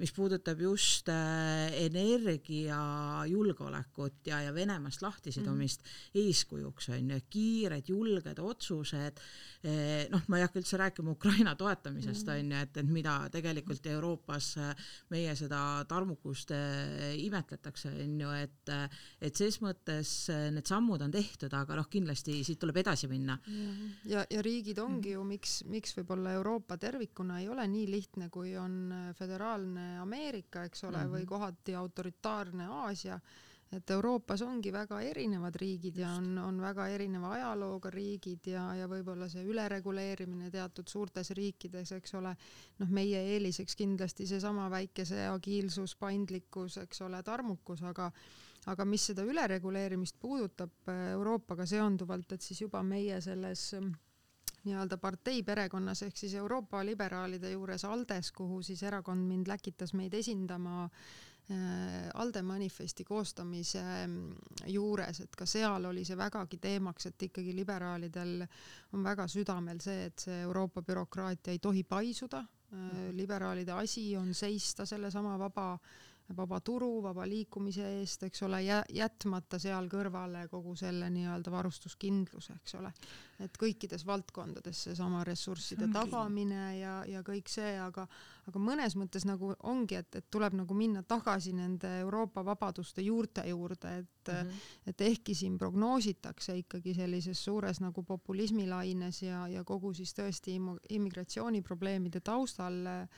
mis 0.00 0.12
puudutab 0.16 0.60
just 0.60 1.08
äh, 1.12 1.68
energiajulgeolekut 1.84 4.26
ja, 4.26 4.40
ja 4.46 4.54
Venemaast 4.54 5.02
lahtisidumist 5.04 5.80
mm 5.84 5.88
eeskujuks 6.20 6.88
on 6.94 7.10
ju, 7.12 7.18
kiired 7.30 7.88
julged 7.90 8.38
otsused, 8.42 9.20
eh, 9.66 10.08
noh, 10.10 10.22
ma 10.30 10.36
ei 10.38 10.44
hakka 10.44 10.58
üldse 10.60 10.76
rääkima 10.80 11.10
Ukraina 11.14 11.52
toetamisest 11.58 12.26
-hmm. 12.26 12.38
on 12.38 12.52
ju, 12.52 12.58
et, 12.62 12.76
et 12.76 12.88
mida 12.88 13.14
tegelikult 13.32 13.86
Euroopas 13.86 14.56
äh, 14.56 14.74
meie 15.10 15.36
seda 15.36 15.84
tarmukust 15.88 16.50
äh, 16.50 17.24
imetletakse, 17.24 17.88
on 18.04 18.20
ju, 18.20 18.30
et 18.30 18.70
et 19.20 19.36
ses 19.36 19.60
mõttes 19.60 20.28
need 20.52 20.66
sammud 20.66 21.02
on 21.02 21.10
tehtud, 21.10 21.54
aga 21.54 21.76
noh, 21.76 21.88
kindlasti 21.90 22.44
siit 22.44 22.58
tuleb 22.58 22.76
edasi 22.76 23.08
minna. 23.08 23.38
ja, 24.04 24.26
ja 24.30 24.42
riigid 24.42 24.78
ongi 24.78 25.12
ju, 25.12 25.24
miks, 25.24 25.64
miks 25.64 25.96
võib-olla 25.96 26.32
Euroopa 26.32 26.76
tervikuna 26.76 27.40
ei 27.40 27.48
ole 27.48 27.68
nii 27.68 27.90
lihtne, 27.90 28.28
kui 28.30 28.56
on 28.56 28.94
föderaalne 29.18 29.89
Ameerika, 29.98 30.64
eks 30.64 30.84
ole 30.84 30.96
mm, 30.96 31.02
-hmm. 31.02 31.12
või 31.12 31.20
Mhm. 31.20 31.28
kohati 31.28 31.74
autoritaarne 31.74 32.66
Aasia, 32.66 33.20
et 33.72 33.90
Euroopas 33.90 34.42
ongi 34.42 34.72
väga 34.72 35.00
erinevad 35.00 35.54
riigid 35.54 35.96
ja 35.96 36.10
on, 36.18 36.38
on 36.38 36.60
väga 36.60 36.88
erineva 36.88 37.32
ajalooga 37.36 37.90
riigid 37.90 38.46
ja, 38.50 38.64
ja 38.74 38.88
võib-olla 38.90 39.28
see 39.30 39.44
ülereguleerimine 39.46 40.50
teatud 40.50 40.88
suurtes 40.88 41.30
riikides, 41.30 41.92
eks 41.92 42.14
ole, 42.14 42.34
noh, 42.78 42.88
meie 42.88 43.22
eeliseks 43.34 43.76
kindlasti 43.76 44.26
seesama 44.26 44.70
väikese 44.70 45.26
agiilsus, 45.28 45.94
paindlikkus, 45.96 46.76
eks 46.82 47.00
ole, 47.06 47.22
tarmukus, 47.22 47.82
aga 47.82 48.10
aga 48.68 48.84
mis 48.84 49.06
seda 49.06 49.24
ülereguleerimist 49.24 50.18
puudutab 50.20 50.90
Euroopaga 50.92 51.64
seonduvalt, 51.66 52.32
et 52.32 52.42
siis 52.44 52.60
juba 52.60 52.82
meie 52.82 53.20
selles 53.24 53.70
nii-öelda 54.64 54.98
partei 55.00 55.42
perekonnas 55.42 56.02
ehk 56.06 56.16
siis 56.16 56.34
Euroopa 56.34 56.84
liberaalide 56.84 57.50
juures 57.54 57.84
ALDE-s, 57.84 58.32
kuhu 58.36 58.62
siis 58.62 58.82
erakond 58.82 59.26
mind 59.28 59.48
läkitas 59.48 59.94
meid 59.96 60.14
esindama 60.14 60.84
äh, 60.84 62.10
ALDE 62.14 62.42
manifesti 62.42 63.04
koostamise 63.04 63.82
mm, 64.06 64.34
juures, 64.74 65.20
et 65.24 65.36
ka 65.36 65.46
seal 65.48 65.88
oli 65.90 66.04
see 66.04 66.18
vägagi 66.18 66.60
teemaks, 66.60 67.10
et 67.10 67.26
ikkagi 67.30 67.54
liberaalidel 67.56 68.44
on 68.92 69.04
väga 69.04 69.26
südamel 69.28 69.80
see, 69.82 70.06
et 70.10 70.26
see 70.28 70.42
Euroopa 70.44 70.82
bürokraatia 70.82 71.56
ei 71.56 71.58
tohi 71.58 71.84
paisuda. 71.84 72.44
liberaalide 73.12 73.72
asi 73.72 74.16
on 74.16 74.34
seista 74.34 74.84
sellesama 74.86 75.38
vaba 75.38 75.78
vaba 76.36 76.60
turu, 76.60 77.00
vaba 77.02 77.26
liikumise 77.28 77.86
eest, 78.00 78.22
eks 78.28 78.42
ole, 78.46 78.62
jätmata 78.94 79.58
seal 79.58 79.88
kõrvale 79.90 80.46
kogu 80.50 80.76
selle 80.78 81.10
nii-öelda 81.10 81.52
varustuskindluse, 81.52 82.56
eks 82.60 82.74
ole. 82.80 82.92
et 83.40 83.56
kõikides 83.56 84.04
valdkondades 84.06 84.82
seesama 84.84 85.24
ressursside 85.24 85.86
ongi- 85.86 85.96
tagamine 85.96 86.64
ja, 86.78 87.00
ja 87.08 87.22
kõik 87.24 87.48
see, 87.48 87.78
aga 87.80 88.06
aga 88.50 88.60
mõnes 88.62 88.96
mõttes 88.98 89.24
nagu 89.28 89.52
ongi, 89.68 89.98
et, 90.00 90.16
et 90.18 90.26
tuleb 90.32 90.56
nagu 90.58 90.74
minna 90.76 91.02
tagasi 91.06 91.52
nende 91.56 91.90
Euroopa 92.02 92.44
vabaduste 92.46 93.02
juurte 93.04 93.44
juurde, 93.48 93.98
et 94.02 94.32
mm 94.32 94.48
-hmm. 94.48 94.70
et 94.86 95.00
ehkki 95.00 95.34
siin 95.34 95.58
prognoositakse 95.58 96.56
ikkagi 96.58 96.94
sellises 96.94 97.44
suures 97.44 97.80
nagu 97.80 98.02
populismilaines 98.02 99.22
ja, 99.22 99.48
ja 99.48 99.64
kogu 99.64 99.94
siis 99.94 100.14
tõesti 100.14 100.58
immigratsiooniprobleemide 100.90 102.20
taustal 102.20 102.86
äh, 102.86 103.08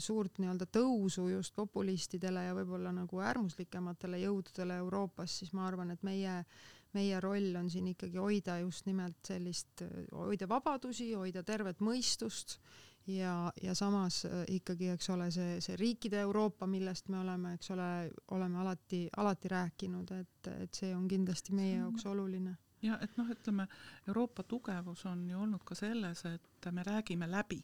suurt 0.00 0.38
nii-öelda 0.40 0.64
tõusu 0.72 1.26
just 1.28 1.52
populistidele 1.52 2.46
ja 2.46 2.54
võib-olla 2.56 2.88
nagu 2.96 3.20
äärmuslikematele 3.20 4.22
jõududele 4.22 4.78
Euroopas, 4.80 5.34
siis 5.42 5.52
ma 5.52 5.66
arvan, 5.68 5.90
et 5.92 6.02
meie 6.08 6.38
meie 6.96 7.20
roll 7.20 7.56
on 7.60 7.68
siin 7.70 7.90
ikkagi 7.92 8.16
hoida 8.16 8.58
just 8.62 8.86
nimelt 8.88 9.18
sellist, 9.28 9.82
hoida 10.12 10.48
vabadusi, 10.48 11.10
hoida 11.12 11.42
tervet 11.44 11.82
mõistust 11.84 12.56
ja, 13.08 13.52
ja 13.62 13.74
samas 13.74 14.24
äh, 14.24 14.44
ikkagi, 14.48 14.88
eks 14.94 15.10
ole, 15.10 15.30
see, 15.34 15.58
see 15.64 15.76
riikide 15.80 16.20
Euroopa, 16.24 16.66
millest 16.66 17.08
me 17.12 17.20
oleme, 17.22 17.54
eks 17.58 17.70
ole, 17.74 17.90
oleme 18.36 18.60
alati, 18.62 19.02
alati 19.16 19.52
rääkinud, 19.52 20.14
et, 20.16 20.50
et 20.64 20.80
see 20.80 20.94
on 20.96 21.06
kindlasti 21.08 21.56
meie 21.56 21.76
jaoks 21.78 22.06
oluline. 22.06 22.56
ja 22.82 22.98
et 23.02 23.16
noh, 23.18 23.26
ütleme 23.26 23.66
Euroopa 24.06 24.42
tugevus 24.42 25.04
on 25.06 25.28
ju 25.30 25.38
olnud 25.40 25.64
ka 25.66 25.74
selles, 25.74 26.24
et 26.24 26.72
me 26.72 26.82
räägime 26.86 27.30
läbi. 27.30 27.62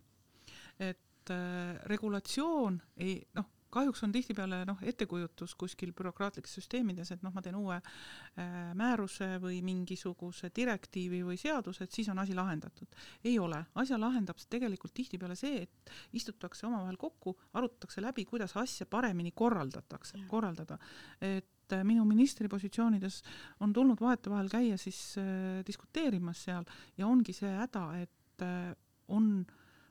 et 0.79 1.01
äh, 1.33 1.77
regulatsioon 1.91 2.81
ei 2.97 3.21
noh, 3.35 3.51
kahjuks 3.75 4.05
on 4.07 4.13
tihtipeale 4.15 4.61
noh, 4.69 4.81
ettekujutus 4.87 5.55
kuskil 5.59 5.93
bürokraatlikes 5.97 6.59
süsteemides, 6.59 7.11
et 7.15 7.25
noh, 7.25 7.33
ma 7.35 7.43
teen 7.45 7.57
uue 7.59 7.77
äh, 7.77 8.53
määruse 8.79 9.35
või 9.43 9.61
mingisuguse 9.67 10.51
direktiivi 10.55 11.23
või 11.27 11.39
seaduse, 11.41 11.87
et 11.87 11.97
siis 11.97 12.11
on 12.13 12.21
asi 12.23 12.37
lahendatud. 12.37 12.95
ei 13.25 13.39
ole, 13.43 13.65
asja 13.81 13.99
lahendab 14.01 14.39
tegelikult 14.51 14.95
tihtipeale 14.95 15.37
see, 15.39 15.65
et 15.65 15.95
istutakse 16.21 16.69
omavahel 16.69 16.99
kokku, 17.01 17.35
arutatakse 17.59 18.05
läbi, 18.05 18.27
kuidas 18.29 18.57
asja 18.61 18.87
paremini 18.87 19.35
korraldatakse, 19.35 20.23
korraldada. 20.31 20.79
et 21.21 21.73
äh, 21.73 21.85
minu 21.85 22.05
ministripositsioonides 22.05 23.23
on 23.61 23.73
tulnud 23.73 24.01
vahetevahel 24.01 24.53
käia 24.53 24.79
siis 24.79 25.17
äh, 25.19 25.65
diskuteerimas 25.67 26.47
seal 26.47 26.65
ja 26.99 27.11
ongi 27.11 27.35
see 27.35 27.51
häda, 27.59 27.89
et 28.05 28.47
äh, 28.47 28.73
on 29.09 29.45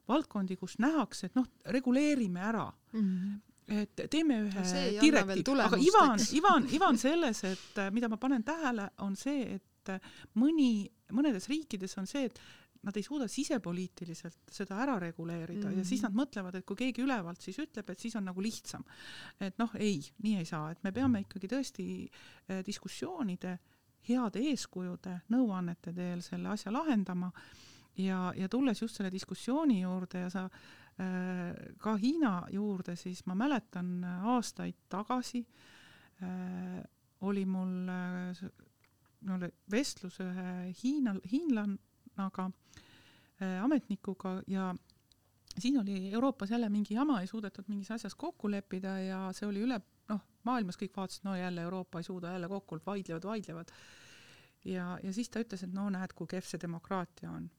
valdkondi, 0.07 0.57
kus 0.59 0.77
nähakse, 0.83 1.29
et 1.29 1.35
noh, 1.35 1.47
reguleerime 1.65 2.39
ära 2.51 2.67
mm. 2.93 3.01
-hmm 3.09 3.41
et 3.67 4.01
teeme 4.11 4.41
ühe 4.43 4.63
veel 4.63 4.97
direktiivi, 4.99 5.39
aga 5.39 5.45
tulemust, 5.47 5.85
Ivan, 5.87 6.17
eks. 6.19 6.33
Ivan, 6.35 6.65
Ivan 6.75 6.97
selles, 6.99 7.43
et 7.47 7.77
äh, 7.79 7.91
mida 7.95 8.09
ma 8.11 8.17
panen 8.19 8.43
tähele, 8.43 8.89
on 9.05 9.15
see, 9.15 9.55
et 9.55 9.91
äh, 9.93 10.11
mõni, 10.35 10.89
mõnedes 11.15 11.47
riikides 11.47 11.95
on 11.97 12.09
see, 12.09 12.25
et 12.27 12.41
nad 12.83 12.97
ei 12.99 13.03
suuda 13.05 13.29
sisepoliitiliselt 13.31 14.51
seda 14.51 14.81
ära 14.83 14.97
reguleerida 14.99 15.67
mm 15.67 15.73
-hmm. 15.73 15.77
ja 15.77 15.85
siis 15.85 16.01
nad 16.03 16.11
mõtlevad, 16.13 16.55
et 16.55 16.65
kui 16.65 16.75
keegi 16.75 17.01
ülevalt 17.01 17.41
siis 17.41 17.59
ütleb, 17.59 17.89
et 17.89 17.99
siis 17.99 18.15
on 18.15 18.25
nagu 18.25 18.41
lihtsam. 18.41 18.83
et 19.39 19.57
noh, 19.57 19.71
ei, 19.75 20.01
nii 20.23 20.37
ei 20.37 20.45
saa, 20.45 20.71
et 20.71 20.83
me 20.83 20.91
peame 20.91 21.19
ikkagi 21.23 21.47
tõesti 21.47 21.85
äh, 22.09 22.65
diskussioonide, 22.65 23.59
heade 24.09 24.39
eeskujude, 24.39 25.21
nõuannete 25.29 25.93
teel 25.93 26.21
selle 26.21 26.49
asja 26.49 26.71
lahendama 26.73 27.31
ja, 27.97 28.33
ja 28.35 28.49
tulles 28.49 28.81
just 28.81 28.95
selle 28.97 29.11
diskussiooni 29.11 29.81
juurde 29.81 30.25
ja 30.25 30.29
sa 30.29 30.43
äh, 30.45 31.53
ka 31.77 31.95
Hiina 31.97 32.47
juurde, 32.51 32.95
siis 32.95 33.25
ma 33.25 33.35
mäletan 33.35 34.03
äh, 34.03 34.27
aastaid 34.35 34.75
tagasi 34.89 35.45
äh, 36.23 36.83
oli 37.21 37.45
mul 37.45 37.89
äh, 37.89 38.43
mul 39.27 39.47
vestlus 39.71 40.19
ühe 40.23 40.73
Hiina, 40.81 41.15
hiinlannaga 41.31 42.49
äh,, 43.41 43.61
ametnikuga 43.63 44.41
ja 44.47 44.73
siin 45.59 45.79
oli 45.79 46.11
Euroopas 46.13 46.51
jälle 46.51 46.69
mingi 46.69 46.93
jama, 46.93 47.21
ei 47.21 47.27
suudetud 47.27 47.67
mingis 47.67 47.91
asjas 47.91 48.15
kokku 48.15 48.51
leppida 48.51 48.97
ja 48.99 49.19
see 49.35 49.47
oli 49.47 49.63
üle, 49.63 49.79
noh, 50.09 50.21
maailmas 50.47 50.79
kõik 50.79 50.95
vaatasid, 50.97 51.27
no 51.27 51.35
jälle 51.37 51.61
Euroopa 51.67 52.01
ei 52.01 52.07
suuda 52.07 52.33
jälle 52.33 52.49
kokku, 52.49 52.79
vaidlevad, 52.85 53.27
vaidlevad. 53.29 53.73
Ja, 54.65 54.97
ja 55.03 55.13
siis 55.13 55.29
ta 55.29 55.39
ütles, 55.43 55.63
et 55.63 55.73
no 55.73 55.89
näed, 55.89 56.13
kui 56.13 56.27
kehv 56.27 56.45
see 56.47 56.59
demokraatia 56.61 57.31
on. 57.31 57.49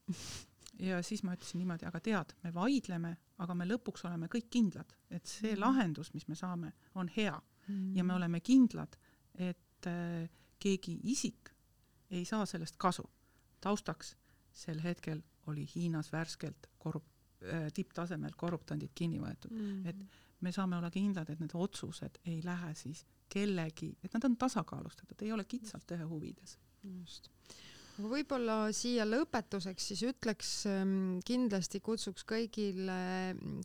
ja 0.78 1.02
siis 1.02 1.22
ma 1.22 1.34
ütlesin 1.36 1.58
niimoodi, 1.62 1.86
aga 1.86 2.00
tead, 2.00 2.34
me 2.42 2.54
vaidleme, 2.54 3.16
aga 3.38 3.54
me 3.54 3.66
lõpuks 3.68 4.06
oleme 4.08 4.28
kõik 4.32 4.48
kindlad, 4.50 4.94
et 5.10 5.26
see 5.26 5.56
lahendus, 5.56 6.14
mis 6.14 6.28
me 6.28 6.34
saame, 6.38 6.72
on 6.94 7.08
hea 7.16 7.40
Mm. 7.68 7.96
ja 7.96 8.04
me 8.04 8.14
oleme 8.14 8.40
kindlad, 8.40 8.96
et 9.34 9.86
äh, 9.88 10.28
keegi 10.60 10.98
isik 11.02 11.48
ei 12.10 12.24
saa 12.24 12.46
sellest 12.46 12.76
kasu. 12.76 13.04
taustaks 13.60 14.16
sel 14.52 14.82
hetkel 14.84 15.22
oli 15.46 15.64
Hiinas 15.74 16.10
värskelt 16.12 16.66
korrup- 16.78 17.08
äh,, 17.42 17.72
tipptasemel 17.72 18.32
korruptandid 18.36 18.90
kinni 18.94 19.18
võetud. 19.18 19.50
Mm. 19.50 19.86
et 19.86 19.96
me 20.40 20.52
saame 20.52 20.76
olla 20.76 20.90
kindlad, 20.90 21.30
et 21.30 21.40
need 21.40 21.54
otsused 21.54 22.18
ei 22.26 22.42
lähe 22.44 22.74
siis 22.74 23.06
kellegi, 23.28 23.96
et 24.04 24.12
nad 24.12 24.24
on 24.24 24.36
tasakaalustatud, 24.36 25.22
ei 25.22 25.32
ole 25.32 25.44
kitsalt 25.44 25.90
ühe 25.96 26.04
huvides. 26.04 26.58
Just. 26.84 27.30
võib-olla 27.98 28.72
siia 28.74 29.06
lõpetuseks 29.06 29.90
siis 29.90 30.02
ütleks 30.08 30.52
ähm, 30.70 31.18
kindlasti 31.26 31.80
kutsuks 31.84 32.26
kõigile, 32.28 32.98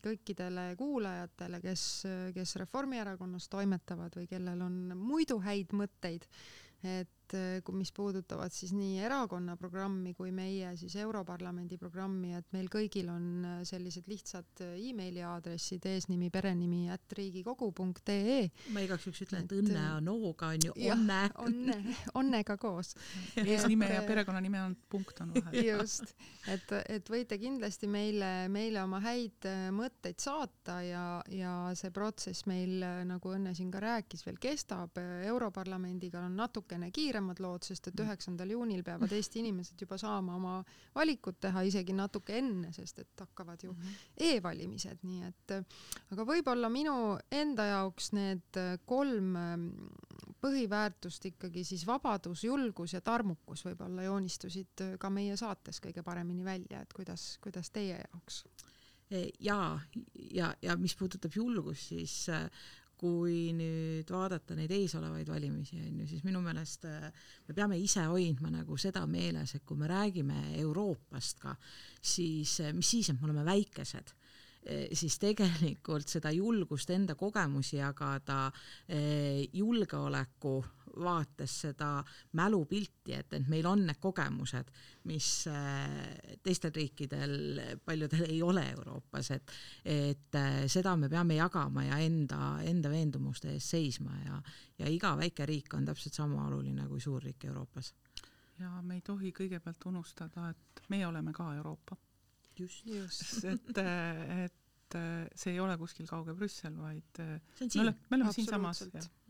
kõikidele 0.05 0.73
kuulajatele, 0.79 1.61
kes, 1.63 1.85
kes 2.35 2.55
Reformierakonnas 2.63 3.49
toimetavad 3.49 4.15
või 4.19 4.27
kellel 4.29 4.61
on 4.65 4.81
muidu 4.97 5.39
häid 5.45 5.73
mõtteid, 5.73 6.27
et 6.83 7.18
äh, 7.37 7.59
kui, 7.65 7.75
mis 7.79 7.91
puudutavad 7.95 8.53
siis 8.53 8.71
nii 8.75 8.99
erakonna 9.05 9.55
programmi 9.59 10.13
kui 10.17 10.31
meie 10.35 10.71
siis 10.79 10.95
Europarlamendi 10.99 11.77
programmi, 11.79 12.33
et 12.37 12.47
meil 12.55 12.69
kõigil 12.71 13.09
on 13.13 13.25
äh, 13.45 13.57
sellised 13.67 14.09
lihtsad 14.09 14.63
äh, 14.65 14.75
emaili 14.89 15.23
aadressid 15.25 15.85
eesnimi, 15.89 16.29
perenimi 16.33 16.87
at 16.93 17.15
riigikogu.ee 17.17 18.39
ma 18.75 18.83
igaks 18.85 19.07
juhuks 19.07 19.23
ütlen, 19.25 19.45
et 19.45 19.53
Et, 19.53 19.57
õnne 19.59 19.85
on 19.97 20.11
hooga, 20.13 20.51
on 20.53 20.67
ju, 20.69 20.75
onne. 20.93 21.19
onne, 21.43 21.95
onnega 22.19 22.57
koos. 22.61 22.93
eesnime 23.45 23.89
ja 23.91 24.03
Et, 24.03 24.07
perekonnanime 24.09 24.63
on 24.63 24.75
punkt 24.89 25.21
on 25.23 25.33
vahel. 25.35 25.59
just, 25.71 26.13
et, 26.47 26.73
et 26.89 27.11
võite 27.11 27.39
kindlasti 27.41 27.89
meile, 27.91 28.47
meile 28.51 28.83
oma 28.83 29.01
häid 29.03 29.47
mõtteid 29.75 30.19
saata 30.21 30.79
ja, 30.85 31.03
ja 31.33 31.53
see 31.77 31.91
protsess 31.95 32.47
meil, 32.49 32.79
nagu 33.07 33.29
Õnne 33.29 33.53
siin 33.53 33.69
ka 33.71 33.81
rääkis, 33.83 34.23
veel 34.25 34.39
kestab. 34.41 34.97
Europarlamendiga 35.29 36.23
on 36.25 36.37
natukene 36.39 36.89
kiiremad 37.19 37.39
lood, 37.43 37.65
sest 37.67 37.89
et 37.89 37.99
üheksandal 37.99 38.49
juunil 38.53 38.83
peavad 38.83 39.11
Eesti 39.11 39.39
inimesed 39.43 39.79
juba 39.81 39.97
saama 39.99 40.35
oma 40.37 40.53
valikut 40.95 41.39
teha 41.41 41.63
isegi 41.67 41.93
natuke 41.93 42.37
enne, 42.39 42.71
sest 42.73 42.99
et 43.03 43.23
hakkavad 43.23 43.63
ju 43.63 43.75
e-valimised, 44.17 45.03
nii 45.03 45.27
et 45.27 45.55
aga 46.13 46.25
võib-olla 46.25 46.69
minu 46.71 47.17
enda 47.31 47.65
jaoks 47.69 48.11
need 48.15 48.59
kolm 48.85 49.35
ähm, 49.35 49.67
põhiväärtust 50.39 51.25
ikkagi 51.33 51.65
siis 51.67 51.85
vabadus, 51.87 52.45
julgus 52.47 52.95
ja 52.95 53.01
tarmukus 53.01 53.65
võib-olla 53.67 54.07
joonistusid 54.07 54.85
äh, 54.85 54.97
ka 54.99 55.11
meie 55.11 55.35
saates 55.37 55.81
kõige 55.83 56.03
paremini 56.03 56.45
välja, 56.45 56.83
et 56.83 56.93
kuidas, 56.95 57.37
kuidas 57.43 57.71
teie 57.75 57.99
jaoks? 57.99 58.43
ja, 59.41 59.79
ja, 60.13 60.51
ja 60.61 60.75
mis 60.77 60.93
puudutab 60.95 61.33
julgust, 61.33 61.87
siis 61.89 62.13
äh, 62.29 62.45
kui 62.99 63.53
nüüd 63.55 64.09
vaadata 64.11 64.57
neid 64.57 64.71
eesolevaid 64.75 65.29
valimisi, 65.31 65.79
on 65.79 66.01
ju, 66.01 66.07
siis 66.09 66.25
minu 66.27 66.41
meelest 66.43 66.85
äh, 66.89 67.09
me 67.47 67.55
peame 67.55 67.79
ise 67.79 68.03
hoidma 68.11 68.51
nagu 68.53 68.77
seda 68.79 69.05
meeles, 69.07 69.55
et 69.55 69.65
kui 69.65 69.79
me 69.79 69.87
räägime 69.89 70.57
Euroopast 70.59 71.39
ka, 71.45 71.55
siis 72.01 72.59
äh, 72.65 72.73
mis 72.75 72.91
siis, 72.91 73.11
et 73.11 73.19
me 73.21 73.29
oleme 73.29 73.45
väikesed, 73.47 74.15
siis 74.99 75.15
tegelikult 75.17 76.11
seda 76.11 76.33
julgust 76.35 76.89
enda 76.91 77.15
kogemusi 77.17 77.77
jagada, 77.77 78.51
julgeoleku 79.55 80.51
vaates 81.03 81.55
seda 81.65 81.89
mälupilti, 82.39 83.13
et, 83.17 83.33
et 83.33 83.47
meil 83.51 83.67
on 83.69 83.85
need 83.87 83.99
kogemused, 84.01 84.71
mis 85.09 85.29
teistel 86.43 86.73
riikidel, 86.75 87.61
paljudel 87.85 88.25
ei 88.27 88.41
ole 88.45 88.65
Euroopas, 88.73 89.31
et 89.35 89.55
et 89.89 90.37
seda 90.69 90.95
me 90.99 91.09
peame 91.09 91.39
jagama 91.39 91.85
ja 91.87 91.97
enda, 92.03 92.59
enda 92.65 92.91
veendumuste 92.91 93.53
eest 93.53 93.73
seisma 93.75 94.13
ja, 94.25 94.41
ja 94.79 94.91
iga 94.91 95.15
väike 95.17 95.47
riik 95.49 95.73
on 95.77 95.87
täpselt 95.87 96.17
sama 96.19 96.45
oluline 96.47 96.87
kui 96.87 97.01
suur 97.01 97.23
riik 97.23 97.45
Euroopas. 97.49 97.93
ja 98.59 98.81
me 98.81 98.99
ei 98.99 99.01
tohi 99.01 99.31
kõigepealt 99.31 99.85
unustada, 99.89 100.49
et 100.49 100.83
meie 100.89 101.07
oleme 101.07 101.33
ka 101.33 101.53
Euroopa 101.55 101.97
just, 102.59 102.85
just. 102.85 103.45
et, 103.45 103.77
et 104.45 104.53
see 105.35 105.53
ei 105.53 105.59
ole 105.59 105.75
kuskil 105.77 106.07
kauge 106.09 106.33
Brüssel, 106.37 106.75
vaid 106.77 107.19
siin. 107.19 107.71
me 107.75 107.81
oleme, 107.81 107.97
me 108.09 108.17
oleme 108.17 108.33
siinsamas. 108.33 108.83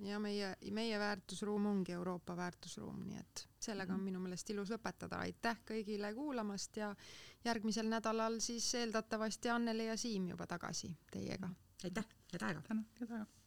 ja 0.05 0.19
meie, 0.19 0.53
meie 0.71 0.99
väärtusruum 0.99 1.65
ongi 1.65 1.95
Euroopa 1.97 2.35
väärtusruum, 2.37 3.01
nii 3.07 3.19
et 3.19 3.45
sellega 3.59 3.93
on 3.93 3.99
mhm. 3.99 4.11
minu 4.11 4.23
meelest 4.23 4.49
ilus 4.55 4.71
lõpetada. 4.75 5.23
aitäh 5.25 5.59
kõigile 5.71 6.13
kuulamast 6.15 6.77
ja 6.77 6.93
järgmisel 7.45 7.89
nädalal 7.89 8.39
siis 8.43 8.69
eeldatavasti 8.75 9.49
Anneli 9.49 9.87
ja 9.87 9.97
Siim 9.97 10.29
juba 10.33 10.47
tagasi 10.47 10.93
teiega. 11.11 11.49
aitäh, 11.83 12.07
head 12.33 12.47
aega! 12.49 12.63
tänan, 12.67 12.87
head 13.01 13.11
aega! 13.11 13.38